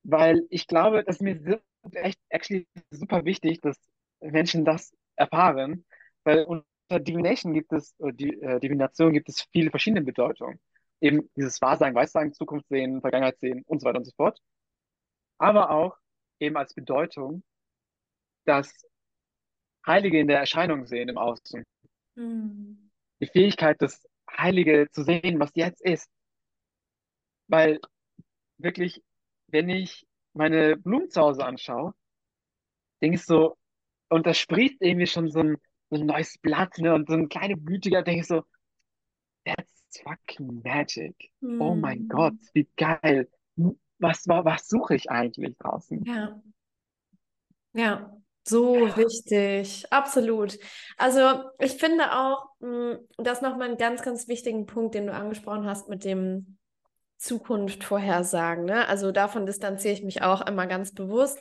weil 0.02 0.46
ich 0.50 0.66
glaube, 0.66 1.04
das 1.04 1.16
ist 1.16 1.22
mir 1.22 1.60
echt 1.92 2.20
actually 2.28 2.66
super 2.90 3.24
wichtig, 3.24 3.60
dass 3.60 3.76
Menschen 4.20 4.64
das 4.64 4.94
erfahren, 5.16 5.84
weil 6.24 6.44
unter 6.44 7.00
Divination 7.00 7.54
gibt 7.54 7.72
es, 7.72 7.94
die, 7.98 8.40
äh, 8.40 8.60
Divination 8.60 9.12
gibt 9.12 9.28
es 9.28 9.42
viele 9.52 9.70
verschiedene 9.70 10.02
Bedeutungen. 10.02 10.60
Eben 11.00 11.28
dieses 11.36 11.60
Wahrsagen, 11.60 11.94
Weissagen, 11.94 12.32
Zukunft 12.32 12.68
sehen, 12.68 13.00
Vergangenheit 13.00 13.38
sehen 13.38 13.62
und 13.66 13.80
so 13.80 13.86
weiter 13.86 13.98
und 13.98 14.04
so 14.04 14.12
fort. 14.16 14.40
Aber 15.38 15.70
auch 15.70 15.96
eben 16.40 16.56
als 16.56 16.74
Bedeutung, 16.74 17.42
dass 18.44 18.86
Heilige 19.86 20.18
in 20.18 20.28
der 20.28 20.38
Erscheinung 20.38 20.86
sehen 20.86 21.08
im 21.08 21.18
Außen. 21.18 21.64
Mm. 22.14 22.90
Die 23.20 23.26
Fähigkeit, 23.26 23.76
das 23.80 24.06
Heilige 24.30 24.88
zu 24.90 25.04
sehen, 25.04 25.38
was 25.38 25.50
jetzt 25.54 25.80
ist. 25.80 26.08
Weil 27.48 27.80
wirklich, 28.58 29.02
wenn 29.48 29.68
ich 29.68 30.06
meine 30.34 30.76
Blumen 30.76 31.10
zu 31.10 31.20
Hause 31.22 31.44
anschaue, 31.46 31.94
denke 33.02 33.16
ich 33.16 33.24
so, 33.24 33.56
und 34.10 34.26
da 34.26 34.34
sprießt 34.34 34.76
irgendwie 34.80 35.06
schon 35.06 35.30
so 35.30 35.40
ein, 35.40 35.56
so 35.90 35.96
ein 36.00 36.06
neues 36.06 36.38
Blatt, 36.38 36.78
ne, 36.78 36.94
und 36.94 37.08
so 37.08 37.14
ein 37.14 37.28
kleiner 37.28 37.56
Blütiger, 37.56 38.02
denke 38.02 38.20
ich 38.22 38.26
so, 38.26 38.44
that's 39.44 40.00
fucking 40.04 40.62
magic. 40.64 41.14
Oh 41.58 41.74
mein 41.74 42.06
Gott, 42.08 42.34
Mm. 42.34 42.48
wie 42.52 42.68
geil. 42.76 43.28
Was, 43.98 44.28
wa- 44.28 44.44
was 44.44 44.68
suche 44.68 44.94
ich 44.94 45.10
eigentlich 45.10 45.56
draußen? 45.58 46.06
Ja, 46.06 46.40
ja, 47.72 48.12
so 48.44 48.96
wichtig, 48.96 49.84
absolut. 49.92 50.58
Also 50.96 51.20
ich 51.58 51.72
finde 51.72 52.12
auch, 52.12 52.48
mh, 52.60 52.98
das 53.18 53.42
nochmal 53.42 53.68
einen 53.68 53.78
ganz, 53.78 54.02
ganz 54.02 54.28
wichtigen 54.28 54.66
Punkt, 54.66 54.94
den 54.94 55.06
du 55.06 55.12
angesprochen 55.14 55.66
hast 55.66 55.88
mit 55.88 56.04
dem 56.04 56.58
Zukunft 57.18 57.84
vorhersagen, 57.84 58.64
ne? 58.64 58.88
Also 58.88 59.12
davon 59.12 59.46
distanziere 59.46 59.94
ich 59.94 60.02
mich 60.04 60.22
auch 60.22 60.46
immer 60.46 60.66
ganz 60.66 60.92
bewusst, 60.92 61.38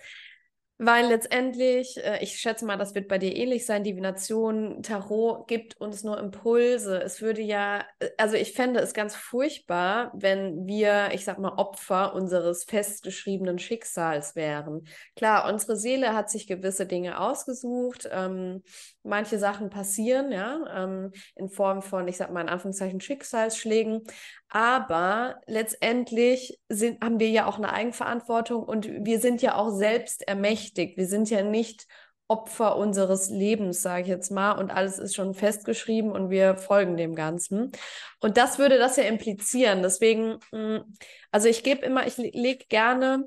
weil 0.77 1.07
letztendlich, 1.07 1.97
äh, 2.03 2.21
ich 2.21 2.37
schätze 2.37 2.65
mal, 2.65 2.77
das 2.77 2.95
wird 2.95 3.07
bei 3.07 3.17
dir 3.17 3.33
ähnlich 3.33 3.65
sein, 3.65 3.85
Divination, 3.85 4.83
Tarot 4.83 5.47
gibt 5.47 5.79
uns 5.79 6.03
nur 6.03 6.19
Impulse. 6.19 7.01
Es 7.01 7.21
würde 7.21 7.41
ja, 7.41 7.85
äh, 7.99 8.09
also 8.17 8.35
ich 8.35 8.51
fände 8.51 8.81
es 8.81 8.93
ganz 8.93 9.15
furchtbar, 9.15 10.11
wenn 10.15 10.67
wir, 10.67 11.11
ich 11.13 11.23
sag 11.23 11.39
mal, 11.39 11.53
Opfer 11.55 12.13
unseres 12.13 12.65
festgeschriebenen 12.65 13.57
Schicksals 13.57 14.35
wären. 14.35 14.85
Klar, 15.15 15.47
unsere 15.51 15.77
Seele 15.77 16.13
hat 16.13 16.29
sich 16.29 16.45
gewisse 16.45 16.85
Dinge 16.85 17.21
ausgesucht, 17.21 18.09
ähm, 18.11 18.61
manche 19.05 19.39
Sachen 19.39 19.69
passieren, 19.69 20.31
ja, 20.31 20.83
ähm, 20.83 21.11
in 21.35 21.49
Form 21.49 21.81
von, 21.81 22.07
ich 22.07 22.17
sag 22.17 22.31
mal, 22.31 22.41
in 22.41 22.49
Anführungszeichen 22.49 23.01
Schicksalsschlägen. 23.01 24.03
Aber 24.49 25.41
letztendlich 25.47 26.59
sind, 26.69 27.03
haben 27.03 27.19
wir 27.19 27.29
ja 27.29 27.45
auch 27.45 27.57
eine 27.57 27.71
Eigenverantwortung 27.71 28.63
und 28.63 28.87
wir 28.87 29.19
sind 29.19 29.41
ja 29.41 29.55
auch 29.55 29.71
selbst 29.71 30.27
ermächtigt. 30.27 30.97
Wir 30.97 31.07
sind 31.07 31.29
ja 31.29 31.43
nicht 31.43 31.87
Opfer 32.27 32.77
unseres 32.77 33.29
Lebens, 33.29 33.83
sage 33.83 34.01
ich 34.03 34.07
jetzt 34.07 34.31
mal, 34.31 34.53
und 34.53 34.71
alles 34.71 34.97
ist 34.97 35.15
schon 35.15 35.35
festgeschrieben 35.35 36.11
und 36.11 36.31
wir 36.31 36.57
folgen 36.57 36.97
dem 36.97 37.13
Ganzen. 37.13 37.71
Und 38.19 38.37
das 38.37 38.57
würde 38.57 38.79
das 38.79 38.97
ja 38.97 39.03
implizieren. 39.03 39.83
Deswegen, 39.83 40.39
mh, 40.51 40.85
also 41.31 41.47
ich 41.47 41.63
gebe 41.63 41.85
immer, 41.85 42.07
ich 42.07 42.17
lege 42.17 42.65
gerne 42.67 43.25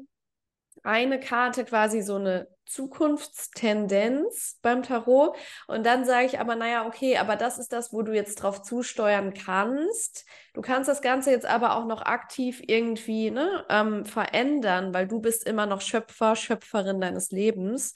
eine 0.82 1.20
Karte 1.20 1.64
quasi 1.64 2.02
so 2.02 2.16
eine 2.16 2.48
Zukunftstendenz 2.68 4.58
beim 4.62 4.82
Tarot 4.82 5.36
und 5.66 5.84
dann 5.86 6.04
sage 6.04 6.26
ich 6.26 6.38
aber, 6.40 6.54
naja, 6.56 6.86
okay, 6.86 7.16
aber 7.18 7.36
das 7.36 7.58
ist 7.58 7.72
das, 7.72 7.92
wo 7.92 8.02
du 8.02 8.12
jetzt 8.14 8.36
drauf 8.36 8.62
zusteuern 8.62 9.34
kannst. 9.34 10.26
Du 10.54 10.60
kannst 10.60 10.88
das 10.88 11.02
Ganze 11.02 11.30
jetzt 11.30 11.46
aber 11.46 11.76
auch 11.76 11.86
noch 11.86 12.02
aktiv 12.02 12.62
irgendwie 12.66 13.30
ne, 13.30 13.64
ähm, 13.68 14.04
verändern, 14.04 14.94
weil 14.94 15.08
du 15.08 15.20
bist 15.20 15.46
immer 15.46 15.66
noch 15.66 15.80
Schöpfer, 15.80 16.36
Schöpferin 16.36 17.00
deines 17.00 17.30
Lebens 17.30 17.94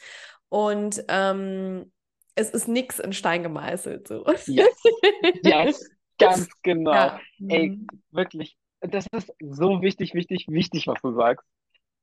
und 0.48 1.04
ähm, 1.08 1.92
es 2.34 2.50
ist 2.50 2.68
nichts 2.68 2.98
in 2.98 3.12
Stein 3.12 3.42
gemeißelt. 3.42 4.08
So. 4.08 4.24
Yes, 4.46 4.74
yes, 5.42 5.90
ganz 6.18 6.48
genau. 6.62 7.12
Ja. 7.12 7.20
Ey, 7.48 7.76
Mhm. 7.76 7.88
wirklich, 8.10 8.56
das 8.80 9.06
ist 9.12 9.32
so 9.40 9.82
wichtig, 9.82 10.14
wichtig, 10.14 10.46
wichtig, 10.48 10.86
was 10.86 11.00
du 11.02 11.14
sagst. 11.14 11.46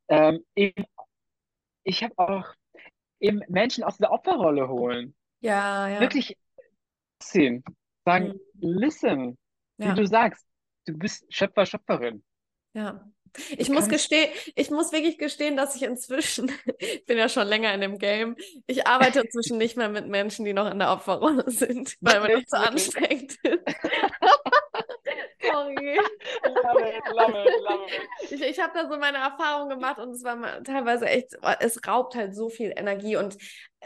Ähm, 0.10 0.46
eben, 0.56 0.86
ich 1.84 2.04
habe 2.04 2.18
auch 2.18 2.46
eben 3.20 3.42
Menschen 3.48 3.84
aus 3.84 3.98
der 3.98 4.12
Opferrolle 4.12 4.68
holen. 4.68 5.16
Ja, 5.42 5.88
ja. 5.88 6.00
Wirklich 6.00 6.38
sehen, 7.22 7.64
sagen, 8.06 8.28
Mhm. 8.28 8.40
listen, 8.80 9.38
wie 9.78 9.86
Ja. 9.86 9.94
du 9.94 10.06
sagst, 10.06 10.46
du 10.86 10.94
bist 10.98 11.26
Schöpfer, 11.34 11.66
Schöpferin. 11.66 12.24
Ja. 12.74 13.10
Du 13.34 13.42
Ich 13.58 13.70
muss 13.70 13.88
gestehen, 13.88 14.32
ich 14.56 14.72
muss 14.72 14.92
wirklich 14.92 15.18
gestehen, 15.20 15.56
dass 15.56 15.76
ich 15.76 15.84
inzwischen, 15.84 16.52
ich 16.80 17.06
bin 17.06 17.18
ja 17.18 17.30
schon 17.30 17.48
länger 17.48 17.74
in 17.74 17.82
dem 17.82 18.00
Game, 18.00 18.36
ich 18.66 18.88
arbeite 18.88 19.20
inzwischen 19.22 19.58
nicht 19.60 19.78
mehr 19.78 19.90
mit 19.90 20.08
Menschen, 20.08 20.46
die 20.46 20.54
noch 20.54 20.70
in 20.72 20.80
der 20.80 20.92
Opferrolle 20.92 21.44
sind, 21.52 21.96
weil 22.02 22.22
mir 22.22 22.38
das 22.40 22.46
zu 22.48 22.58
anstrengend 22.58 23.36
ist. 23.44 23.60
Sorry. 25.60 25.97
Love 26.45 26.82
it, 26.82 27.03
love 27.14 27.36
it, 27.36 27.62
love 27.62 27.82
it. 27.88 28.32
Ich, 28.32 28.41
ich 28.41 28.60
habe 28.60 28.72
da 28.74 28.88
so 28.89 28.97
meine 28.97 29.18
Erfahrung 29.18 29.70
gemacht 29.70 29.99
und 29.99 30.12
es 30.12 30.24
war 30.24 30.36
mal 30.36 30.64
teilweise 30.64 31.05
echt, 31.07 31.38
es 31.60 31.86
raubt 31.88 32.16
halt 32.16 32.36
so 32.36 32.49
viel 32.49 32.74
Energie 32.76 33.16
und 33.16 33.38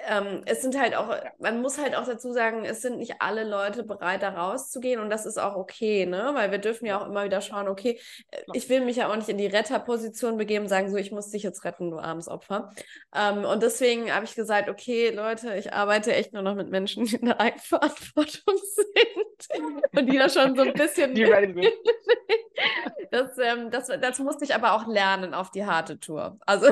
ähm, 0.07 0.41
es 0.45 0.61
sind 0.61 0.77
halt 0.79 0.95
auch, 0.95 1.15
man 1.39 1.61
muss 1.61 1.77
halt 1.77 1.95
auch 1.95 2.05
dazu 2.05 2.31
sagen, 2.33 2.65
es 2.65 2.81
sind 2.81 2.97
nicht 2.97 3.15
alle 3.19 3.43
Leute 3.43 3.83
bereit, 3.83 4.23
da 4.23 4.29
rauszugehen 4.29 4.99
und 4.99 5.09
das 5.09 5.25
ist 5.25 5.37
auch 5.37 5.55
okay, 5.55 6.05
ne? 6.05 6.31
Weil 6.33 6.51
wir 6.51 6.57
dürfen 6.57 6.85
ja 6.85 6.99
auch 6.99 7.07
immer 7.07 7.23
wieder 7.25 7.41
schauen, 7.41 7.67
okay, 7.67 7.99
äh, 8.31 8.41
ich 8.53 8.69
will 8.69 8.81
mich 8.81 8.97
ja 8.97 9.09
auch 9.09 9.15
nicht 9.15 9.29
in 9.29 9.37
die 9.37 9.45
Retterposition 9.45 10.37
begeben, 10.37 10.67
sagen 10.67 10.89
so, 10.89 10.97
ich 10.97 11.11
muss 11.11 11.29
dich 11.29 11.43
jetzt 11.43 11.63
retten, 11.63 11.91
du 11.91 11.99
armes 11.99 12.27
Opfer. 12.27 12.71
Ähm, 13.15 13.45
und 13.45 13.61
deswegen 13.61 14.13
habe 14.13 14.25
ich 14.25 14.35
gesagt, 14.35 14.67
okay, 14.69 15.11
Leute, 15.11 15.55
ich 15.55 15.73
arbeite 15.73 16.13
echt 16.13 16.33
nur 16.33 16.41
noch 16.41 16.55
mit 16.55 16.69
Menschen, 16.69 17.05
die 17.05 17.15
in 17.15 17.25
der 17.27 17.39
Eigenverantwortung 17.39 18.55
sind 18.75 19.23
und 19.95 20.11
die 20.11 20.17
da 20.17 20.29
schon 20.29 20.55
so 20.55 20.63
ein 20.63 20.73
bisschen 20.73 21.13
Die 21.13 21.23
das, 23.11 23.37
ähm, 23.37 23.69
das, 23.69 23.87
das 23.87 24.19
musste 24.19 24.45
ich 24.45 24.55
aber 24.55 24.73
auch 24.73 24.87
lernen 24.87 25.33
auf 25.33 25.51
die 25.51 25.65
harte 25.65 25.99
Tour. 25.99 26.37
Also, 26.45 26.67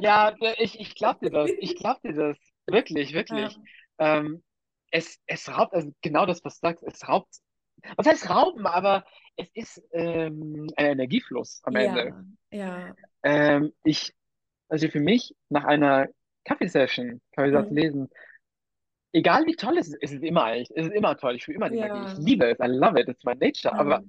Ja, 0.00 0.34
ich, 0.58 0.78
ich 0.78 0.94
glaub 0.94 1.20
dir 1.20 1.30
das. 1.30 1.50
Ich 1.58 1.76
glaub 1.76 1.85
dir 2.00 2.12
das. 2.14 2.38
Wirklich, 2.66 3.12
ja, 3.28 3.52
wirklich. 3.52 3.60
Ähm, 3.98 4.42
es, 4.90 5.20
es 5.26 5.48
raubt, 5.48 5.74
also 5.74 5.90
genau 6.02 6.26
das, 6.26 6.44
was 6.44 6.60
du 6.60 6.68
sagst, 6.68 6.84
es 6.84 7.06
raubt. 7.08 7.36
Was 7.96 8.06
heißt 8.06 8.30
rauben? 8.30 8.66
Aber 8.66 9.04
es 9.36 9.48
ist 9.54 9.82
ähm, 9.92 10.68
ein 10.76 10.86
Energiefluss 10.86 11.60
am 11.64 11.76
Ende. 11.76 12.12
ja, 12.12 12.24
ja. 12.50 12.96
Ähm, 13.22 13.72
ich, 13.84 14.12
also 14.68 14.88
für 14.90 15.00
mich, 15.00 15.34
nach 15.48 15.64
einer 15.64 16.08
Kaffeesession, 16.44 17.20
Kaffeesatz 17.32 17.70
Mhm. 17.70 17.70
lesen, 17.70 18.08
egal 19.12 19.46
wie 19.46 19.56
toll 19.56 19.78
es 19.78 19.88
ist, 19.88 19.96
es 20.00 20.12
ist 20.12 20.22
immer 20.22 20.44
eigentlich, 20.44 20.70
es 20.74 20.86
ist 20.86 20.92
immer 20.94 21.16
toll. 21.16 21.36
Ich 21.36 21.44
fühle 21.44 21.56
immer 21.56 21.70
die 21.70 21.76
Magie. 21.78 22.02
Ich 22.04 22.14
Ja, 22.14 22.16
liebe 22.16 22.46
es. 22.50 22.58
I 22.60 22.66
love 22.68 22.98
it. 23.00 23.08
It's 23.08 23.24
my 23.24 23.34
nature. 23.34 23.76
Aber 23.78 24.00
ja, 24.00 24.04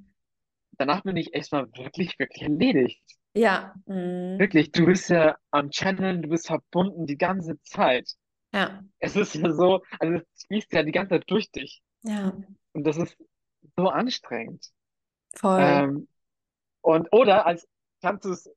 danach 0.78 1.04
bin 1.04 1.18
ich 1.18 1.34
erstmal 1.34 1.68
wirklich, 1.76 2.18
wirklich 2.20 2.44
erledigt. 2.44 3.02
ja, 3.34 3.74
mhm. 3.86 4.40
Wirklich, 4.40 4.72
du 4.72 4.86
bist 4.86 5.10
ja 5.10 5.38
am 5.52 5.70
Channeln, 5.72 6.22
du 6.22 6.30
bist 6.30 6.48
verbunden 6.48 7.06
die 7.08 7.18
ganze 7.18 7.60
Zeit. 7.64 8.12
ja, 8.54 8.84
Es 9.00 9.16
ist 9.16 9.36
ja 9.36 9.52
so, 9.54 9.84
also 10.00 10.16
es 10.36 10.46
fließt 10.48 10.74
ja 10.74 10.84
die 10.84 10.92
ganze 10.92 11.12
Zeit 11.16 11.26
durch 11.30 11.52
dich. 11.52 11.82
ja, 12.04 12.34
Und 12.74 12.86
das 12.86 12.98
ist 12.98 13.18
so 13.78 13.90
anstrengend. 13.90 14.72
voll. 15.36 15.84
Ähm, 15.84 16.08
und 16.82 17.10
oder 17.14 17.46
als 17.48 17.68
kannst 18.02 18.26
du 18.26 18.32
es 18.32 18.50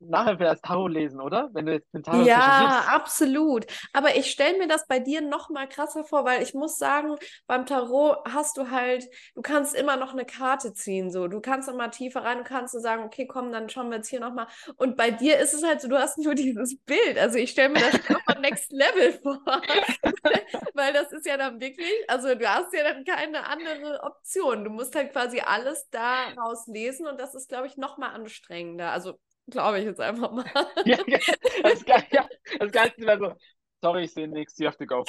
nachher 0.00 0.36
vielleicht 0.36 0.62
Tarot 0.62 0.90
lesen, 0.90 1.20
oder? 1.20 1.50
Wenn 1.52 1.66
du 1.66 1.72
jetzt 1.72 1.92
den 1.92 2.02
Tarot 2.02 2.26
Ja, 2.26 2.84
absolut. 2.88 3.66
Aber 3.92 4.16
ich 4.16 4.30
stelle 4.30 4.58
mir 4.58 4.66
das 4.66 4.86
bei 4.86 4.98
dir 4.98 5.20
noch 5.20 5.50
mal 5.50 5.68
krasser 5.68 6.04
vor, 6.04 6.24
weil 6.24 6.42
ich 6.42 6.54
muss 6.54 6.78
sagen, 6.78 7.16
beim 7.46 7.66
Tarot 7.66 8.16
hast 8.26 8.56
du 8.56 8.70
halt, 8.70 9.06
du 9.34 9.42
kannst 9.42 9.74
immer 9.74 9.96
noch 9.96 10.12
eine 10.12 10.24
Karte 10.24 10.72
ziehen, 10.72 11.10
so. 11.10 11.28
Du 11.28 11.40
kannst 11.40 11.68
immer 11.68 11.90
tiefer 11.90 12.24
rein, 12.24 12.38
du 12.38 12.44
kannst 12.44 12.72
so 12.72 12.80
sagen, 12.80 13.04
okay, 13.04 13.26
komm, 13.26 13.52
dann 13.52 13.68
schauen 13.68 13.90
wir 13.90 13.96
jetzt 13.96 14.08
hier 14.08 14.20
noch 14.20 14.32
mal. 14.32 14.46
Und 14.76 14.96
bei 14.96 15.10
dir 15.10 15.38
ist 15.38 15.54
es 15.54 15.62
halt 15.62 15.80
so, 15.80 15.88
du 15.88 15.98
hast 15.98 16.18
nur 16.18 16.34
dieses 16.34 16.78
Bild. 16.80 17.18
Also 17.18 17.38
ich 17.38 17.50
stelle 17.50 17.70
mir 17.70 17.80
das 17.80 18.04
schon 18.04 18.16
mal 18.26 18.40
Next 18.40 18.72
Level 18.72 19.12
vor, 19.22 19.40
weil 20.74 20.92
das 20.92 21.12
ist 21.12 21.26
ja 21.26 21.36
dann 21.36 21.60
wirklich, 21.60 21.86
also 22.08 22.34
du 22.34 22.48
hast 22.48 22.72
ja 22.72 22.84
dann 22.84 23.04
keine 23.04 23.46
andere 23.46 24.02
Option. 24.02 24.64
Du 24.64 24.70
musst 24.70 24.94
halt 24.94 25.12
quasi 25.12 25.40
alles 25.40 25.88
daraus 25.90 26.66
lesen 26.66 27.06
und 27.06 27.20
das 27.20 27.34
ist, 27.34 27.48
glaube 27.48 27.66
ich, 27.66 27.76
noch 27.76 27.98
mal 27.98 28.08
anstrengender. 28.08 28.90
Also 28.90 29.18
Glaube 29.50 29.80
ich 29.80 29.84
jetzt 29.84 30.00
einfach 30.00 30.30
mal. 30.30 30.44
ja, 30.84 30.98
ja, 31.06 31.18
das, 31.62 31.84
Geil, 31.84 32.06
ja, 32.12 32.28
das 32.58 32.72
Geilste 32.72 33.02
wäre 33.02 33.18
so, 33.18 33.34
sorry, 33.82 34.04
ich 34.04 34.12
sehe 34.12 34.28
nichts, 34.28 34.58
you 34.58 34.66
have 34.66 34.78
to 34.78 34.86
go. 34.86 35.04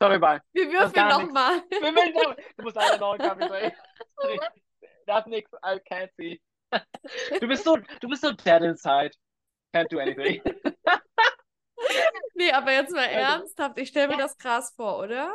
Sorry, 0.00 0.18
bye. 0.18 0.40
Wir 0.52 0.70
würfeln 0.70 1.08
nochmal. 1.08 1.62
Wir 1.70 1.80
würfeln 1.80 2.14
noch. 2.14 2.36
Du 2.56 2.62
musst 2.62 2.76
einen 2.76 3.18
Kaffee 3.18 3.46
trinken. 3.46 3.76
Das 5.06 5.24
nichts, 5.26 5.52
I 5.64 5.78
can't 5.88 6.10
see. 6.16 6.40
Du 7.40 7.46
bist 7.46 7.62
so, 7.62 7.76
du 7.76 8.08
bist 8.08 8.22
so 8.22 8.32
dead 8.32 8.60
inside. 8.60 9.12
Can't 9.72 9.88
do 9.88 10.00
anything. 10.00 10.42
nee, 12.34 12.50
aber 12.50 12.72
jetzt 12.72 12.92
mal 12.92 13.04
ernsthaft, 13.04 13.78
ich 13.78 13.90
stelle 13.90 14.08
mir 14.08 14.16
das 14.16 14.36
krass 14.36 14.72
vor, 14.74 14.98
oder? 14.98 15.32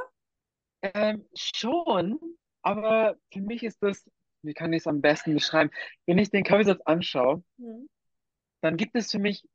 Ähm, 0.81 1.25
schon, 1.33 2.19
aber 2.63 3.15
für 3.31 3.39
mich 3.39 3.63
ist 3.63 3.81
das, 3.81 4.03
wie 4.41 4.53
kann 4.53 4.73
ich 4.73 4.79
es 4.79 4.87
am 4.87 4.99
besten 4.99 5.35
beschreiben? 5.35 5.71
Wenn 6.05 6.17
ich 6.17 6.31
den 6.31 6.43
Kaffeesatz 6.43 6.81
anschaue, 6.83 7.41
hm 7.57 7.87
dann 8.61 8.77
gibt 8.77 8.95
es 8.95 9.11
für 9.11 9.19
mich, 9.19 9.47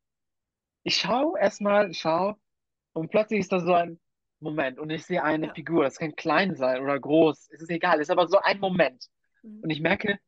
ich 0.83 0.97
schaue 0.97 1.39
erstmal, 1.39 1.93
schaue 1.93 2.37
und 2.93 3.09
plötzlich 3.09 3.39
ist 3.39 3.51
da 3.51 3.59
so 3.59 3.73
ein 3.73 3.99
Moment 4.39 4.79
und 4.79 4.89
ich 4.89 5.05
sehe 5.05 5.23
eine 5.23 5.47
ja. 5.47 5.53
Figur. 5.53 5.83
Das 5.83 5.97
kann 5.97 6.15
klein 6.15 6.55
sein 6.55 6.81
oder 6.81 6.99
groß, 6.99 7.49
es 7.51 7.61
ist 7.61 7.69
egal, 7.69 7.95
es 7.95 8.07
ist 8.07 8.11
aber 8.11 8.27
so 8.27 8.39
ein 8.39 8.59
Moment. 8.59 9.07
Mhm. 9.41 9.61
Und 9.61 9.69
ich 9.69 9.81
merke, 9.81 10.19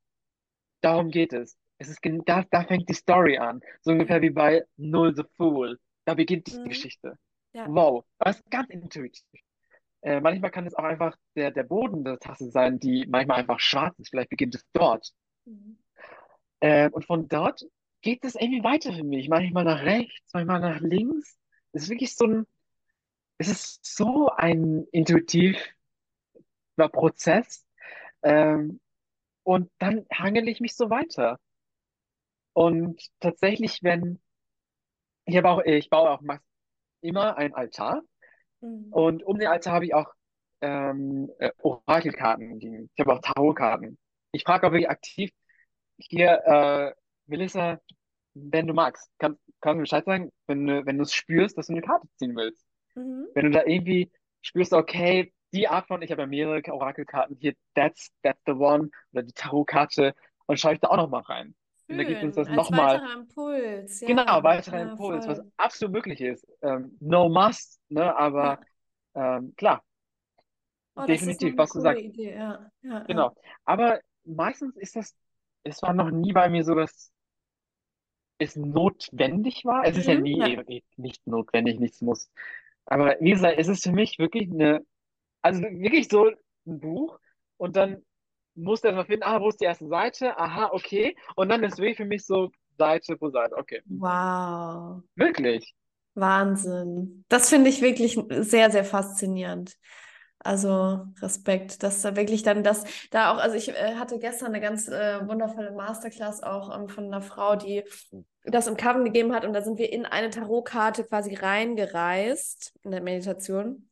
darum 0.82 1.10
geht 1.10 1.34
es. 1.34 1.58
Es 1.78 1.88
ist 1.88 2.00
da, 2.26 2.44
da 2.50 2.64
fängt 2.64 2.90
die 2.90 2.94
Story 2.94 3.38
an. 3.38 3.62
So 3.82 3.92
ungefähr 3.92 4.22
wie 4.22 4.32
bei 4.32 4.66
Null 4.76 5.16
the 5.16 5.24
Fool. 5.38 5.80
Da 6.06 6.14
beginnt 6.14 6.48
die 6.48 6.60
mhm. 6.60 6.70
Geschichte. 6.70 7.18
Ja. 7.54 7.66
Wow, 7.70 8.06
das 8.20 8.38
ist 8.38 8.52
ganz 8.52 8.70
intuitiv. 8.70 9.24
Äh, 10.02 10.22
manchmal 10.22 10.52
kann 10.52 10.66
es 10.66 10.76
auch 10.76 10.84
einfach 10.84 11.16
der, 11.36 11.52
der 11.52 11.64
Boden 11.64 12.04
der 12.04 12.20
Tasse 12.20 12.50
sein, 12.52 12.80
die 12.80 13.06
manchmal 13.08 13.40
einfach 13.40 13.60
schwarz 13.60 13.98
ist. 14.00 14.10
Vielleicht 14.10 14.30
beginnt 14.30 14.56
es 14.56 14.66
dort. 14.74 15.12
Mhm. 15.46 15.78
Äh, 16.60 16.90
und 16.90 17.06
von 17.06 17.28
dort 17.28 17.64
geht 18.02 18.24
es 18.26 18.36
irgendwie 18.36 18.64
weiter 18.64 18.94
für 18.94 19.04
mich. 19.04 19.30
Manchmal 19.30 19.66
nach 19.66 19.84
rechts, 19.84 20.34
manchmal 20.34 20.60
nach 20.60 20.80
links. 20.82 21.38
Es 21.72 21.84
ist 21.84 21.90
wirklich 21.90 22.16
so 22.16 22.26
ein, 22.26 22.48
es 23.38 23.50
ist 23.50 23.86
so 23.86 24.30
ein 24.30 24.86
intuitiver 24.92 25.60
Prozess. 26.92 27.66
Ähm, 28.24 28.80
und 29.44 29.72
dann 29.80 30.06
hangele 30.14 30.50
ich 30.52 30.60
mich 30.60 30.76
so 30.76 30.90
weiter. 30.90 31.40
Und 32.54 33.02
tatsächlich, 33.20 33.84
wenn, 33.84 34.20
ich 35.26 35.38
habe 35.38 35.50
auch, 35.50 35.62
ich 35.64 35.90
baue 35.90 36.10
auch 36.10 36.22
immer 37.02 37.38
einen 37.38 37.54
Altar. 37.54 38.02
Mhm. 38.62 38.92
Und 38.92 39.24
um 39.24 39.40
den 39.40 39.48
Altar 39.48 39.74
habe 39.74 39.86
ich 39.86 39.94
auch 39.94 40.14
ähm, 40.62 41.32
äh, 41.40 41.52
Orakelkarten 41.60 42.60
liegen. 42.60 42.90
Ich 42.94 43.00
habe 43.00 43.14
auch 43.14 43.22
Tarotkarten. 43.22 43.98
Ich 44.32 44.44
frage 44.44 44.68
auch 44.68 44.72
wirklich 44.72 44.90
aktiv 44.90 45.32
hier, 45.98 46.42
äh, 46.46 46.99
Melissa, 47.30 47.80
wenn 48.34 48.68
du 48.68 48.74
magst, 48.74 49.10
kann, 49.20 49.38
kannst 49.62 49.78
du 49.78 49.82
Bescheid 49.82 50.06
sagen, 50.06 50.32
wenn, 50.48 50.86
wenn 50.86 50.98
du 50.98 51.04
es 51.04 51.14
spürst, 51.14 51.58
dass 51.58 51.68
du 51.68 51.74
eine 51.74 51.82
Karte 51.82 52.08
ziehen 52.18 52.36
willst. 52.36 52.66
Mhm. 52.96 53.28
Wenn 53.34 53.46
du 53.46 53.52
da 53.52 53.64
irgendwie 53.66 54.12
spürst, 54.42 54.74
okay, 54.74 55.34
die 55.54 55.68
Art 55.68 55.88
von, 55.88 56.02
ich 56.02 56.12
habe 56.12 56.22
ja 56.22 56.28
mehrere 56.28 56.62
Orakelkarten 56.72 57.38
hier, 57.40 57.54
that's, 57.76 58.12
that's 58.24 58.42
the 58.46 58.54
one, 58.54 58.90
oder 59.14 59.24
die 59.24 59.34
Tarotkarte, 59.34 60.14
und 60.46 60.60
schaue 60.60 60.74
ich 60.74 60.80
da 60.80 60.90
auch 60.90 60.98
noch 60.98 61.10
mal 61.10 61.22
rein. 61.22 61.56
Schön. 61.86 61.94
Und 61.94 61.98
da 61.98 62.04
gibt 62.04 62.24
uns 62.24 62.36
das 62.36 62.50
nochmal. 62.50 62.96
Weiterer 62.96 63.14
Impuls. 63.14 64.02
Ja. 64.02 64.08
Genau, 64.08 64.44
weiterer 64.44 64.80
ja, 64.80 64.92
Impuls, 64.92 65.26
voll. 65.26 65.38
was 65.38 65.46
absolut 65.58 65.94
möglich 65.94 66.22
ist. 66.22 66.48
Ähm, 66.62 66.98
no 67.00 67.30
must, 67.30 67.80
ne, 67.90 68.16
aber 68.16 68.60
ja. 69.16 69.38
ähm, 69.38 69.54
klar. 69.56 69.84
Oh, 70.96 71.06
Definitiv, 71.06 71.58
was 71.58 71.72
du 71.72 71.82
sagst. 71.82 72.04
Idee. 72.04 72.36
Ja. 72.36 73.04
genau. 73.08 73.34
Aber 73.66 74.00
meistens 74.26 74.76
ist 74.76 74.96
das, 74.96 75.16
es 75.64 75.82
war 75.82 75.94
noch 75.94 76.12
nie 76.12 76.34
bei 76.34 76.50
mir 76.50 76.64
so, 76.64 76.76
dass 76.76 77.12
es 78.40 78.56
notwendig 78.56 79.66
war. 79.66 79.86
Es 79.86 79.98
ist 79.98 80.08
ja 80.08 80.16
mhm, 80.16 80.24
nie 80.24 80.40
ja. 80.40 80.64
nicht 80.98 81.28
notwendig, 81.28 81.80
nichts 81.80 82.02
muss. 82.02 82.32
Aber 82.86 83.16
wie 83.20 83.32
gesagt, 83.32 83.60
es 83.60 83.68
ist 83.68 83.84
für 83.84 83.92
mich 83.92 84.18
wirklich 84.18 84.50
eine, 84.50 84.84
also 85.42 85.62
wirklich 85.62 86.08
so 86.08 86.32
ein 86.66 86.80
Buch 86.80 87.20
und 87.58 87.76
dann 87.76 88.04
musst 88.56 88.84
du 88.84 88.88
erstmal 88.88 89.06
finden, 89.06 89.24
ah, 89.24 89.40
wo 89.40 89.50
ist 89.50 89.62
die 89.62 89.66
erste 89.66 89.88
Seite? 89.88 90.38
Aha, 90.38 90.70
okay. 90.72 91.16
Und 91.36 91.50
dann 91.50 91.64
ist 91.64 91.78
wirklich 91.78 91.98
für 91.98 92.06
mich 92.06 92.26
so 92.26 92.50
Seite 92.78 93.16
pro 93.16 93.30
Seite, 93.30 93.56
okay. 93.58 93.82
Wow. 93.86 95.04
Wirklich. 95.16 95.76
Wahnsinn. 96.16 97.26
Das 97.30 97.50
finde 97.50 97.70
ich 97.70 97.82
wirklich 97.82 98.20
sehr, 98.30 98.72
sehr 98.72 98.84
faszinierend. 98.84 99.78
Also 100.40 101.06
Respekt, 101.22 101.84
dass 101.84 102.02
da 102.02 102.16
wirklich 102.16 102.44
dann 102.44 102.64
das, 102.64 102.86
da 103.12 103.34
auch, 103.34 103.38
also 103.40 103.58
ich 103.58 103.70
äh, 103.70 103.96
hatte 103.96 104.20
gestern 104.20 104.48
eine 104.48 104.62
ganz 104.62 104.88
äh, 104.88 105.28
wundervolle 105.28 105.72
Masterclass 105.72 106.42
auch 106.42 106.74
ähm, 106.74 106.88
von 106.88 107.06
einer 107.06 107.22
Frau, 107.22 107.58
die 107.58 107.84
das 108.46 108.68
im 108.68 108.78
Coven 108.78 109.04
gegeben 109.04 109.34
hat 109.34 109.44
und 109.44 109.52
da 109.52 109.62
sind 109.62 109.78
wir 109.78 109.92
in 109.92 110.06
eine 110.06 110.30
Tarotkarte 110.30 111.04
quasi 111.04 111.36
reingereist 111.36 112.74
in 112.84 112.92
der 112.92 113.02
Meditation. 113.02 113.89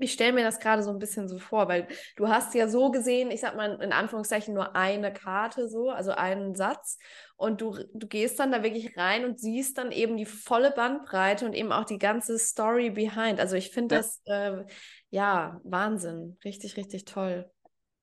Ich 0.00 0.12
stelle 0.12 0.32
mir 0.32 0.44
das 0.44 0.58
gerade 0.60 0.82
so 0.82 0.90
ein 0.90 0.98
bisschen 0.98 1.28
so 1.28 1.38
vor, 1.38 1.68
weil 1.68 1.86
du 2.16 2.28
hast 2.28 2.54
ja 2.54 2.68
so 2.68 2.90
gesehen, 2.90 3.30
ich 3.30 3.40
sag 3.40 3.56
mal 3.56 3.80
in 3.82 3.92
Anführungszeichen 3.92 4.54
nur 4.54 4.74
eine 4.74 5.12
Karte 5.12 5.68
so, 5.68 5.90
also 5.90 6.12
einen 6.12 6.54
Satz 6.54 6.98
und 7.36 7.60
du, 7.60 7.76
du 7.94 8.06
gehst 8.06 8.38
dann 8.38 8.52
da 8.52 8.62
wirklich 8.62 8.96
rein 8.96 9.24
und 9.24 9.40
siehst 9.40 9.78
dann 9.78 9.92
eben 9.92 10.16
die 10.16 10.26
volle 10.26 10.70
Bandbreite 10.72 11.46
und 11.46 11.54
eben 11.54 11.72
auch 11.72 11.84
die 11.84 11.98
ganze 11.98 12.38
Story 12.38 12.90
behind. 12.90 13.40
Also 13.40 13.56
ich 13.56 13.70
finde 13.70 13.94
ja. 13.94 14.00
das 14.00 14.20
äh, 14.26 14.64
ja, 15.10 15.60
Wahnsinn. 15.64 16.36
Richtig, 16.44 16.76
richtig 16.76 17.04
toll. 17.04 17.50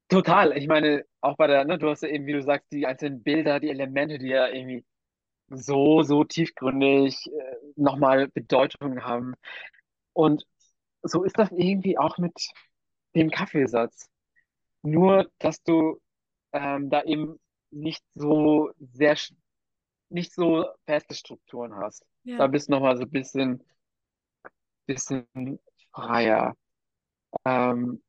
Total. 0.10 0.58
Ich 0.58 0.68
meine, 0.68 1.04
auch 1.22 1.36
bei 1.36 1.48
der, 1.48 1.66
ne, 1.66 1.78
du 1.78 1.90
hast 1.90 2.02
ja 2.02 2.10
eben, 2.10 2.26
wie 2.26 2.34
du 2.34 2.42
sagst, 2.42 2.72
die 2.72 2.86
einzelnen 2.86 3.24
Bilder, 3.24 3.60
die 3.60 3.70
Elemente, 3.70 4.18
die 4.18 4.28
ja 4.28 4.48
irgendwie 4.48 4.86
so, 5.50 6.04
so 6.04 6.24
tiefgründig 6.24 7.28
äh, 7.28 7.56
nochmal 7.76 8.28
Bedeutung 8.30 9.04
haben. 9.04 9.36
Und 10.14 10.46
so 11.08 11.24
ist 11.24 11.38
das 11.38 11.52
irgendwie 11.52 11.98
auch 11.98 12.18
mit 12.18 12.34
dem 13.16 13.30
Kaffeesatz. 13.30 14.10
Nur, 14.82 15.30
dass 15.40 15.62
du 15.64 16.00
ähm, 16.54 16.90
da 16.90 17.04
eben 17.04 17.40
nicht 17.72 18.04
so 18.14 18.72
sehr, 18.80 19.18
nicht 20.10 20.34
so 20.34 20.66
feste 20.86 21.14
Strukturen 21.14 21.76
hast. 21.76 22.06
Ja. 22.24 22.38
Da 22.38 22.48
bist 22.48 22.68
du 22.68 22.74
nochmal 22.74 22.98
so 22.98 23.04
ein 23.04 23.12
bisschen, 23.12 23.64
bisschen 24.86 25.28
freier. 25.92 26.56
Ähm, 27.46 28.02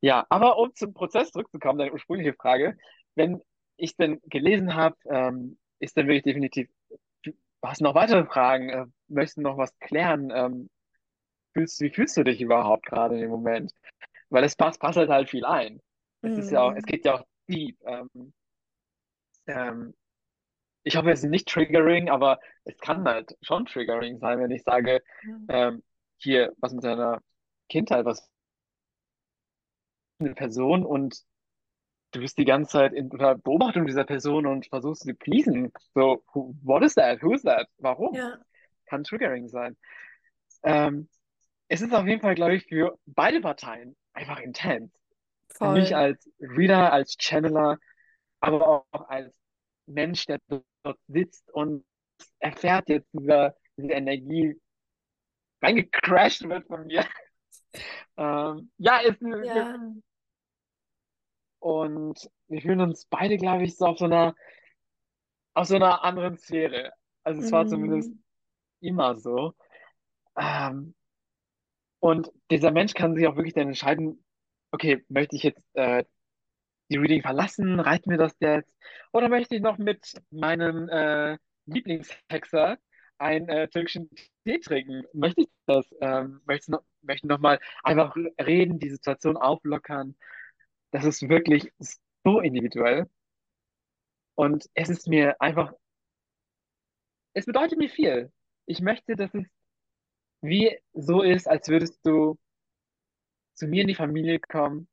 ja, 0.00 0.26
aber 0.28 0.58
um 0.58 0.74
zum 0.74 0.92
Prozess 0.92 1.32
zurückzukommen, 1.32 1.78
deine 1.78 1.92
ursprüngliche 1.92 2.34
Frage, 2.34 2.76
wenn 3.14 3.40
ich 3.76 3.96
denn 3.96 4.20
gelesen 4.24 4.74
habe, 4.74 4.96
ähm, 5.06 5.58
ist 5.78 5.96
dann 5.96 6.06
wirklich 6.06 6.24
definitiv, 6.24 6.68
hast 7.62 7.80
du 7.80 7.84
noch 7.84 7.94
weitere 7.94 8.26
Fragen, 8.26 8.68
äh, 8.68 8.86
möchtest 9.08 9.38
du 9.38 9.42
noch 9.42 9.56
was 9.56 9.76
klären? 9.78 10.30
Ähm, 10.34 10.68
fühlst, 11.54 11.80
wie 11.80 11.90
fühlst 11.90 12.16
du 12.16 12.24
dich 12.24 12.40
überhaupt 12.40 12.84
gerade 12.86 13.14
in 13.14 13.22
dem 13.22 13.30
Moment? 13.30 13.72
Weil 14.28 14.44
es 14.44 14.56
passt, 14.56 14.80
passt 14.80 14.98
halt, 14.98 15.10
halt 15.10 15.30
viel 15.30 15.44
ein. 15.44 15.80
Es 16.22 16.38
ist 16.38 16.50
ja 16.50 16.62
auch, 16.62 16.72
es 16.72 16.84
mhm. 16.84 16.86
geht 16.86 17.04
ja 17.04 17.14
auch 17.14 17.26
deep. 17.48 17.78
Ähm, 17.86 18.32
ähm, 19.46 19.94
ich 20.82 20.96
hoffe, 20.96 21.10
es 21.10 21.22
ist 21.22 21.30
nicht 21.30 21.48
triggering, 21.48 22.10
aber 22.10 22.40
es 22.64 22.76
kann 22.78 23.04
halt 23.04 23.36
schon 23.42 23.66
triggering 23.66 24.18
sein, 24.18 24.38
wenn 24.38 24.50
ich 24.50 24.62
sage, 24.62 25.02
ähm, 25.48 25.82
hier, 26.18 26.52
was 26.58 26.72
mit 26.72 26.84
deiner 26.84 27.22
Kindheit, 27.68 28.04
was 28.04 28.28
eine 30.18 30.34
Person 30.34 30.84
und 30.84 31.22
du 32.12 32.20
bist 32.20 32.38
die 32.38 32.44
ganze 32.44 32.72
Zeit 32.72 32.92
in 32.92 33.08
Beobachtung 33.08 33.86
dieser 33.86 34.04
Person 34.04 34.46
und 34.46 34.66
versuchst 34.66 35.02
sie 35.02 35.12
zu 35.12 35.16
pleasen. 35.16 35.72
So, 35.94 36.22
who, 36.32 36.54
what 36.62 36.82
is 36.82 36.94
that? 36.94 37.22
Who 37.22 37.32
is 37.32 37.42
that? 37.42 37.66
Warum? 37.78 38.14
Ja. 38.14 38.38
Kann 38.86 39.04
triggering 39.04 39.48
sein. 39.48 39.76
Ähm, 40.62 41.08
es 41.68 41.80
ist 41.80 41.92
auf 41.94 42.06
jeden 42.06 42.20
Fall, 42.20 42.34
glaube 42.34 42.56
ich, 42.56 42.64
für 42.66 42.98
beide 43.06 43.40
Parteien 43.40 43.96
einfach 44.12 44.40
intens. 44.40 44.92
Voll. 45.48 45.74
Für 45.74 45.80
mich 45.80 45.96
als 45.96 46.30
Reader, 46.40 46.92
als 46.92 47.16
Channeler, 47.18 47.78
aber 48.40 48.68
auch 48.92 49.08
als 49.08 49.32
Mensch, 49.86 50.26
der 50.26 50.38
dort 50.48 50.98
sitzt 51.08 51.50
und 51.52 51.84
erfährt 52.38 52.88
jetzt 52.88 53.08
diese, 53.12 53.54
diese 53.76 53.92
Energie 53.92 54.60
reingecrashed 55.62 56.48
wird 56.48 56.66
von 56.66 56.86
mir. 56.86 57.04
ähm, 58.16 58.70
ja, 58.78 58.98
ist 58.98 59.20
ja. 59.22 59.78
Und 61.60 62.30
wir 62.48 62.60
fühlen 62.60 62.80
uns 62.80 63.06
beide, 63.06 63.36
glaube 63.38 63.64
ich, 63.64 63.76
so 63.76 63.86
auf 63.86 63.98
so 63.98 64.04
einer, 64.04 64.34
auf 65.54 65.66
so 65.66 65.76
einer 65.76 66.02
anderen 66.04 66.36
Sphäre. 66.38 66.92
Also 67.22 67.40
es 67.40 67.52
war 67.52 67.66
zumindest 67.66 68.12
Mhm. 68.12 68.22
immer 68.80 69.16
so. 69.16 69.54
Ähm, 70.38 70.94
und 72.04 72.30
dieser 72.50 72.70
Mensch 72.70 72.92
kann 72.92 73.14
sich 73.14 73.26
auch 73.26 73.36
wirklich 73.36 73.54
dann 73.54 73.68
entscheiden, 73.68 74.22
okay, 74.72 75.02
möchte 75.08 75.36
ich 75.36 75.42
jetzt 75.42 75.62
äh, 75.72 76.04
die 76.90 76.98
Reading 76.98 77.22
verlassen? 77.22 77.80
Reicht 77.80 78.06
mir 78.06 78.18
das 78.18 78.36
jetzt? 78.40 78.70
Oder 79.14 79.30
möchte 79.30 79.54
ich 79.56 79.62
noch 79.62 79.78
mit 79.78 80.12
meinem 80.30 80.90
äh, 80.90 81.38
Lieblingshexer 81.64 82.76
einen 83.16 83.48
äh, 83.48 83.68
türkischen 83.68 84.10
Tee 84.44 84.58
trinken? 84.60 85.04
Möchte 85.14 85.40
ich 85.40 85.48
das? 85.64 85.86
Ähm, 86.02 86.42
möchte 86.44 86.72
noch, 86.72 86.82
möchte 87.00 87.26
noch 87.26 87.38
mal 87.38 87.58
einfach 87.82 88.14
reden, 88.38 88.78
die 88.78 88.90
Situation 88.90 89.38
auflockern? 89.38 90.14
Das 90.90 91.06
ist 91.06 91.26
wirklich 91.30 91.72
so 92.22 92.40
individuell. 92.40 93.08
Und 94.34 94.68
es 94.74 94.90
ist 94.90 95.08
mir 95.08 95.40
einfach, 95.40 95.72
es 97.32 97.46
bedeutet 97.46 97.78
mir 97.78 97.88
viel. 97.88 98.30
Ich 98.66 98.82
möchte, 98.82 99.16
dass 99.16 99.32
es 99.32 99.46
wie 100.44 100.78
so 100.92 101.22
ist, 101.22 101.48
als 101.48 101.68
würdest 101.68 101.98
du 102.06 102.38
zu 103.54 103.66
mir 103.66 103.82
in 103.82 103.88
die 103.88 103.94
Familie 103.94 104.40
kommen 104.40 104.88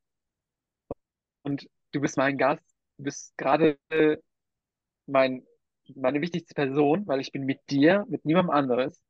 und 1.43 1.69
du 1.91 2.01
bist 2.01 2.17
mein 2.17 2.37
Gast, 2.37 2.63
du 2.97 3.03
bist 3.05 3.37
gerade 3.37 3.77
mein, 5.05 5.45
meine 5.95 6.21
wichtigste 6.21 6.53
Person, 6.53 7.07
weil 7.07 7.19
ich 7.19 7.31
bin 7.31 7.45
mit 7.45 7.59
dir, 7.69 8.05
mit 8.09 8.25
niemandem 8.25 8.51
anderes 8.51 9.01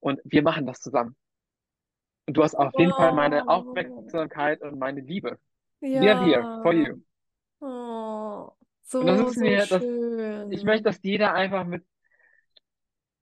und 0.00 0.20
wir 0.24 0.42
machen 0.42 0.66
das 0.66 0.80
zusammen. 0.80 1.16
Und 2.26 2.36
du 2.36 2.42
hast 2.44 2.54
auf 2.54 2.72
jeden 2.78 2.92
Fall 2.92 3.12
meine 3.12 3.44
Oh, 3.46 3.48
Aufmerksamkeit 3.48 4.62
und 4.62 4.78
meine 4.78 5.00
Liebe. 5.00 5.38
We 5.80 6.10
are 6.10 6.24
here 6.24 6.50
for 6.62 6.72
ja. 6.72 6.88
you. 6.88 7.02
Oh, 7.60 8.52
Und 8.98 9.06
das 9.06 9.18
so, 9.18 9.28
ist 9.28 9.34
so 9.34 9.40
mir, 9.40 9.66
das, 9.66 9.90
ich 10.48 10.64
möchte, 10.64 10.84
schön. 10.84 10.84
dass 10.84 11.02
jeder 11.02 11.34
einfach 11.34 11.64
mit 11.66 11.84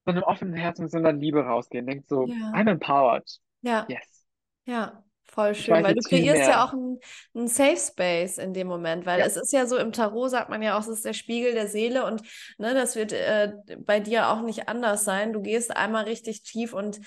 so 0.09 0.13
einem 0.13 0.25
offenen 0.25 0.55
Herzen, 0.55 0.83
mit 0.85 0.91
so 0.93 0.99
einer 0.99 1.13
Liebe 1.13 1.43
rausgehen, 1.45 1.87
denkt 1.87 2.09
so, 2.09 2.33
Ja, 2.33 2.53
I'm 2.53 2.69
empowered. 2.71 3.25
ja, 3.63 3.89
Yes. 3.89 4.25
ja, 4.67 5.05
voll 5.25 5.55
schön, 5.57 5.83
weil 5.83 5.95
du 5.95 6.03
kreierst 6.03 6.47
ja 6.49 6.65
auch 6.65 6.73
einen, 6.75 7.01
einen 7.35 7.49
Safe 7.49 7.77
Space 7.79 8.39
in 8.39 8.55
dem 8.55 8.69
Moment, 8.69 9.07
weil 9.07 9.21
Ja, 9.21 9.25
es 9.25 9.37
ist 9.37 9.53
ja 9.53 9.67
so 9.67 9.79
im 9.79 9.93
Tarot, 9.93 10.31
sagt 10.31 10.51
man 10.51 10.63
ja 10.63 10.77
auch, 10.79 10.83
es 10.83 10.89
ist 10.89 11.05
der 11.07 11.15
Spiegel 11.15 11.55
der 11.55 11.69
Seele 11.69 12.07
und 12.07 12.23
ne, 12.59 12.75
das 12.75 12.97
wird 12.97 13.13
äh, 13.13 13.55
bei 13.81 14.01
dir 14.01 14.31
auch 14.31 14.43
nicht 14.43 14.69
anders 14.69 15.05
sein. 15.05 15.33
Du 15.35 15.43
gehst 15.43 15.77
einmal 15.77 16.05
richtig 16.05 16.43
tief 16.45 16.75
und 16.75 17.01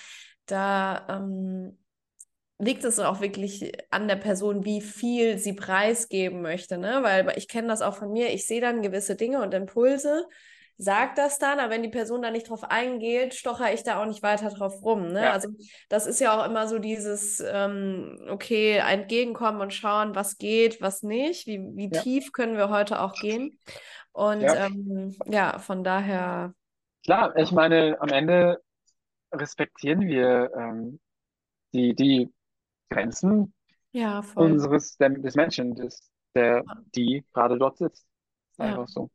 da 0.48 1.08
ähm, 1.10 1.80
liegt 2.60 2.84
es 2.84 3.00
auch 3.00 3.22
wirklich 3.22 3.72
an 3.92 4.08
der 4.08 4.16
Person, 4.18 4.66
wie 4.66 4.82
viel 4.82 5.38
sie 5.40 5.54
preisgeben 5.54 6.42
möchte, 6.42 6.78
ne? 6.78 7.00
Weil 7.04 7.34
ich 7.38 7.48
kenne 7.48 7.68
das 7.70 7.82
auch 7.82 7.96
von 7.98 8.12
mir, 8.12 8.34
ich 8.34 8.46
sehe 8.48 8.62
dann 8.62 8.82
gewisse 8.84 9.16
Dinge 9.16 9.42
und 9.42 9.54
Impulse, 9.54 10.28
sag 10.82 11.14
das 11.14 11.38
dann, 11.38 11.60
aber 11.60 11.70
wenn 11.72 11.84
die 11.84 11.90
Person 11.90 12.24
da 12.24 12.32
nicht 12.32 12.50
drauf 12.50 12.64
eingeht, 12.64 13.36
stocher 13.36 13.72
ich 13.72 13.84
da 13.84 14.02
auch 14.02 14.08
nicht 14.08 14.24
weiter 14.24 14.50
drauf 14.50 14.82
rum, 14.82 15.10
ne? 15.10 15.26
ja, 15.26 15.32
Also 15.32 15.50
das 15.90 16.08
ist 16.08 16.20
ja 16.20 16.40
auch 16.40 16.44
immer 16.44 16.68
so 16.68 16.80
dieses, 16.80 17.40
ähm, 17.40 18.18
okay, 18.30 18.78
entgegenkommen 18.78 19.62
und 19.62 19.76
schauen, 19.76 20.16
was 20.16 20.40
geht, 20.40 20.82
was 20.82 21.04
nicht, 21.04 21.46
wie, 21.46 21.60
wie 21.76 21.92
ja, 21.94 22.02
tief 22.02 22.32
können 22.32 22.58
wir 22.58 22.70
heute 22.70 23.00
auch 23.00 23.14
gehen. 23.14 23.60
Und 24.12 24.42
ja. 24.42 24.66
ähm, 24.66 25.16
ja, 25.28 25.60
von 25.60 25.84
daher, 25.84 26.54
Klar, 27.04 27.36
ich 27.38 27.52
meine, 27.52 27.98
am 28.00 28.10
Ende 28.10 28.60
respektieren 29.32 30.02
wir 30.02 30.52
ähm, 30.56 31.00
die, 31.74 31.94
die 31.94 32.34
Grenzen 32.90 33.54
ja, 33.92 34.24
unseres, 34.34 34.98
des 34.98 35.36
Menschen, 35.36 35.76
des, 35.76 36.12
der, 36.34 36.64
die 36.96 37.24
gerade 37.34 37.58
dort 37.60 37.78
sitzt. 37.78 38.06
Ist 38.52 38.60
einfach 38.60 38.88
so. 38.88 39.10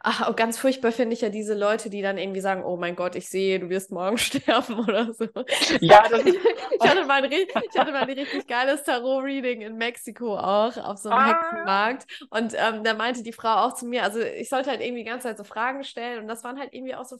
Ach, 0.00 0.28
und 0.28 0.36
ganz 0.36 0.58
furchtbar 0.58 0.92
finde 0.92 1.14
ich 1.14 1.20
ja 1.20 1.28
diese 1.28 1.54
Leute, 1.54 1.90
die 1.90 2.02
dann 2.02 2.18
irgendwie 2.18 2.40
sagen, 2.40 2.64
oh 2.64 2.76
mein 2.76 2.96
Gott, 2.96 3.14
ich 3.16 3.28
sehe, 3.28 3.60
du 3.60 3.68
wirst 3.68 3.90
morgen 3.90 4.18
sterben 4.18 4.78
oder 4.80 5.12
so. 5.14 5.26
Ja, 5.80 6.08
das 6.08 6.22
Ich, 6.70 6.86
hatte 6.86 7.04
mal 7.04 7.24
ein, 7.24 7.32
ich 7.70 7.78
hatte 7.78 7.92
mal 7.92 8.02
ein 8.02 8.10
richtig 8.10 8.46
geiles 8.46 8.84
Tarot-Reading 8.84 9.62
in 9.62 9.76
Mexiko 9.76 10.36
auch, 10.38 10.76
auf 10.76 10.98
so 10.98 11.10
einem 11.10 11.20
Ah, 11.20 11.24
Hexenmarkt. 11.24 12.06
Und 12.30 12.54
ähm, 12.56 12.84
da 12.84 12.94
meinte 12.94 13.22
die 13.22 13.32
Frau 13.32 13.66
auch 13.66 13.74
zu 13.74 13.86
mir, 13.86 14.04
also 14.04 14.20
ich 14.20 14.48
sollte 14.48 14.70
halt 14.70 14.80
irgendwie 14.80 15.04
die 15.04 15.08
ganze 15.10 15.28
Zeit 15.28 15.38
so 15.38 15.44
Fragen 15.44 15.84
stellen 15.84 16.20
und 16.22 16.28
das 16.28 16.44
waren 16.44 16.58
halt 16.58 16.74
irgendwie 16.74 16.94
auch 16.94 17.04
so, 17.04 17.18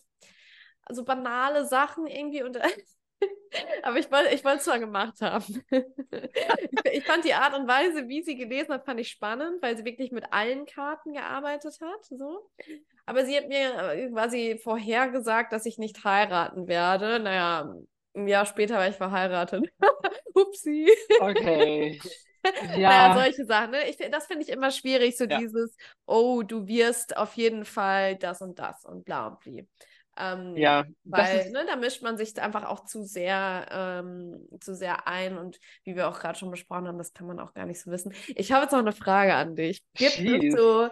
so 0.91 1.05
banale 1.05 1.67
Sachen 1.67 2.07
irgendwie 2.07 2.43
und 2.43 2.59
aber 3.83 3.99
ich 3.99 4.11
wollte 4.11 4.35
ich 4.35 4.45
es 4.45 4.67
mal 4.67 4.81
gemacht 4.81 5.21
haben. 5.21 5.65
Ich, 6.91 7.05
fand 7.05 7.25
die 7.25 7.35
Art 7.35 7.57
und 7.57 7.69
Weise, 7.69 8.09
wie 8.09 8.23
sie 8.23 8.37
gelesen 8.37 8.73
hat, 8.73 8.85
fand 8.85 8.99
ich 8.99 9.09
spannend, 9.09 9.63
weil 9.63 9.77
sie 9.77 9.85
wirklich 9.85 10.11
mit 10.11 10.33
allen 10.33 10.67
Karten 10.67 11.13
gearbeitet 11.13 11.79
hat. 11.81 12.05
So. 12.05 12.51
Aber 13.07 13.25
sie 13.25 13.37
hat 13.37 13.49
mir 13.49 13.93
äh, 13.93 14.09
quasi 14.11 14.59
vorhergesagt, 14.63 15.53
dass 15.53 15.67
ich 15.67 15.79
nicht 15.79 16.03
heiraten 16.05 16.67
werde. 16.67 17.21
Naja, 17.21 17.75
ein 18.15 18.29
Jahr 18.29 18.47
später 18.47 18.77
war 18.77 18.89
ich 18.89 18.97
verheiratet. 18.97 19.71
Upsi. 20.35 20.89
okay. 21.21 22.01
Naja, 22.69 22.79
Ja, 22.79 23.15
solche 23.15 23.45
Sachen. 23.45 23.73
Ne? 23.73 23.89
Ich, 23.91 23.97
das 23.97 24.27
finde 24.27 24.45
ich 24.45 24.49
immer 24.49 24.71
schwierig, 24.71 25.17
so 25.17 25.25
ja, 25.25 25.39
dieses, 25.39 25.77
oh, 26.07 26.43
du 26.43 26.67
wirst 26.67 27.17
auf 27.17 27.35
jeden 27.35 27.65
Fall 27.65 28.17
das 28.17 28.41
und 28.41 28.59
das 28.59 28.85
und 28.85 29.05
bla 29.05 29.27
und 29.27 29.41
bli. 29.41 29.69
Ähm, 30.19 30.57
ja, 30.57 30.85
weil, 31.05 31.51
ne, 31.51 31.65
da 31.67 31.77
mischt 31.77 32.03
man 32.03 32.17
sich 32.17 32.41
einfach 32.41 32.65
auch 32.65 32.85
zu 32.85 33.05
sehr, 33.05 33.67
ähm, 33.71 34.49
zu 34.61 34.75
sehr 34.75 35.07
ein 35.07 35.39
und 35.39 35.59
wie 35.85 35.97
wir 35.97 36.09
auch 36.09 36.19
gerade 36.19 36.39
schon 36.39 36.51
besprochen 36.51 36.89
haben, 36.89 36.99
das 36.99 37.13
kann 37.13 37.27
man 37.27 37.39
auch 37.39 37.55
gar 37.55 37.67
nicht 37.67 37.81
so 37.81 37.91
wissen. 37.91 38.13
Ich 38.29 38.53
habe 38.53 38.65
jetzt 38.65 38.73
noch 38.73 38.81
eine 38.81 38.93
Frage 38.93 39.35
an 39.35 39.55
dich. 39.55 39.83
Gibt 39.95 40.11
es 40.11 40.17
Schieß. 40.17 40.55
so, 40.55 40.89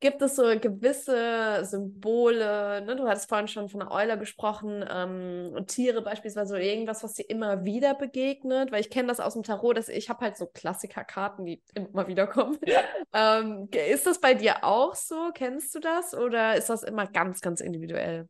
gibt 0.00 0.20
es 0.20 0.36
so 0.36 0.42
gewisse 0.60 1.64
Symbole, 1.64 2.82
ne? 2.82 2.96
Du 2.96 3.08
hattest 3.08 3.28
vorhin 3.28 3.48
schon 3.48 3.68
von 3.68 3.80
der 3.80 3.90
Eule 3.90 4.18
gesprochen, 4.18 4.84
ähm, 4.88 5.64
Tiere 5.66 6.02
beispielsweise 6.02 6.54
oder 6.54 6.62
irgendwas, 6.62 7.02
was 7.02 7.14
dir 7.14 7.28
immer 7.30 7.64
wieder 7.64 7.94
begegnet, 7.94 8.72
weil 8.72 8.80
ich 8.80 8.90
kenne 8.90 9.08
das 9.08 9.20
aus 9.20 9.32
dem 9.32 9.42
Tarot, 9.42 9.76
dass 9.76 9.88
ich 9.88 10.10
habe 10.10 10.24
halt 10.24 10.36
so 10.36 10.46
Klassikerkarten, 10.46 11.44
die 11.46 11.62
immer 11.74 12.06
wieder 12.08 12.26
kommen. 12.26 12.58
Ja, 12.66 12.82
Ähm, 13.14 13.68
ist 13.72 14.06
das 14.06 14.20
bei 14.20 14.34
dir 14.34 14.62
auch 14.62 14.94
so? 14.94 15.30
Kennst 15.32 15.74
du 15.74 15.80
das 15.80 16.12
oder 16.12 16.56
ist 16.56 16.68
das 16.68 16.82
immer 16.82 17.06
ganz, 17.06 17.40
ganz 17.40 17.60
individuell? 17.60 18.28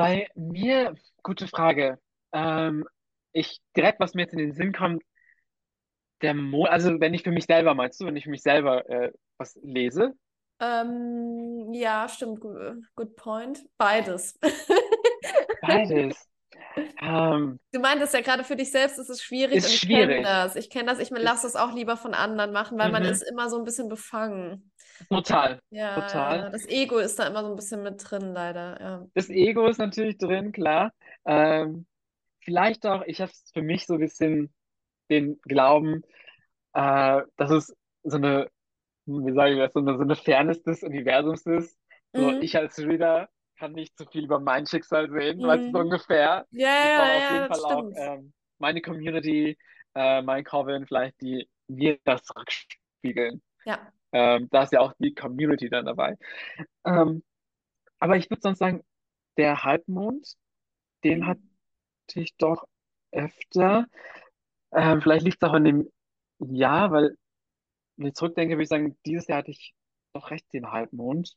Bei 0.00 0.28
mir, 0.34 0.94
gute 1.22 1.48
Frage. 1.48 1.98
Ähm, 2.32 2.86
ich, 3.32 3.60
direkt, 3.76 4.00
was 4.00 4.14
mir 4.14 4.22
jetzt 4.22 4.32
in 4.32 4.38
den 4.40 4.52
Sinn 4.52 4.72
kommt, 4.72 5.02
der 6.22 6.34
Mond, 6.34 6.70
also 6.70 7.00
wenn 7.00 7.14
ich 7.14 7.22
für 7.22 7.30
mich 7.32 7.44
selber 7.46 7.74
meinst 7.74 8.00
du, 8.00 8.06
wenn 8.06 8.16
ich 8.16 8.24
für 8.24 8.30
mich 8.30 8.42
selber 8.42 8.88
äh, 8.88 9.12
was 9.38 9.58
lese, 9.62 10.14
Ähm, 10.60 11.72
ja, 11.72 12.08
stimmt, 12.08 12.40
gu- 12.40 12.82
good 12.94 13.16
point. 13.16 13.60
Beides. 13.78 14.38
beides. 15.60 16.28
Ähm, 17.00 17.60
Du 17.72 17.78
meintest 17.78 18.14
ja 18.14 18.20
gerade 18.20 18.42
für 18.42 18.56
dich 18.56 18.72
selbst 18.72 18.98
ist 18.98 19.10
es 19.10 19.22
schwierig 19.22 19.62
ist 19.62 19.64
und 19.64 19.72
ich 19.72 19.88
kenne 19.88 20.12
schwierig. 20.12 20.22
das. 20.22 20.56
Ich 20.56 20.70
kenne 20.70 20.86
das, 20.90 20.98
ich 20.98 21.10
lasse 21.10 21.46
Ist, 21.46 21.46
das 21.46 21.54
auch 21.56 21.72
lieber 21.72 21.96
von 21.96 22.14
anderen 22.14 22.52
machen, 22.52 22.78
weil 22.78 22.90
man 22.90 23.04
ist 23.04 23.20
mhm, 23.20 23.22
immer 23.22 23.48
so 23.48 23.58
ein 23.58 23.64
bisschen 23.64 23.88
befangen. 23.88 24.72
Total, 25.08 25.60
total. 25.94 26.42
Ja, 26.42 26.50
das 26.50 26.66
Ego 26.66 26.98
ist 26.98 27.18
da 27.18 27.26
immer 27.28 27.42
so 27.44 27.50
ein 27.50 27.56
bisschen 27.56 27.82
mit 27.82 28.02
drin, 28.10 28.32
leider. 28.34 28.80
Ja. 28.80 29.06
Das 29.14 29.28
Ego 29.28 29.66
ist 29.66 29.78
natürlich 29.78 30.18
drin, 30.18 30.52
klar. 30.52 30.92
Ähm, 31.24 31.86
vielleicht 32.40 32.86
auch, 32.86 33.02
ich 33.06 33.20
habe 33.20 33.32
für 33.52 33.62
mich 33.62 33.86
so 33.86 33.94
ein 33.94 34.00
bisschen 34.00 34.54
den 35.10 35.40
Glauben, 35.42 36.02
äh, 36.74 37.22
dass 37.36 37.50
es 37.50 37.76
so 38.04 38.18
eine, 38.18 38.50
wie 39.06 39.34
sage 39.34 39.54
ich 39.54 39.58
das, 39.60 39.72
so 39.74 39.80
eine, 39.80 39.96
so 39.96 40.02
eine 40.02 40.16
Fairness 40.16 40.62
des 40.64 40.82
Universums 40.82 41.46
ist. 41.46 41.78
So, 42.16 42.34
Mhm. 42.34 42.40
ich 42.40 42.56
als 42.56 42.78
Reader 42.78 43.30
kann 43.58 43.72
nicht 43.72 43.96
zu 43.98 44.06
viel 44.06 44.24
über 44.24 44.40
mein 44.40 44.66
Schicksal 44.66 45.10
sehen, 45.10 45.42
weißt 45.42 45.66
du, 45.68 45.72
so 45.72 45.78
Mhm. 45.78 45.84
ungefähr. 45.84 46.46
Ja, 46.50 46.68
ja, 46.68 47.20
ja, 47.20 47.20
jeden 47.28 47.46
das 47.48 47.58
Fall 47.58 47.64
auch 47.64 47.88
stimmt. 47.88 47.96
ähm, 47.96 48.32
meine 48.58 48.82
Community, 48.82 49.58
äh, 49.94 50.22
mein 50.22 50.44
Coven 50.44 50.86
vielleicht, 50.86 51.20
die 51.22 51.48
mir 51.68 51.98
das 52.04 52.24
zurückspiegeln. 52.24 53.42
Ja. 53.64 53.92
Ähm, 54.12 54.48
da 54.50 54.62
ist 54.64 54.72
ja 54.72 54.80
auch 54.80 54.94
die 54.98 55.14
Community 55.14 55.68
dann 55.70 55.86
dabei. 55.86 56.16
Ähm, 56.84 57.22
aber 57.98 58.16
ich 58.16 58.30
würde 58.30 58.42
sonst 58.42 58.58
sagen, 58.58 58.82
der 59.36 59.64
Halbmond, 59.64 60.36
den 61.04 61.26
hatte 61.26 61.42
ich 62.14 62.36
doch 62.38 62.66
öfter. 63.12 63.86
Ähm, 64.72 65.02
vielleicht 65.02 65.24
liegt 65.24 65.42
es 65.42 65.48
auch 65.48 65.54
an 65.54 65.64
dem 65.64 65.90
Jahr, 66.40 66.92
weil 66.92 67.16
wenn 67.96 68.08
ich 68.08 68.14
zurückdenke, 68.14 68.54
würde 68.54 68.64
ich 68.64 68.68
sagen, 68.68 68.98
dieses 69.06 69.28
Jahr 69.28 69.38
hatte 69.40 69.52
ich 69.52 69.74
doch 70.14 70.30
recht 70.30 70.46
den 70.52 70.70
Halbmond. 70.72 71.36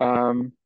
Ähm, 0.00 0.56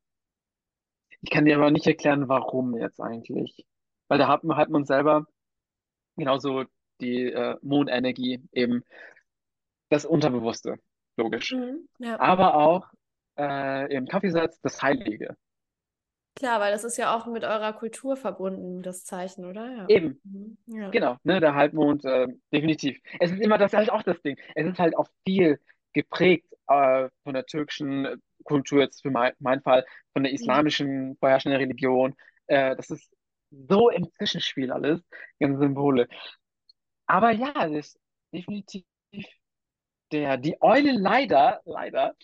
ich 1.22 1.30
kann 1.30 1.44
dir 1.44 1.56
aber 1.56 1.70
nicht 1.70 1.86
erklären, 1.86 2.28
warum 2.28 2.76
jetzt 2.76 3.00
eigentlich. 3.00 3.64
Weil 4.08 4.18
der 4.18 4.28
Halb- 4.28 4.42
Halbmond 4.54 4.86
selber, 4.86 5.26
genauso 6.16 6.64
die 7.00 7.26
äh, 7.32 7.56
Mondenergie, 7.62 8.42
eben 8.52 8.84
das 9.90 10.04
Unterbewusste, 10.06 10.78
logisch. 11.22 11.52
Mhm. 11.52 11.88
Ja. 11.98 12.18
Aber 12.20 12.54
auch 12.54 12.86
äh, 13.38 13.92
im 13.94 14.06
Kaffeesatz 14.06 14.60
das 14.62 14.82
Heilige. 14.82 15.36
Klar, 16.36 16.60
weil 16.60 16.72
das 16.72 16.84
ist 16.84 16.96
ja 16.96 17.14
auch 17.16 17.26
mit 17.26 17.44
eurer 17.44 17.72
Kultur 17.72 18.16
verbunden, 18.16 18.82
das 18.82 19.04
Zeichen, 19.04 19.44
oder? 19.44 19.70
Ja. 19.76 19.88
Eben, 19.88 20.20
Mhm. 20.24 20.56
Ja. 20.66 20.90
genau, 20.90 21.16
ne, 21.24 21.40
der 21.40 21.54
Halbmond, 21.54 22.04
äh, 22.04 22.28
definitiv. 22.52 22.98
Es 23.18 23.30
ist 23.32 23.40
immer 23.40 23.58
das 23.58 23.72
halt 23.72 23.90
auch 23.90 24.02
das 24.02 24.20
Ding. 24.22 24.36
Es 24.54 24.66
ist 24.66 24.78
halt 24.78 24.96
auch 24.96 25.08
viel 25.26 25.60
geprägt 25.92 26.46
äh, 26.68 27.08
von 27.24 27.34
der 27.34 27.44
türkischen 27.46 28.22
Kultur 28.44 28.80
jetzt 28.80 29.02
für 29.02 29.10
mein, 29.10 29.32
meinen 29.40 29.62
Fall, 29.62 29.84
von 30.12 30.22
der 30.22 30.32
Mhm. 30.32 30.36
islamischen 30.36 31.16
vorherrschenden 31.18 31.60
Religion. 31.60 32.14
Äh, 32.46 32.76
das 32.76 32.90
ist 32.90 33.12
so 33.68 33.90
im 33.90 34.10
Zwischenspiel 34.12 34.70
alles, 34.72 35.02
ganzen 35.40 35.58
Symbole. 35.60 36.08
Aber 37.06 37.30
ja, 37.32 37.52
das 37.52 37.72
ist 37.72 38.00
definitiv 38.32 38.84
der, 40.12 40.36
die 40.36 40.60
Eule 40.60 40.92
leider, 40.92 41.60
leider, 41.64 42.14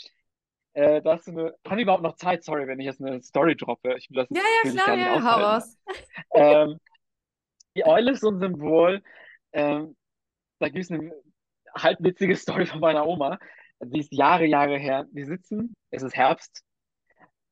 äh, 0.74 1.00
das 1.02 1.20
ist 1.20 1.28
eine, 1.28 1.54
haben 1.66 1.76
wir 1.76 1.82
überhaupt 1.84 2.02
noch 2.02 2.16
Zeit? 2.16 2.44
Sorry, 2.44 2.66
wenn 2.66 2.80
ich 2.80 2.86
jetzt 2.86 3.00
eine 3.00 3.22
Story 3.22 3.56
droppe. 3.56 3.96
Ich 3.96 4.10
will 4.10 4.16
das 4.16 4.28
Ja, 4.30 4.42
ja, 4.64 4.70
klar, 4.70 4.96
ja, 4.96 5.22
hau 5.22 5.40
raus. 5.40 5.78
Ähm, 6.34 6.78
die 7.74 7.86
Eule 7.86 8.12
ist 8.12 8.20
so 8.20 8.30
ein 8.30 8.40
Symbol. 8.40 9.02
Ähm, 9.52 9.96
da 10.58 10.68
gibt 10.68 10.84
es 10.84 10.90
eine 10.90 11.12
halbwitzige 11.74 12.36
Story 12.36 12.66
von 12.66 12.80
meiner 12.80 13.06
Oma. 13.06 13.38
Die 13.80 14.00
ist 14.00 14.12
Jahre, 14.12 14.46
Jahre 14.46 14.78
her. 14.78 15.06
Wir 15.12 15.26
sitzen, 15.26 15.74
es 15.90 16.02
ist 16.02 16.14
Herbst, 16.14 16.62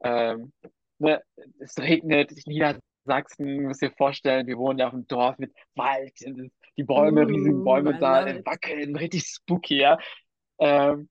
ähm, 0.03 0.53
ne, 0.99 1.23
es 1.59 1.79
regnet, 1.79 2.33
Niedersachsen, 2.47 3.57
müsst 3.57 3.83
ihr 3.83 3.91
vorstellen, 3.93 4.47
wir 4.47 4.59
wohnen 4.59 4.79
ja 4.79 4.87
auf 4.87 4.93
dem 4.93 5.07
Dorf 5.07 5.39
mit 5.39 5.53
Wald, 5.75 6.13
die 6.77 6.85
Bäume, 6.85 7.27
riesigen 7.27 7.65
Bäume 7.65 7.99
da, 7.99 8.27
wackeln, 8.45 8.97
richtig 8.97 9.25
spooky, 9.25 9.79
ja. 9.79 9.99
Ähm, 10.59 11.09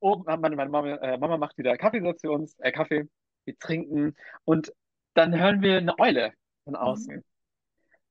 oben 0.00 0.26
hat 0.26 0.40
meine, 0.40 0.56
meine 0.56 0.70
Mama, 0.70 0.88
äh, 0.96 1.18
Mama 1.18 1.38
macht 1.38 1.58
wieder 1.58 1.76
Kaffeesatz 1.76 2.22
uns, 2.24 2.58
äh, 2.60 2.72
Kaffee, 2.72 3.08
wir 3.44 3.58
trinken 3.58 4.14
und 4.44 4.72
dann 5.14 5.38
hören 5.38 5.62
wir 5.62 5.78
eine 5.78 5.98
Eule 5.98 6.32
von 6.64 6.74
Mhm. 6.74 6.78
außen. 6.78 7.24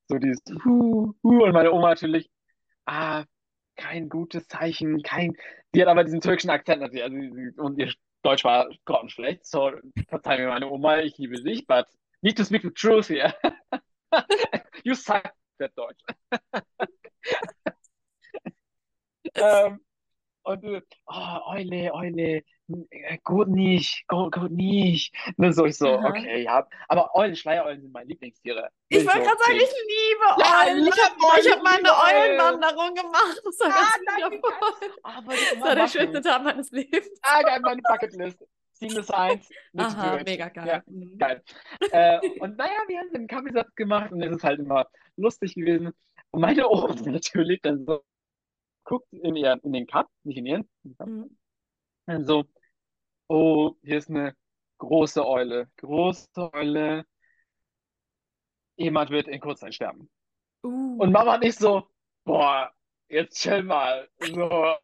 So 0.10 0.18
dieses 0.18 0.42
Hu, 0.64 1.14
Hu 1.24 1.44
und 1.44 1.52
meine 1.52 1.72
Oma 1.72 1.90
natürlich, 1.90 2.30
ah, 2.86 3.26
kein 3.76 4.10
gutes 4.10 4.48
Zeichen, 4.48 5.02
kein. 5.04 5.34
Sie 5.74 5.82
hat 5.82 5.90
aber 5.90 6.04
diesen 6.04 6.22
türkischen 6.22 6.50
Akzent 6.50 6.82
natürlich, 6.82 7.04
also 7.04 7.18
sie, 7.18 7.52
und 7.60 7.78
ihr 7.78 7.94
Deutsch 8.24 8.44
war 8.44 8.68
grottenschlecht. 8.86 9.46
So, 9.46 9.72
verzeih 10.10 10.38
mir 10.40 10.48
meine 10.48 10.70
Oma, 10.70 11.00
ich 11.00 11.18
liebe 11.18 11.42
dich, 11.42 11.68
but 11.68 11.86
need 12.22 12.38
to 12.38 12.44
speak 12.44 12.64
the 12.64 12.72
truth 12.72 13.08
here. 13.08 13.34
You 14.84 14.96
suck 14.96 15.24
at 15.60 15.72
Deutsch. 15.76 16.02
Ähm, 19.36 19.82
und 20.48 20.84
oh, 21.08 21.40
Eule, 21.48 21.94
Eule, 21.94 22.44
äh, 22.90 23.18
gut 23.24 23.48
nicht, 23.50 24.06
gut, 24.08 24.34
gut 24.34 24.52
nicht. 24.52 25.14
Ne, 25.38 25.54
so 25.54 25.66
ich 25.66 25.78
so, 25.78 25.88
Aha. 25.90 26.10
okay, 26.10 26.44
ja. 26.44 26.68
Aber 26.88 27.14
Eulen, 27.16 27.36
Schleiereulen 27.36 27.82
sind 27.82 27.92
meine 27.94 28.08
Lieblingstiere. 28.10 28.70
Ich 28.90 29.06
wollte 29.06 29.20
so, 29.20 29.24
gerade 29.26 29.38
sagen, 29.44 29.58
ich 29.58 29.74
liebe 29.88 30.26
Ja, 30.40 30.64
Eulen. 30.68 30.88
Ich 30.88 31.04
habe 31.04 31.16
ich 31.42 31.52
hab 31.52 31.64
mal 31.64 31.80
ich 31.80 31.86
liebe 31.86 31.90
eine 31.90 31.90
Eulen. 31.90 32.32
Eulenwanderung 32.32 32.94
gemacht. 32.96 33.42
Das 33.44 33.60
war 33.60 33.70
Ah, 33.70 33.98
ganz 34.20 34.34
wundervoll. 34.34 34.92
Ah, 35.04 35.24
ich 35.32 35.50
Das 35.50 35.60
war 35.62 35.76
der 35.76 35.84
machen. 35.84 35.90
schönste 35.90 36.22
Tag 36.22 36.44
meines 36.44 36.72
Lebens. 36.72 37.10
Ah, 37.22 37.42
geil, 37.44 37.60
meine 37.62 37.82
Bucketlist. 37.82 38.44
Seamless 38.74 39.10
1, 39.10 39.50
need 39.74 39.90
to 39.90 39.96
do 39.96 40.02
Aha, 40.02 40.24
mega 40.24 40.46
Ja, 40.46 40.50
geil. 40.50 40.84
Mhm. 40.86 41.18
geil. 41.18 41.44
Äh, 41.92 42.20
und 42.40 42.58
naja, 42.58 42.78
wir 42.88 43.00
haben 43.00 43.10
einen 43.16 43.28
Kaffeesatz 43.28 43.74
gemacht 43.76 44.12
und 44.12 44.22
es 44.22 44.32
ist 44.36 44.44
halt 44.44 44.60
immer 44.60 44.88
lustig 45.16 45.56
gewesen. 45.56 45.92
Und 46.32 46.42
meine 46.42 46.70
Oma 46.70 46.94
natürlich 47.06 47.62
dann 47.62 47.86
so 47.86 48.04
guckt 48.88 49.14
in, 49.14 49.36
ihr, 49.38 49.60
in 49.64 49.74
den 49.74 49.88
Cup, 49.88 50.10
nicht 50.24 50.38
in 50.40 50.48
ihren, 50.48 50.70
Cup, 50.98 51.10
Mhm. 51.10 51.38
dann 52.08 52.26
so, 52.26 52.46
oh, 53.30 53.76
hier 53.84 53.98
ist 54.00 54.10
eine 54.10 54.36
große 54.80 55.26
Eule. 55.26 55.70
Große 55.78 56.54
Eule. 56.54 57.06
Jemand 58.78 59.10
wird 59.10 59.28
in 59.28 59.40
Kurzzeit 59.40 59.74
sterben. 59.74 60.10
Und 60.62 61.10
Uh. 61.10 61.12
Mama 61.12 61.38
nicht 61.38 61.60
so, 61.60 61.88
boah, 62.26 62.72
jetzt 63.10 63.40
chill 63.42 63.64
mal. 63.64 64.10
So, 64.20 64.76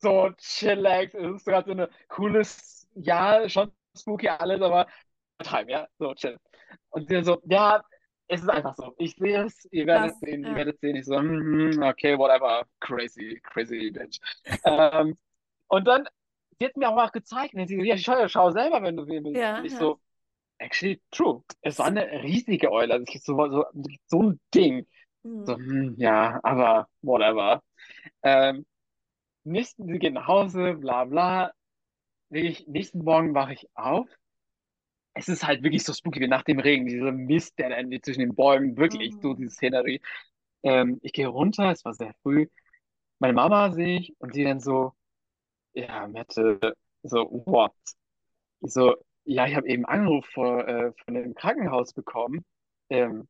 so 0.00 0.30
chillax. 0.38 1.14
Es 1.14 1.36
ist 1.36 1.44
gerade 1.44 1.74
so 1.74 1.82
ein 1.82 1.88
cooles, 2.08 2.88
ja, 2.94 3.48
schon 3.48 3.72
spooky 3.96 4.28
alles, 4.28 4.60
aber 4.60 4.86
Time, 5.42 5.70
ja, 5.70 5.88
so 5.98 6.14
chill. 6.14 6.38
Und 6.90 7.08
sie 7.08 7.22
so, 7.24 7.40
ja, 7.46 7.82
es 8.28 8.42
ist 8.42 8.48
einfach 8.48 8.74
so. 8.74 8.94
Ich 8.98 9.16
sehe 9.16 9.44
es, 9.44 9.66
ihr 9.70 9.86
werdet 9.86 10.12
Krass, 10.12 10.20
sehen, 10.20 10.44
ihr 10.44 10.50
ja. 10.50 10.54
werdet 10.54 10.80
sehen. 10.80 10.96
Ich 10.96 11.04
so, 11.06 11.18
mhm, 11.20 11.82
okay, 11.82 12.18
whatever, 12.18 12.66
crazy, 12.80 13.40
crazy 13.42 13.90
bitch. 13.90 14.18
ähm, 14.64 15.16
und 15.68 15.86
dann, 15.86 16.08
sie 16.58 16.66
hat 16.66 16.76
mir 16.76 16.88
auch 16.88 17.12
gezeigt, 17.12 17.54
und 17.54 17.66
sie 17.66 17.76
so, 17.76 17.82
ja, 17.82 17.96
schau, 17.98 18.26
schau 18.28 18.50
selber, 18.50 18.82
wenn 18.82 18.96
du 18.96 19.06
willst. 19.06 19.34
Ja, 19.34 19.58
Und 19.58 19.64
ich 19.64 19.72
ja. 19.72 19.78
so, 19.78 20.00
actually, 20.58 21.02
true. 21.10 21.42
Es 21.62 21.78
war 21.78 21.86
eine 21.86 22.10
riesige 22.22 22.72
Eule, 22.72 22.94
also 22.94 23.04
ich 23.08 23.22
so, 23.22 23.36
so, 23.50 23.64
so 24.06 24.22
ein 24.22 24.40
Ding. 24.54 24.86
So, 25.46 25.56
Mhm. 25.56 25.56
hm, 25.56 25.94
ja, 25.98 26.40
aber 26.42 26.88
whatever. 27.02 27.62
Ähm, 28.22 28.66
nächsten, 29.44 29.86
sie 29.86 29.98
geht 29.98 30.14
nach 30.14 30.26
Hause, 30.28 30.74
bla 30.74 31.04
bla. 31.04 31.52
Wirklich, 32.30 32.66
nächsten 32.68 33.04
Morgen 33.04 33.34
wache 33.34 33.54
ich 33.54 33.68
auf. 33.74 34.08
Es 35.14 35.28
ist 35.28 35.46
halt 35.46 35.62
wirklich 35.62 35.84
so 35.84 35.92
spooky 35.92 36.20
wie 36.20 36.28
nach 36.28 36.42
dem 36.42 36.58
Regen, 36.58 36.86
dieser 36.86 37.12
Mist, 37.12 37.58
der 37.58 37.70
dann 37.70 37.90
zwischen 38.02 38.20
den 38.20 38.34
Bäumen, 38.34 38.76
wirklich 38.76 39.16
so 39.20 39.32
Mhm. 39.32 39.34
diese 39.34 39.50
Szenerie. 39.50 40.00
Ähm, 40.62 40.98
ich 41.02 41.12
gehe 41.12 41.28
runter, 41.28 41.70
es 41.72 41.84
war 41.84 41.94
sehr 41.94 42.14
früh. 42.22 42.48
Meine 43.20 43.34
Mama 43.34 43.72
sehe 43.72 43.98
ich 44.00 44.14
und 44.20 44.34
sie 44.34 44.44
dann 44.44 44.60
so, 44.60 44.94
ja, 45.74 46.06
Mette, 46.08 46.74
so, 47.02 47.30
what? 47.46 47.72
Ich 48.60 48.72
so, 48.72 48.96
ja, 49.24 49.46
ich 49.46 49.56
habe 49.56 49.68
eben 49.68 49.84
einen 49.86 50.02
Anruf 50.04 50.26
vor, 50.28 50.66
äh, 50.68 50.92
von 51.04 51.14
dem 51.14 51.34
Krankenhaus 51.34 51.92
bekommen. 51.94 52.44
Ähm, 52.90 53.28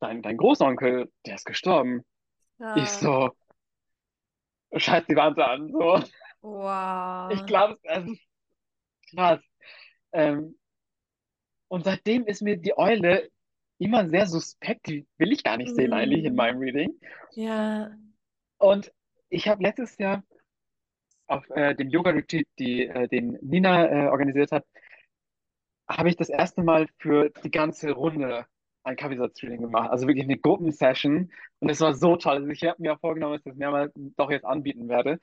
dein, 0.00 0.22
dein 0.22 0.36
Großonkel, 0.38 1.12
der 1.26 1.36
ist 1.36 1.46
gestorben. 1.46 2.04
Ich 2.74 2.92
Ja. 2.92 2.98
so, 2.98 3.32
scheiß 4.76 5.04
die 5.08 5.16
Wand 5.16 5.38
an, 5.38 5.72
so. 5.72 6.02
Ich 7.28 7.44
Wow. 7.44 7.46
glaube, 7.46 7.78
es 7.84 8.04
ist 8.06 8.20
krass. 9.14 9.40
Ähm, 10.12 10.56
und 11.68 11.84
seitdem 11.84 12.26
ist 12.26 12.42
mir 12.42 12.56
die 12.56 12.76
Eule 12.78 13.28
immer 13.78 14.08
sehr 14.08 14.26
suspekt. 14.26 14.86
Die 14.88 15.06
will 15.18 15.32
ich 15.32 15.42
gar 15.44 15.56
nicht 15.56 15.74
sehen 15.74 15.92
eigentlich 15.92 16.24
in 16.24 16.32
Mhm. 16.32 16.36
meinem 16.36 16.58
Reading. 16.58 17.00
Ja. 17.32 17.90
Und 18.58 18.92
ich 19.28 19.48
habe 19.48 19.62
letztes 19.62 19.98
Jahr 19.98 20.24
auf 21.26 21.48
äh, 21.50 21.74
dem 21.74 21.88
Yoga-Retreat, 21.90 22.46
die, 22.58 22.86
äh, 22.86 23.08
den 23.08 23.38
Nina 23.42 23.86
äh, 24.06 24.08
organisiert 24.08 24.52
hat, 24.52 24.64
habe 25.88 26.08
ich 26.08 26.16
das 26.16 26.28
erste 26.28 26.62
Mal 26.62 26.86
für 26.98 27.30
die 27.42 27.50
ganze 27.50 27.92
Runde 27.92 28.46
ein 28.84 28.96
Kaffeesatz-Reading 28.96 29.60
gemacht. 29.62 29.90
Also 29.90 30.06
wirklich 30.06 30.24
eine 30.24 30.38
Gruppensession. 30.38 31.32
Und 31.60 31.70
es 31.70 31.80
war 31.80 31.94
so 31.94 32.16
toll. 32.16 32.36
Also 32.36 32.48
ich 32.48 32.62
habe 32.64 32.80
mir 32.82 32.98
vorgenommen, 32.98 33.34
dass 33.34 33.40
ich 33.40 33.52
das 33.52 33.56
mehrmals 33.56 33.92
doch 34.16 34.30
jetzt 34.30 34.44
anbieten 34.44 34.88
werde. 34.88 35.20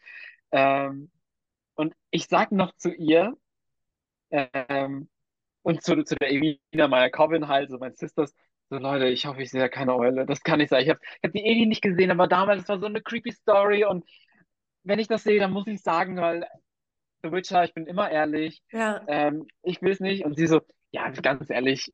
Ähm, 0.51 1.11
und 1.75 1.95
ich 2.11 2.27
sage 2.27 2.55
noch 2.55 2.75
zu 2.75 2.91
ihr, 2.93 3.37
ähm, 4.31 5.09
und 5.63 5.83
zu, 5.83 6.03
zu 6.03 6.15
der 6.15 6.29
Elina, 6.31 6.87
meiner 6.87 7.09
Coven 7.09 7.47
halt, 7.47 7.69
so 7.69 7.77
mein 7.77 7.95
Sisters, 7.95 8.33
so 8.69 8.77
Leute, 8.77 9.07
ich 9.07 9.25
hoffe, 9.25 9.41
ich 9.41 9.51
sehe 9.51 9.69
keine 9.69 9.95
Eule. 9.95 10.25
Das 10.25 10.41
kann 10.43 10.59
nicht 10.59 10.69
sein. 10.69 10.83
Ich 10.83 10.89
habe 10.89 10.99
ich 11.03 11.23
hab 11.27 11.31
die 11.33 11.43
Eli 11.45 11.65
nicht 11.65 11.81
gesehen, 11.81 12.11
aber 12.11 12.27
damals, 12.27 12.61
das 12.63 12.69
war 12.69 12.79
so 12.79 12.85
eine 12.87 13.01
creepy 13.01 13.31
Story 13.31 13.85
und 13.85 14.05
wenn 14.83 14.99
ich 14.99 15.07
das 15.07 15.23
sehe, 15.23 15.39
dann 15.39 15.51
muss 15.51 15.67
ich 15.67 15.81
sagen, 15.81 16.17
weil 16.17 16.47
The 17.23 17.31
Witcher, 17.31 17.63
ich 17.63 17.73
bin 17.73 17.85
immer 17.85 18.09
ehrlich, 18.09 18.63
Ja. 18.71 19.03
ähm, 19.07 19.47
ich 19.61 19.81
will 19.81 19.91
es 19.91 19.99
nicht. 19.99 20.25
Und 20.25 20.37
sie 20.37 20.47
so, 20.47 20.61
ja, 20.91 21.09
ganz 21.11 21.49
ehrlich, 21.49 21.91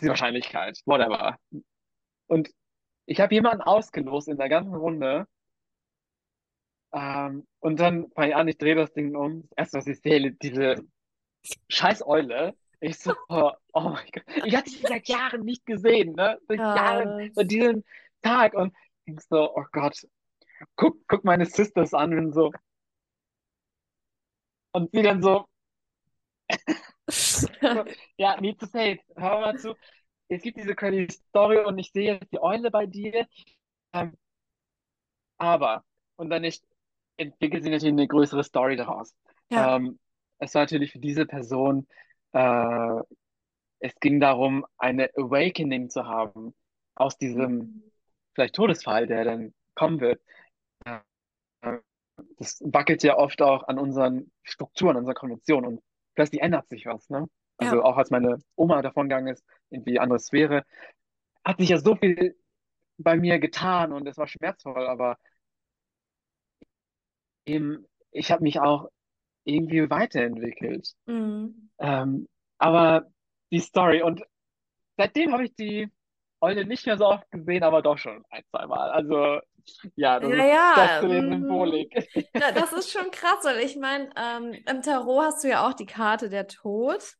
die 0.00 0.06
Wahrscheinlichkeit? 0.06 0.78
Whatever. 0.86 1.36
Und 2.28 2.50
ich 3.06 3.20
habe 3.20 3.34
jemanden 3.34 3.62
ausgelost 3.62 4.28
in 4.28 4.36
der 4.38 4.48
ganzen 4.48 4.74
Runde. 4.74 5.26
Ähm, 6.92 7.46
und 7.60 7.80
dann 7.80 8.10
fange 8.12 8.28
ich 8.28 8.36
an, 8.36 8.48
ich 8.48 8.58
drehe 8.58 8.76
das 8.76 8.92
Ding 8.92 9.16
um. 9.16 9.42
Das 9.42 9.58
erste, 9.58 9.78
was 9.78 9.86
ich 9.88 10.00
sehe, 10.00 10.32
diese 10.32 10.76
scheiß 11.68 12.06
Eule. 12.06 12.54
Ich 12.80 12.98
so, 12.98 13.14
oh, 13.28 13.52
oh 13.74 13.80
mein 13.80 14.06
Gott. 14.12 14.24
Ich 14.46 14.56
hatte 14.56 14.70
sie 14.70 14.78
seit 14.78 15.08
Jahren 15.08 15.44
nicht 15.44 15.66
gesehen, 15.66 16.14
ne? 16.14 16.38
Seit 16.48 16.58
Jahren, 16.58 17.30
seit 17.34 17.50
diesem 17.50 17.84
Tag. 18.22 18.54
Und 18.54 18.74
ich 19.04 19.20
so, 19.28 19.54
oh 19.54 19.64
Gott, 19.72 20.06
guck, 20.76 20.96
guck 21.06 21.24
meine 21.24 21.44
Sisters 21.46 21.92
an 21.94 22.16
und 22.18 22.32
so. 22.32 22.52
Und 24.72 24.90
sie 24.92 25.02
dann 25.02 25.20
so, 25.22 25.46
ja, 28.16 28.40
need 28.40 28.58
to 28.58 28.66
say 28.66 28.92
it. 28.92 29.00
Hör 29.16 29.40
mal 29.40 29.58
zu. 29.58 29.74
Es 30.28 30.42
gibt 30.42 30.58
diese 30.58 30.74
crazy 30.74 31.08
Story 31.28 31.58
und 31.58 31.78
ich 31.78 31.90
sehe 31.90 32.14
jetzt 32.14 32.32
die 32.32 32.40
Eule 32.40 32.70
bei 32.70 32.86
dir. 32.86 33.26
Ähm, 33.92 34.16
aber, 35.38 35.84
und 36.16 36.30
dann 36.30 36.42
nicht, 36.42 36.62
entwickelt 37.16 37.64
sie 37.64 37.70
natürlich 37.70 37.92
eine 37.92 38.06
größere 38.06 38.44
Story 38.44 38.76
daraus. 38.76 39.14
Ja. 39.50 39.76
Ähm, 39.76 39.98
es 40.40 40.54
war 40.54 40.62
natürlich 40.64 40.92
für 40.92 41.00
diese 41.00 41.26
Person, 41.26 41.88
äh, 42.32 43.00
es 43.80 43.94
ging 44.00 44.20
darum, 44.20 44.66
eine 44.78 45.10
Awakening 45.16 45.90
zu 45.90 46.06
haben 46.06 46.54
aus 46.96 47.18
diesem 47.18 47.60
Mhm. 47.60 47.92
vielleicht 48.34 48.54
Todesfall, 48.56 49.06
der 49.06 49.24
dann 49.24 49.54
kommen 49.74 50.00
wird. 50.00 50.22
Äh, 51.62 51.78
Das 52.38 52.60
wackelt 52.64 53.02
ja 53.02 53.16
oft 53.18 53.42
auch 53.42 53.64
an 53.68 53.78
unseren 53.78 54.30
Strukturen, 54.42 54.92
an 54.92 54.98
unseren 54.98 55.14
Konventionen 55.14 55.66
und 55.78 55.82
plötzlich 56.14 56.42
ändert 56.42 56.68
sich 56.68 56.86
was, 56.86 57.08
ne? 57.10 57.28
Also 57.58 57.76
Ja. 57.76 57.84
auch 57.84 57.96
als 57.98 58.10
meine 58.10 58.38
Oma 58.56 58.82
davongegangen 58.82 59.32
ist, 59.34 59.44
irgendwie 59.70 59.98
andere 60.00 60.18
Sphäre, 60.20 60.64
hat 61.44 61.58
sich 61.58 61.70
ja 61.70 61.78
so 61.78 61.96
viel 61.96 62.36
bei 62.98 63.16
mir 63.16 63.38
getan 63.40 63.92
und 63.92 64.06
es 64.08 64.18
war 64.18 64.28
schmerzvoll, 64.28 64.86
aber 64.86 65.18
eben, 67.46 67.86
ich 68.12 68.30
habe 68.32 68.42
mich 68.42 68.60
auch 68.60 68.88
irgendwie 69.44 69.88
weiterentwickelt. 69.90 70.94
Mhm. 71.06 71.70
Ähm, 71.78 72.28
aber 72.58 73.06
die 73.52 73.60
Story 73.60 74.02
und 74.02 74.22
seitdem 74.98 75.32
habe 75.32 75.46
ich 75.46 75.54
die 75.56 75.88
Eule 76.40 76.66
nicht 76.66 76.86
mehr 76.86 76.98
so 76.98 77.06
oft 77.06 77.30
gesehen, 77.32 77.64
aber 77.64 77.82
doch 77.82 77.98
schon 77.98 78.24
ein, 78.30 78.44
zwei 78.50 78.66
Mal. 78.66 78.90
Also 78.92 79.40
ja, 79.96 80.20
das 80.20 80.32
Ja, 80.32 80.44
ist 80.44 80.50
das 80.74 80.96
ja, 80.98 81.00
zu 81.00 81.08
der 81.08 81.22
mm, 81.22 81.28
Symbolik. 81.28 81.94
da- 82.36 82.52
das 82.52 82.72
ist 82.72 82.90
schon 82.92 83.10
krass, 83.10 83.44
weil 83.44 83.60
ich 83.60 83.76
meine, 83.76 84.10
ähm, 84.16 84.52
im 84.66 84.82
Tarot 84.82 85.24
hast 85.24 85.44
du 85.44 85.48
ja 85.48 85.66
auch 85.68 85.74
die 85.74 85.86
Karte 85.86 86.28
der 86.28 86.46
Tod. 86.46 87.16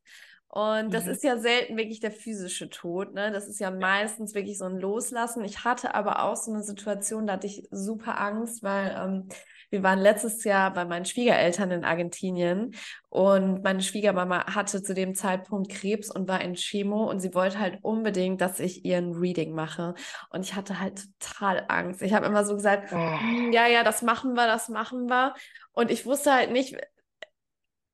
Und 0.47 0.93
das 0.93 1.07
Mhm. 1.07 1.07
ist 1.07 1.23
ja 1.23 1.37
selten 1.39 1.77
wirklich 1.77 2.01
der 2.01 2.11
physische 2.11 2.69
Tod, 2.69 3.13
ne? 3.13 3.31
Das 3.31 3.47
ist 3.47 3.59
ja 3.59 3.71
Ja. 3.79 3.87
meistens 3.95 4.33
wirklich 4.35 4.57
so 4.57 4.65
ein 4.65 4.77
Loslassen. 4.79 5.45
Ich 5.45 5.63
hatte 5.63 5.95
aber 5.95 6.23
auch 6.23 6.35
so 6.35 6.51
eine 6.53 6.61
Situation, 6.63 7.25
da 7.27 7.33
hatte 7.33 7.47
ich 7.47 7.67
super 7.71 8.19
Angst, 8.19 8.61
weil 8.61 8.93
ähm, 8.97 9.29
wir 9.71 9.81
waren 9.83 9.99
letztes 9.99 10.43
Jahr 10.43 10.71
bei 10.73 10.85
meinen 10.85 11.05
Schwiegereltern 11.05 11.71
in 11.71 11.83
Argentinien 11.85 12.75
und 13.09 13.63
meine 13.63 13.81
Schwiegermama 13.81 14.53
hatte 14.53 14.83
zu 14.83 14.93
dem 14.93 15.15
Zeitpunkt 15.15 15.71
Krebs 15.71 16.11
und 16.11 16.27
war 16.27 16.41
in 16.41 16.53
Chemo 16.55 17.09
und 17.09 17.19
sie 17.21 17.33
wollte 17.33 17.59
halt 17.59 17.79
unbedingt, 17.81 18.41
dass 18.41 18.59
ich 18.59 18.85
ihren 18.85 19.13
Reading 19.13 19.53
mache. 19.55 19.95
Und 20.29 20.41
ich 20.45 20.55
hatte 20.55 20.79
halt 20.79 21.07
total 21.19 21.65
Angst. 21.69 22.01
Ich 22.01 22.13
habe 22.13 22.25
immer 22.27 22.45
so 22.45 22.55
gesagt, 22.55 22.91
Oh, 22.93 23.19
"Hm, 23.19 23.51
ja, 23.53 23.67
ja, 23.67 23.83
das 23.83 24.01
machen 24.01 24.33
wir, 24.35 24.45
das 24.47 24.69
machen 24.69 25.09
wir. 25.09 25.33
Und 25.73 25.89
ich 25.89 26.05
wusste 26.05 26.33
halt 26.33 26.51
nicht, 26.51 26.77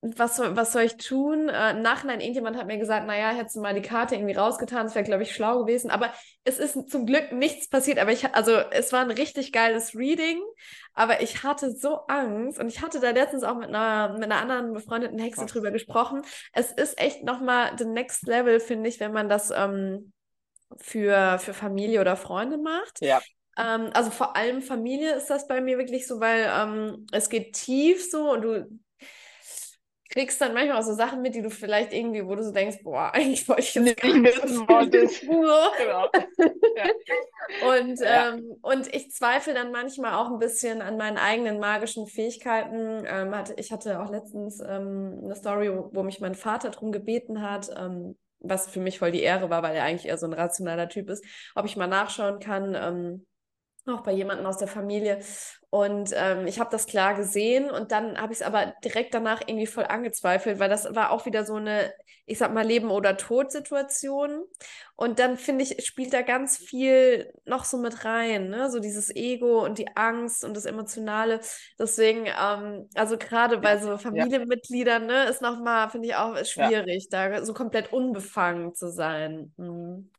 was 0.02 0.36
soll, 0.36 0.56
was 0.56 0.74
soll 0.74 0.84
ich 0.84 0.98
tun? 0.98 1.50
Äh, 1.50 1.72
im 1.72 1.82
Nachhinein, 1.82 2.20
irgendjemand 2.20 2.56
hat 2.56 2.68
mir 2.68 2.78
gesagt, 2.78 3.08
naja, 3.08 3.30
hättest 3.30 3.56
du 3.56 3.62
mal 3.62 3.74
die 3.74 3.82
Karte 3.82 4.16
irgendwie 4.16 4.36
rausgetan, 4.36 4.86
das 4.86 4.95
wäre, 4.95 5.04
glaube 5.04 5.24
ich, 5.24 5.34
schlau 5.34 5.60
gewesen. 5.60 5.89
Aber 5.89 6.14
es 6.43 6.60
ist 6.60 6.89
zum 6.89 7.06
Glück 7.06 7.32
nichts 7.32 7.68
passiert. 7.68 7.98
Aber 7.98 8.12
ich, 8.12 8.34
also 8.36 8.52
es 8.72 8.93
war 8.93 9.02
ein 9.02 9.12
richtig 9.12 9.52
geiles 9.52 9.95
Reading, 9.95 10.39
aber 10.93 11.22
ich 11.22 11.43
hatte 11.43 11.72
so 11.72 11.95
Angst 12.08 12.60
und 12.60 12.68
ich 12.68 12.82
hatte 12.82 13.00
da 13.00 13.10
letztens 13.10 13.43
auch 13.43 13.56
mit 13.56 13.70
einer, 13.70 14.14
mit 14.14 14.24
einer 14.24 14.38
anderen 14.41 14.74
befreundeten 14.74 15.18
Hexe 15.20 15.41
krass. 15.41 15.52
drüber 15.52 15.72
gesprochen. 15.72 16.22
Es 16.54 16.72
ist 16.72 17.00
echt 17.00 17.24
nochmal 17.24 17.72
the 17.78 17.86
next 17.86 18.28
level, 18.28 18.60
finde 18.60 18.89
ich, 18.89 19.00
wenn 19.00 19.14
man 19.14 19.30
das 19.30 19.52
ähm, 19.52 20.12
für, 20.78 21.39
für 21.39 21.54
Familie 21.54 22.02
oder 22.02 22.16
Freunde 22.16 22.58
macht. 22.58 23.02
Ja, 23.02 23.20
Ähm, 23.58 23.89
also 23.93 24.12
vor 24.12 24.36
allem 24.36 24.62
Familie 24.62 25.16
ist 25.16 25.30
das 25.32 25.48
bei 25.48 25.62
mir 25.62 25.80
wirklich 25.80 26.06
so, 26.06 26.20
weil 26.20 26.48
ähm, 26.48 27.08
es 27.12 27.30
geht 27.30 27.54
tief 27.54 28.10
so 28.10 28.32
und 28.32 28.41
du 28.43 28.80
kriegst 30.10 30.39
dann 30.41 30.53
manchmal 30.53 30.80
auch 30.80 30.86
so 30.86 30.93
Sachen 30.93 31.22
mit, 31.22 31.36
die 31.36 31.41
du 31.41 31.49
vielleicht 31.49 31.93
irgendwie, 31.93 32.26
wo 32.26 32.36
du 32.36 32.43
so 32.43 32.51
denkst, 32.51 32.80
boah, 32.84 33.12
eigentlich 33.14 33.47
wollte 33.47 33.62
ich 33.62 33.76
jetzt 33.76 33.84
nicht 33.84 34.03
wissen 34.03 34.68
wolltest. 34.68 35.22
so. 35.22 35.28
Genau. 35.28 36.10
Ja. 36.76 36.91
Und, 37.80 37.99
Ja. 37.99 38.30
ähm, 38.30 38.58
und 38.62 38.93
ich 38.93 39.12
zweifle 39.12 39.53
dann 39.53 39.72
manchmal 39.72 40.14
auch 40.14 40.32
ein 40.32 40.39
bisschen 40.39 40.82
an 40.82 40.97
meinen 40.97 41.18
eigenen 41.18 41.60
magischen 41.60 42.08
Fähigkeiten. 42.08 43.03
Ähm, 43.08 43.36
hatte, 43.36 43.53
ich 43.58 43.72
hatte 43.72 44.01
auch 44.01 44.10
letztens 44.12 44.60
ähm, 44.60 45.22
eine 45.24 45.36
Story, 45.36 45.72
wo, 45.72 46.03
mich 46.03 46.20
mein 46.20 46.36
Vater 46.36 46.70
darum 46.70 46.91
gebeten 46.91 47.41
hat, 47.41 47.70
ähm, 47.78 48.18
was 48.39 48.68
für 48.68 48.80
mich 48.80 48.99
voll 48.99 49.12
die 49.12 49.22
Ehre 49.22 49.49
war, 49.49 49.64
weil 49.64 49.76
er 49.76 49.84
eigentlich 49.84 50.08
eher 50.08 50.18
so 50.18 50.28
ein 50.28 50.34
rationaler 50.34 50.89
Typ 50.89 51.10
ist, 51.10 51.26
ob 51.55 51.66
ich 51.66 51.78
mal 51.78 51.88
nachschauen 51.88 52.39
kann, 52.39 52.76
ähm, 52.76 53.26
auch 53.89 54.01
bei 54.03 54.11
jemandem 54.13 54.45
aus 54.45 54.57
der 54.57 54.67
Familie. 54.67 55.19
Und 55.69 56.11
ähm, 56.15 56.47
ich 56.47 56.59
habe 56.59 56.69
das 56.71 56.85
klar 56.88 57.15
gesehen 57.15 57.69
und 57.69 57.91
dann 57.91 58.17
habe 58.19 58.31
ich 58.33 58.39
es 58.39 58.45
aber 58.45 58.73
direkt 58.83 59.13
danach 59.13 59.41
irgendwie 59.45 59.67
voll 59.67 59.85
angezweifelt, 59.85 60.59
weil 60.59 60.69
das 60.69 60.95
war 60.95 61.11
auch 61.11 61.25
wieder 61.25 61.43
so 61.45 61.55
eine, 61.55 61.93
ich 62.25 62.38
sag 62.38 62.53
mal, 62.53 62.65
Leben- 62.65 62.89
oder 62.91 63.17
Tod-Situation. 63.17 64.43
Und 64.95 65.19
dann 65.19 65.38
finde 65.38 65.63
ich, 65.65 65.85
spielt 65.85 66.13
da 66.13 66.21
ganz 66.21 66.57
viel 66.57 67.31
noch 67.45 67.65
so 67.65 67.77
mit 67.77 68.05
rein, 68.05 68.49
ne? 68.49 68.69
So 68.71 68.79
dieses 68.79 69.13
Ego 69.15 69.63
und 69.63 69.77
die 69.77 69.95
Angst 69.95 70.43
und 70.43 70.55
das 70.55 70.65
Emotionale. 70.65 71.39
Deswegen, 71.79 72.25
ähm, 72.27 72.89
also 72.95 73.17
gerade 73.17 73.57
bei 73.59 73.77
Ja, 73.79 73.79
so 73.79 73.97
ja, 74.11 74.27
Familienmitgliedern, 74.27 75.05
ne, 75.05 75.25
ist 75.25 75.41
nochmal, 75.41 75.89
finde 75.89 76.07
ich 76.07 76.15
auch 76.15 76.43
ja, 76.55 76.71
schwierig, 76.71 77.09
da 77.09 77.43
so 77.45 77.53
komplett 77.53 77.93
unbefangen 77.93 78.73
zu 78.75 78.89
sein. 78.91 79.53
Mhm. 79.57 80.11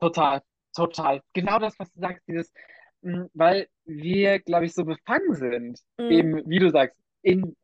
total, 0.00 0.40
total. 0.74 1.22
Genau 1.32 1.58
das, 1.58 1.78
was 1.78 1.92
du 1.92 2.00
sagst, 2.00 2.22
dieses, 2.28 2.52
mh, 3.02 3.28
weil 3.34 3.68
wir, 3.84 4.40
glaube 4.40 4.66
ich, 4.66 4.74
so 4.74 4.84
befangen 4.84 5.34
sind, 5.34 5.80
Mhm. 5.98 6.08
eben, 6.08 6.48
wie 6.48 6.58
du 6.58 6.70
sagst, 6.70 6.98
in 7.22 7.56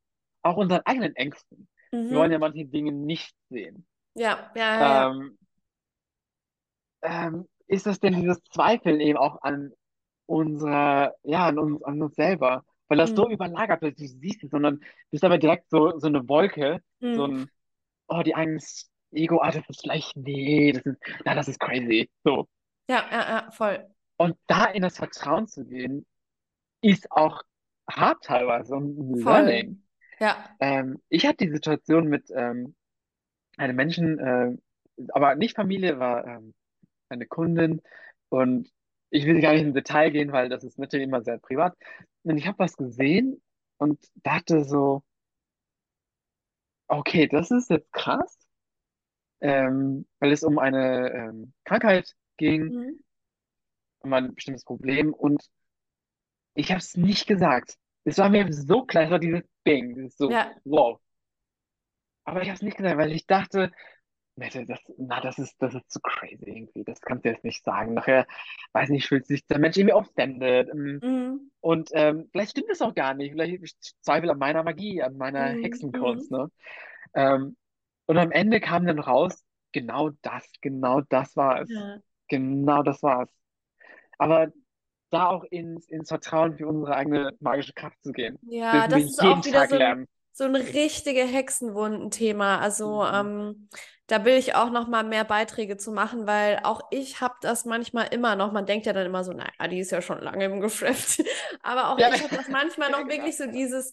auch 0.43 0.57
unseren 0.57 0.83
eigenen 0.85 1.15
Ängsten. 1.17 1.69
Wir 2.09 2.19
wollen 2.19 2.31
Mhm. 2.31 2.33
ja 2.33 2.39
manche 2.39 2.65
Dinge 2.67 2.93
nicht 2.93 3.35
sehen. 3.51 3.87
Ja, 4.15 4.51
ja, 4.55 4.65
ja. 4.81 5.07
Ähm, 5.09 5.39
ähm, 7.03 7.47
ist 7.67 7.87
das 7.87 8.01
denn 8.01 8.15
dieses 8.21 8.43
Zweifeln 8.53 9.01
eben 9.01 9.19
auch 9.19 9.43
an 9.43 9.73
unserer, 10.27 11.15
ja, 11.25 11.47
an 11.47 11.59
uns, 11.59 11.83
an 11.85 12.03
uns 12.03 12.15
selber? 12.17 12.65
Weil 12.89 12.99
das 12.99 13.15
so 13.15 13.29
Mhm. 13.29 13.31
überlagert 13.31 13.83
wird, 13.83 13.99
du 14.01 14.07
siehst 14.09 14.45
es, 14.45 14.51
sondern 14.51 14.81
bist 15.11 15.25
aber 15.25 15.39
direkt 15.39 15.71
so, 15.71 15.99
so 15.99 16.07
eine 16.07 16.29
Wolke, 16.29 16.81
so 17.15 17.25
Mhm. 17.25 17.27
ein, 17.27 17.51
oh, 18.09 18.23
die 18.25 18.35
Angst, 18.35 18.91
Ego, 19.13 19.41
ah, 19.41 19.51
das 19.53 19.69
ist 19.69 19.83
vielleicht, 19.83 20.17
nee, 20.17 20.73
das 20.73 20.85
ist, 20.87 20.99
na, 21.25 21.35
das 21.35 21.49
ist 21.49 21.61
crazy. 21.61 22.11
So. 22.25 22.49
Ja, 22.89 23.05
ja, 23.11 23.29
ja, 23.29 23.51
voll. 23.51 23.87
Und 24.17 24.37
da 24.47 24.67
in 24.67 24.83
das 24.83 24.97
Vertrauen 24.97 25.47
zu 25.47 25.65
gehen, 25.65 26.07
ist 26.81 27.11
auch 27.11 27.43
hart 27.91 28.25
teilweise 28.25 28.75
und 28.75 28.99
ein 28.99 29.21
Voll. 29.21 29.33
Learning. 29.33 29.83
Ja. 30.19 30.51
Ähm, 30.61 31.03
ich 31.09 31.27
hatte 31.27 31.45
die 31.45 31.53
Situation 31.53 32.09
mit 32.09 32.31
ähm, 32.35 32.75
einem 33.57 33.77
Menschen, 33.77 34.19
äh, 34.19 34.57
aber 35.09 35.35
nicht 35.35 35.57
Familie, 35.57 35.99
war 35.99 36.27
ähm, 36.27 36.55
eine 37.09 37.27
Kundin 37.27 37.83
und 38.29 38.71
ich 39.11 39.27
will 39.27 39.41
gar 39.41 39.53
nicht 39.53 39.63
ins 39.63 39.75
Detail 39.75 40.11
gehen, 40.11 40.33
weil 40.33 40.49
das 40.49 40.65
ist 40.65 40.79
natürlich 40.79 41.07
immer 41.07 41.23
sehr 41.23 41.39
privat. 41.39 41.77
Und 42.25 42.39
ich 42.39 42.47
habe 42.47 42.59
was 42.59 42.77
gesehen 42.77 43.41
und 43.79 43.99
dachte 44.17 44.65
so, 44.65 45.03
okay, 46.89 47.27
das 47.29 47.51
ist 47.51 47.71
jetzt 47.71 47.93
krass, 47.93 48.39
ähm, 49.41 50.07
weil 50.19 50.33
es 50.33 50.43
um 50.43 50.59
eine 50.59 51.11
ähm, 51.13 51.53
Krankheit 51.65 52.15
ging, 52.37 52.65
Mhm. 52.67 53.01
um 54.01 54.13
ein 54.13 54.35
bestimmtes 54.35 54.65
Problem 54.65 55.13
und 55.13 55.43
ich 56.55 56.71
habe 56.71 56.79
es 56.81 56.97
nicht 56.97 57.27
gesagt. 57.27 57.77
Es 58.05 58.19
war 58.19 58.29
mir 58.31 58.53
so 58.53 58.85
klar, 58.85 59.05
es 59.05 59.11
war 59.11 59.19
dieses 59.19 59.43
Bing, 59.65 59.95
dieses 59.95 60.17
so, 60.17 60.31
Ja, 60.31 60.53
wow. 60.65 61.01
Aber 62.25 62.43
ich 62.43 62.49
habe 62.49 62.57
es 62.57 62.63
nicht 62.63 62.77
gesagt, 62.77 62.99
weil 62.99 63.13
ich 63.13 63.27
dachte, 63.27 63.71
Mette, 64.39 64.67
das, 64.67 64.81
na, 64.99 65.21
das 65.21 65.39
ist, 65.39 65.55
das 65.61 65.75
ist 65.75 65.91
zu 65.91 65.99
crazy 66.01 66.45
irgendwie. 66.45 66.85
Das 66.85 67.01
kannst 67.01 67.25
du 67.25 67.31
jetzt 67.31 67.45
nicht 67.45 67.65
sagen. 67.65 67.95
Nachher, 67.95 68.27
weiß 68.73 68.91
nicht, 68.91 69.07
fühlt 69.07 69.27
sich 69.27 69.47
der 69.47 69.59
Mensch 69.59 69.77
irgendwie 69.79 69.95
offended. 69.95 70.69
ähm, 70.75 71.01
mhm. 71.03 71.51
Und 71.61 71.91
ähm, 71.95 72.29
vielleicht 72.31 72.51
stimmt 72.51 72.69
das 72.69 72.83
auch 72.83 72.95
gar 72.95 73.15
nicht. 73.15 73.33
Vielleicht 73.33 73.63
ich 73.63 73.95
zweifle 74.03 74.33
an 74.33 74.39
meiner 74.39 74.63
Magie, 74.63 75.03
an 75.03 75.17
meiner 75.17 75.55
Mhm. 75.55 75.63
Hexenkunst, 75.63 76.31
Mhm. 76.31 76.37
ne? 76.37 76.51
Ähm, 77.15 77.57
und 78.07 78.19
am 78.19 78.31
Ende 78.31 78.61
kam 78.61 78.87
dann 78.87 78.99
raus, 78.99 79.43
genau 79.73 80.11
das, 80.23 80.45
genau 80.61 81.01
das 81.01 81.35
war 81.37 81.63
es. 81.63 81.71
Ja. 81.71 81.99
Genau 82.29 82.83
das 82.83 83.03
war 83.03 83.23
es. 83.25 83.31
Aber 84.19 84.53
da 85.11 85.29
auch 85.29 85.45
ins, 85.45 85.89
ins 85.89 86.09
Vertrauen 86.11 86.57
für 86.59 86.69
unsere 86.69 86.97
eigene 86.97 87.37
magische 87.41 87.75
Kraft 87.75 88.03
zu 88.05 88.13
gehen, 88.13 88.39
Ja, 88.43 88.87
das 88.89 89.05
ist 89.07 89.21
auch 89.23 89.45
wieder 89.45 89.67
Tag 89.67 89.69
so 89.69 89.77
ein, 89.77 89.85
lernen. 89.85 90.07
so 90.33 90.45
ein 90.45 90.55
richtige 90.57 91.25
Hexenwunden-Thema. 91.25 92.59
Also 92.61 93.05
Mhm. 93.05 93.07
ähm, 93.07 93.69
da 94.07 94.25
will 94.25 94.35
ich 94.37 94.55
auch 94.55 94.71
noch 94.71 94.87
mal 94.89 95.03
mehr 95.05 95.25
Beiträge 95.25 95.77
zu 95.77 95.91
machen, 95.93 96.27
weil 96.27 96.61
auch 96.63 96.81
ich 96.91 97.21
habe 97.21 97.35
das 97.41 97.65
manchmal 97.65 98.09
immer 98.15 98.37
noch. 98.37 98.53
Man 98.53 98.67
denkt 98.67 98.87
ja 98.87 98.93
dann 98.93 99.07
immer 99.07 99.25
so, 99.25 99.33
naja, 99.33 99.69
die 99.69 99.81
ist 99.81 99.91
ja 99.91 100.01
schon 100.01 100.21
lange 100.21 100.45
im 100.45 100.61
Geschäft. 100.61 101.23
Aber 101.63 101.91
auch 101.91 101.99
Ja, 101.99 102.09
ich 102.09 102.23
habe 102.23 102.33
das 102.35 102.49
manchmal 102.49 102.91
noch 102.91 103.09
wirklich 103.09 103.37
so 103.37 103.47
dieses, 103.51 103.93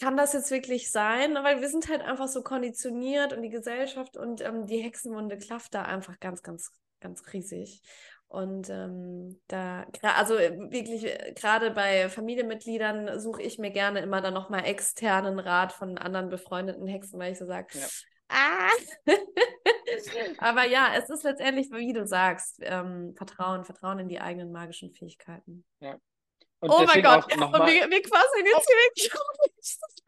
kann 0.00 0.16
das 0.16 0.32
jetzt 0.34 0.50
wirklich 0.50 0.90
sein? 0.90 1.34
Weil 1.42 1.60
wir 1.62 1.68
sind 1.68 1.88
halt 1.88 2.02
einfach 2.02 2.28
so 2.28 2.42
konditioniert 2.42 3.32
und 3.32 3.42
die 3.42 3.48
Gesellschaft 3.50 4.16
und 4.18 4.42
ähm, 4.42 4.66
die 4.66 4.82
Hexenwunde 4.82 5.38
klafft 5.38 5.74
da 5.74 5.82
einfach 5.82 6.20
ganz, 6.20 6.42
ganz, 6.42 6.72
ganz 7.00 7.22
riesig. 7.32 7.82
Und 8.28 8.68
ähm, 8.68 9.40
da, 9.48 9.86
also 10.02 10.36
äh, 10.36 10.52
wirklich, 10.70 11.04
äh, 11.04 11.32
gerade 11.34 11.70
bei 11.70 12.10
Familienmitgliedern 12.10 13.18
suche 13.18 13.40
ich 13.40 13.58
mir 13.58 13.70
gerne 13.70 14.00
immer 14.00 14.20
dann 14.20 14.34
nochmal 14.34 14.66
externen 14.66 15.38
Rat 15.38 15.72
von 15.72 15.96
anderen 15.96 16.28
befreundeten 16.28 16.86
Hexen, 16.86 17.18
weil 17.18 17.32
ich 17.32 17.38
so 17.38 17.46
sage, 17.46 17.68
Ja. 17.72 17.86
ah! 18.28 18.68
Aber 20.38 20.66
ja, 20.66 20.92
es 20.96 21.08
ist 21.08 21.24
letztendlich, 21.24 21.70
wie 21.70 21.94
du 21.94 22.06
sagst, 22.06 22.58
ähm, 22.60 23.14
Vertrauen, 23.16 23.64
Vertrauen 23.64 23.98
in 23.98 24.08
die 24.08 24.20
eigenen 24.20 24.52
magischen 24.52 24.92
Fähigkeiten. 24.92 25.64
Ja. 25.80 25.96
Und 26.60 26.70
Oh 26.70 26.84
mein 26.84 27.02
Gott, 27.02 27.32
und 27.32 27.40
nochmal. 27.40 27.66
wir, 27.68 27.88
wir 27.88 28.02
quasseln 28.02 28.44
jetzt 28.44 28.66
hier 28.66 28.76
wirklich. 28.76 29.10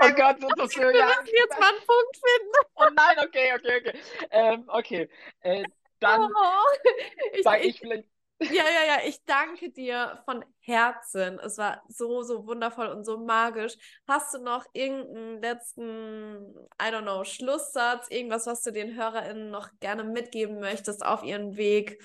Oh 0.03 0.09
Gott, 0.17 0.37
das 0.43 0.67
ist 0.67 0.75
so, 0.75 0.81
Wir 0.83 0.95
ja. 0.97 1.07
müssen 1.07 1.35
jetzt 1.37 1.59
mal 1.61 1.69
einen 1.69 1.79
Punkt 1.79 2.17
finden. 2.17 2.53
Oh 2.75 2.87
nein, 2.95 3.17
okay, 3.27 3.53
okay, 3.55 3.81
okay. 3.81 3.99
Ähm, 4.31 4.65
okay. 4.69 5.09
Äh, 5.41 5.65
dann 6.01 6.31
Oh. 6.35 6.79
Ich, 7.33 7.43
sage 7.43 7.63
ich, 7.63 7.69
ich 7.69 7.81
vielleicht. 7.81 8.09
Ja, 8.43 8.65
ja, 8.65 8.87
ja, 8.87 8.99
ich 9.07 9.23
danke 9.27 9.71
dir 9.71 10.23
von 10.25 10.45
Herzen. 10.61 11.39
Es 11.41 11.59
war 11.59 11.83
so, 11.89 12.23
so 12.23 12.47
wundervoll 12.47 12.87
und 12.89 13.05
so 13.05 13.19
magisch. 13.19 13.77
Hast 14.09 14.33
du 14.35 14.39
noch 14.39 14.65
irgendeinen 14.73 15.43
letzten, 15.43 16.55
I 16.81 16.87
don't 16.87 17.03
know, 17.03 17.25
Schlusssatz, 17.25 18.09
irgendwas, 18.11 18.47
was 18.47 18.63
du 18.63 18.73
den 18.73 18.97
HörerInnen 18.97 19.51
noch 19.51 19.69
gerne 19.81 20.05
mitgeben 20.05 20.59
möchtest 20.59 21.05
auf 21.05 21.23
ihren 21.23 21.57
Weg? 21.57 22.03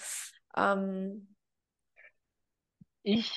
Ähm, 0.58 1.36
Ich. 3.04 3.32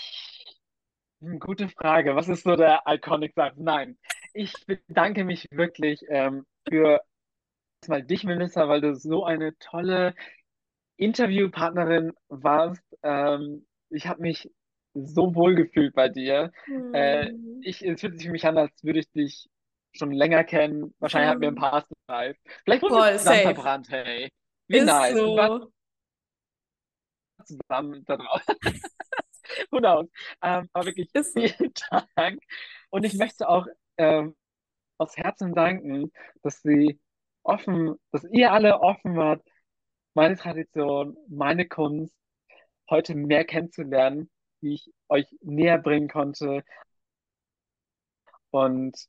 Gute 1.40 1.68
Frage. 1.68 2.16
Was 2.16 2.28
ist 2.28 2.44
so 2.44 2.56
der 2.56 2.82
Iconic 2.86 3.34
Satz? 3.34 3.54
Nein. 3.58 3.98
ich 4.32 4.52
bedanke 4.66 5.24
mich 5.24 5.46
wirklich 5.50 6.00
ähm, 6.08 6.46
für 6.68 7.00
erstmal 7.82 8.02
dich, 8.04 8.24
Melissa, 8.24 8.68
weil 8.68 8.80
du 8.80 8.94
so 8.94 9.24
eine 9.24 9.56
tolle 9.58 10.14
Interviewpartnerin 10.98 12.12
warst. 12.28 12.82
Ähm, 13.04 13.66
ich 13.90 14.08
habe 14.08 14.22
mich 14.22 14.50
so 14.94 15.34
wohl 15.36 15.56
gefühlt 15.56 15.94
bei 15.94 16.10
dir. 16.10 16.52
Äh, 16.92 17.30
Hm. 17.30 17.62
ich, 17.62 17.82
es 17.86 18.00
fühlt 18.02 18.16
sich 18.16 18.26
für 18.26 18.32
mich 18.32 18.46
an, 18.46 18.58
als 18.58 18.84
würde 18.84 19.00
ich 19.00 19.10
dich 19.12 19.48
schon 19.92 20.12
länger 20.12 20.44
kennen. 20.44 20.94
Wahrscheinlich 21.00 21.30
hatten 21.30 21.42
wir 21.42 21.48
ein 21.50 21.56
Hm. 21.56 21.60
Past 21.60 21.92
Life. 22.08 22.38
Vielleicht 22.64 22.82
wurden 22.82 22.96
wir 22.96 23.04
Voll 23.04 23.18
zusammen 23.18 23.42
safe. 23.42 23.54
verbrannt, 23.54 23.90
hey. 23.90 24.30
Wie 24.68 24.78
Ist 24.78 24.86
nice. 24.86 25.14
So. 25.16 25.72
zusammen 27.44 28.04
da 28.06 28.16
drauf. 28.16 28.42
Who 29.70 29.78
knows? 29.80 30.06
Ähm, 30.42 30.68
aber 30.72 30.86
wirklich 30.86 31.10
Ist 31.14 31.34
so. 31.34 31.40
vielen 31.40 31.72
Dank. 32.16 32.42
Und 32.90 33.04
ich 33.04 33.14
möchte 33.14 33.48
auch 33.48 33.66
ähm, 33.96 34.36
aus 34.98 35.16
Herzen 35.16 35.54
danken, 35.54 36.12
dass 36.42 36.62
sie 36.62 37.00
offen, 37.44 37.96
dass 38.12 38.24
ihr 38.32 38.52
alle 38.52 38.80
offen 38.80 39.16
wart, 39.16 39.42
meine 40.18 40.36
Tradition, 40.36 41.16
meine 41.28 41.66
Kunst 41.68 42.14
heute 42.90 43.14
mehr 43.16 43.44
kennenzulernen, 43.44 44.30
die 44.62 44.74
ich 44.74 44.92
euch 45.08 45.26
näher 45.42 45.78
bringen 45.78 46.08
konnte. 46.08 46.64
Und 48.50 49.08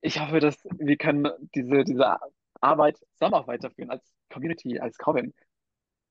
ich 0.00 0.20
hoffe, 0.20 0.40
dass 0.40 0.56
wir 0.78 0.96
können 0.96 1.28
diese, 1.54 1.84
diese 1.84 2.18
Arbeit 2.60 2.98
zusammen 3.14 3.34
auch 3.34 3.46
weiterführen 3.46 3.90
als 3.90 4.04
Community, 4.30 4.78
als 4.80 4.98
Coven. 4.98 5.34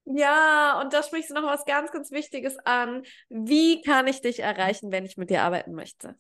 Ja, 0.06 0.80
und 0.82 0.94
da 0.94 1.04
sprichst 1.04 1.30
du 1.32 1.34
noch 1.36 1.44
was 1.44 1.66
ganz, 1.66 1.92
ganz 1.92 2.12
Wichtiges 2.12 2.58
an. 2.66 3.04
Wie 3.30 3.82
kann 3.82 4.08
ich 4.08 4.22
dich 4.22 4.40
erreichen, 4.40 4.92
wenn 4.92 5.06
ich 5.06 5.18
mit 5.18 5.30
dir 5.30 5.44
arbeiten 5.44 5.74
möchte? 5.74 6.18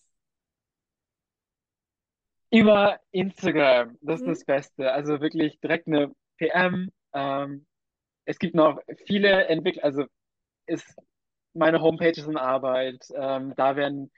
Über 2.52 3.00
Instagram, 3.12 3.98
das 4.02 4.22
ist 4.22 4.26
Hm? 4.26 4.28
das 4.28 4.46
Beste. 4.46 4.92
Also 4.92 5.22
wirklich 5.22 5.60
direkt 5.62 5.88
eine 5.88 6.14
PM. 6.38 6.92
Ähm, 7.14 7.67
es 8.28 8.40
gibt 8.40 8.56
noch 8.56 8.82
viele 9.06 9.48
Entwickler, 9.48 9.86
also 9.86 10.06
ist 10.68 10.86
meine 11.54 11.82
Homepage 11.82 12.12
ist 12.12 12.28
in 12.28 12.38
Arbeit. 12.38 13.08
Ähm, 13.16 13.54
da 13.56 13.76
werden 13.76 14.12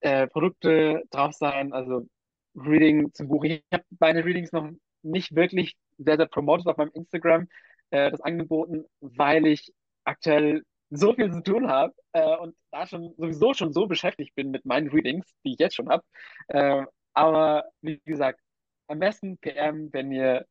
äh, 0.00 0.28
Produkte 0.28 1.02
drauf 1.10 1.32
sein, 1.34 1.72
also 1.72 2.06
Reading 2.54 3.12
zum 3.14 3.28
Buch. 3.28 3.44
Ich 3.44 3.64
habe 3.72 3.84
meine 3.98 4.24
Readings 4.24 4.52
noch 4.52 4.70
nicht 5.02 5.34
wirklich 5.34 5.74
sehr, 5.98 6.16
sehr 6.16 6.26
promoted 6.26 6.66
auf 6.68 6.76
meinem 6.76 6.92
Instagram, 6.94 7.48
äh, 7.90 8.10
das 8.10 8.20
angeboten, 8.20 8.84
weil 9.00 9.46
ich 9.46 9.72
aktuell 10.04 10.62
so 10.90 11.14
viel 11.14 11.32
zu 11.32 11.42
tun 11.42 11.68
habe 11.68 11.94
äh, 12.12 12.36
und 12.36 12.54
da 12.70 12.86
schon 12.86 13.12
sowieso 13.16 13.54
schon 13.54 13.72
so 13.72 13.86
beschäftigt 13.86 14.34
bin 14.36 14.50
mit 14.52 14.64
meinen 14.64 14.88
Readings, 14.90 15.26
die 15.44 15.54
ich 15.54 15.58
jetzt 15.58 15.74
schon 15.74 15.88
habe. 15.88 16.04
Äh, 16.48 16.84
aber 17.12 17.64
wie 17.80 18.00
gesagt, 18.04 18.40
am 18.86 19.00
besten 19.00 19.38
PM, 19.38 19.92
wenn 19.92 20.12
ihr 20.12 20.46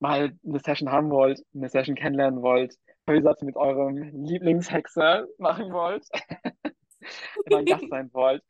mal 0.00 0.32
eine 0.44 0.58
Session 0.60 0.90
haben 0.90 1.10
wollt, 1.10 1.40
eine 1.54 1.68
Session 1.68 1.94
kennenlernen 1.94 2.42
wollt, 2.42 2.74
Hörsatz 3.06 3.42
mit 3.42 3.56
eurem 3.56 4.24
Lieblingshexer 4.24 5.26
machen 5.38 5.72
wollt, 5.72 6.06
ihr 7.50 7.58
ein 7.58 7.64
Gast 7.64 7.88
sein 7.88 8.10
wollt, 8.12 8.42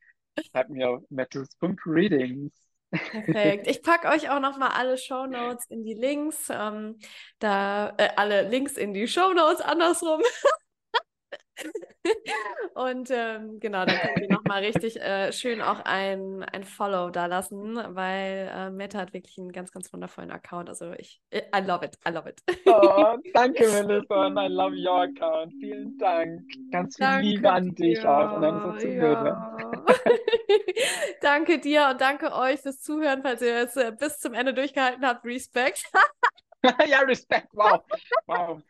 schreibt 0.51 0.69
mir 0.69 0.89
auf 0.89 1.03
matthews.readings. 1.09 2.53
Perfekt. 2.91 3.67
Ich 3.67 3.81
packe 3.81 4.07
euch 4.07 4.29
auch 4.29 4.39
nochmal 4.39 4.71
alle 4.73 4.97
Shownotes 4.97 5.65
in 5.69 5.83
die 5.83 5.95
Links. 5.95 6.49
Ähm, 6.49 6.97
da, 7.39 7.93
äh, 7.97 8.09
alle 8.15 8.47
Links 8.47 8.77
in 8.77 8.93
die 8.93 9.07
Shownotes, 9.07 9.61
andersrum. 9.61 10.21
Und 12.75 13.09
ähm, 13.11 13.59
genau, 13.59 13.85
dann 13.85 13.97
könnt 13.97 14.19
ihr 14.21 14.29
nochmal 14.29 14.63
richtig 14.63 15.01
äh, 15.01 15.31
schön 15.31 15.61
auch 15.61 15.79
ein, 15.85 16.43
ein 16.43 16.63
Follow 16.63 17.09
da 17.09 17.25
lassen, 17.25 17.75
weil 17.95 18.51
äh, 18.53 18.69
Meta 18.69 18.99
hat 18.99 19.13
wirklich 19.13 19.37
einen 19.37 19.51
ganz, 19.51 19.71
ganz 19.71 19.91
wundervollen 19.93 20.31
Account. 20.31 20.69
Also 20.69 20.91
ich, 20.93 21.21
I 21.33 21.61
love 21.65 21.85
it, 21.85 21.97
I 22.07 22.11
love 22.11 22.29
it. 22.29 22.41
Oh, 22.65 23.17
danke, 23.33 23.67
Melissa, 23.69 24.15
and 24.25 24.37
I 24.37 24.47
love 24.47 24.75
your 24.75 25.03
account. 25.03 25.53
Vielen 25.59 25.97
Dank. 25.97 26.41
Ganz 26.71 26.97
viel 26.97 27.07
Liebe 27.21 27.43
Danke 27.43 27.69
an 27.69 27.75
dich 27.75 28.05
auch 28.05 28.37
und 28.37 28.43
an 28.43 28.63
unsere. 28.71 28.91
Zuhörer. 28.91 29.85
Danke 31.21 31.59
dir 31.59 31.87
und 31.91 32.01
danke 32.01 32.33
euch 32.33 32.59
fürs 32.59 32.81
Zuhören, 32.81 33.21
falls 33.23 33.41
ihr 33.41 33.55
es 33.57 33.75
äh, 33.75 33.91
bis 33.97 34.19
zum 34.19 34.33
Ende 34.33 34.53
durchgehalten 34.53 35.05
habt. 35.05 35.25
Respekt. 35.25 35.83
ja, 36.87 36.99
Respekt, 36.99 37.47
wow. 37.53 37.81
Wow. 38.27 38.61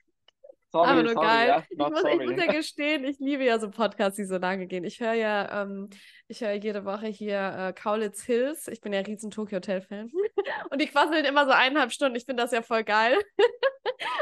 Sorry, 0.75 0.89
Aber 0.89 1.03
nur 1.03 1.13
sorry, 1.13 1.25
geil. 1.25 1.63
Ich 1.69 1.77
muss, 1.77 2.03
ich 2.03 2.19
muss 2.27 2.35
ja 2.45 2.51
gestehen, 2.51 3.05
ich 3.05 3.17
liebe 3.19 3.45
ja 3.45 3.59
so 3.59 3.69
Podcasts, 3.69 4.17
die 4.17 4.25
so 4.25 4.37
lange 4.37 4.67
gehen. 4.67 4.83
Ich 4.83 4.99
höre 4.99 5.13
ja, 5.13 5.61
ähm, 5.61 5.89
ich 6.27 6.41
höre 6.41 6.51
jede 6.51 6.83
Woche 6.83 7.07
hier 7.07 7.55
äh, 7.57 7.71
Kaulitz 7.71 8.23
Hills. 8.23 8.67
Ich 8.67 8.81
bin 8.81 8.91
ja 8.91 8.99
riesen 8.99 9.31
Tokyo 9.31 9.55
Hotel-Fan. 9.57 10.11
Und 10.69 10.81
die 10.81 10.87
quasseln 10.87 11.23
immer 11.23 11.45
so 11.45 11.51
eineinhalb 11.51 11.93
Stunden. 11.93 12.17
Ich 12.17 12.25
finde 12.25 12.43
das 12.43 12.51
ja 12.51 12.61
voll 12.61 12.83
geil. 12.83 13.17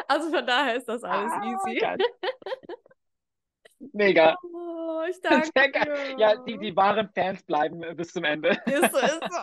Also 0.07 0.29
von 0.29 0.45
daher 0.45 0.75
ist 0.75 0.87
das 0.87 1.03
alles 1.03 1.31
Ah, 1.31 1.41
easy. 1.65 1.79
geil. 1.79 1.97
Mega. 3.93 4.35
Oh, 4.43 5.01
ich 5.09 5.19
danke. 5.21 5.93
Ja, 6.17 6.35
die, 6.35 6.57
die 6.57 6.75
wahren 6.75 7.09
Fans 7.15 7.41
bleiben 7.43 7.81
äh, 7.83 7.95
bis 7.95 8.09
zum 8.13 8.23
Ende. 8.25 8.49
Ist 8.65 8.91
so, 8.91 8.99
ist 8.99 9.19
so. 9.29 9.39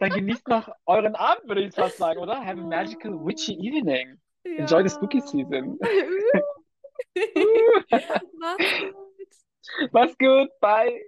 Dann 0.00 0.10
genießt 0.10 0.48
noch 0.48 0.68
euren 0.86 1.14
Abend, 1.14 1.46
würde 1.46 1.62
ich 1.62 1.74
fast 1.74 1.98
sagen, 1.98 2.18
oder? 2.18 2.36
Have 2.40 2.60
a 2.60 2.66
magical 2.66 3.12
witchy 3.24 3.52
evening. 3.54 4.18
Enjoy 4.44 4.82
the 4.82 4.88
spooky 4.90 5.20
season. 5.20 5.78
Mach's 8.38 8.72
gut. 8.80 8.94
Mach's 9.92 10.14
gut. 10.18 10.48
Bye. 10.60 10.98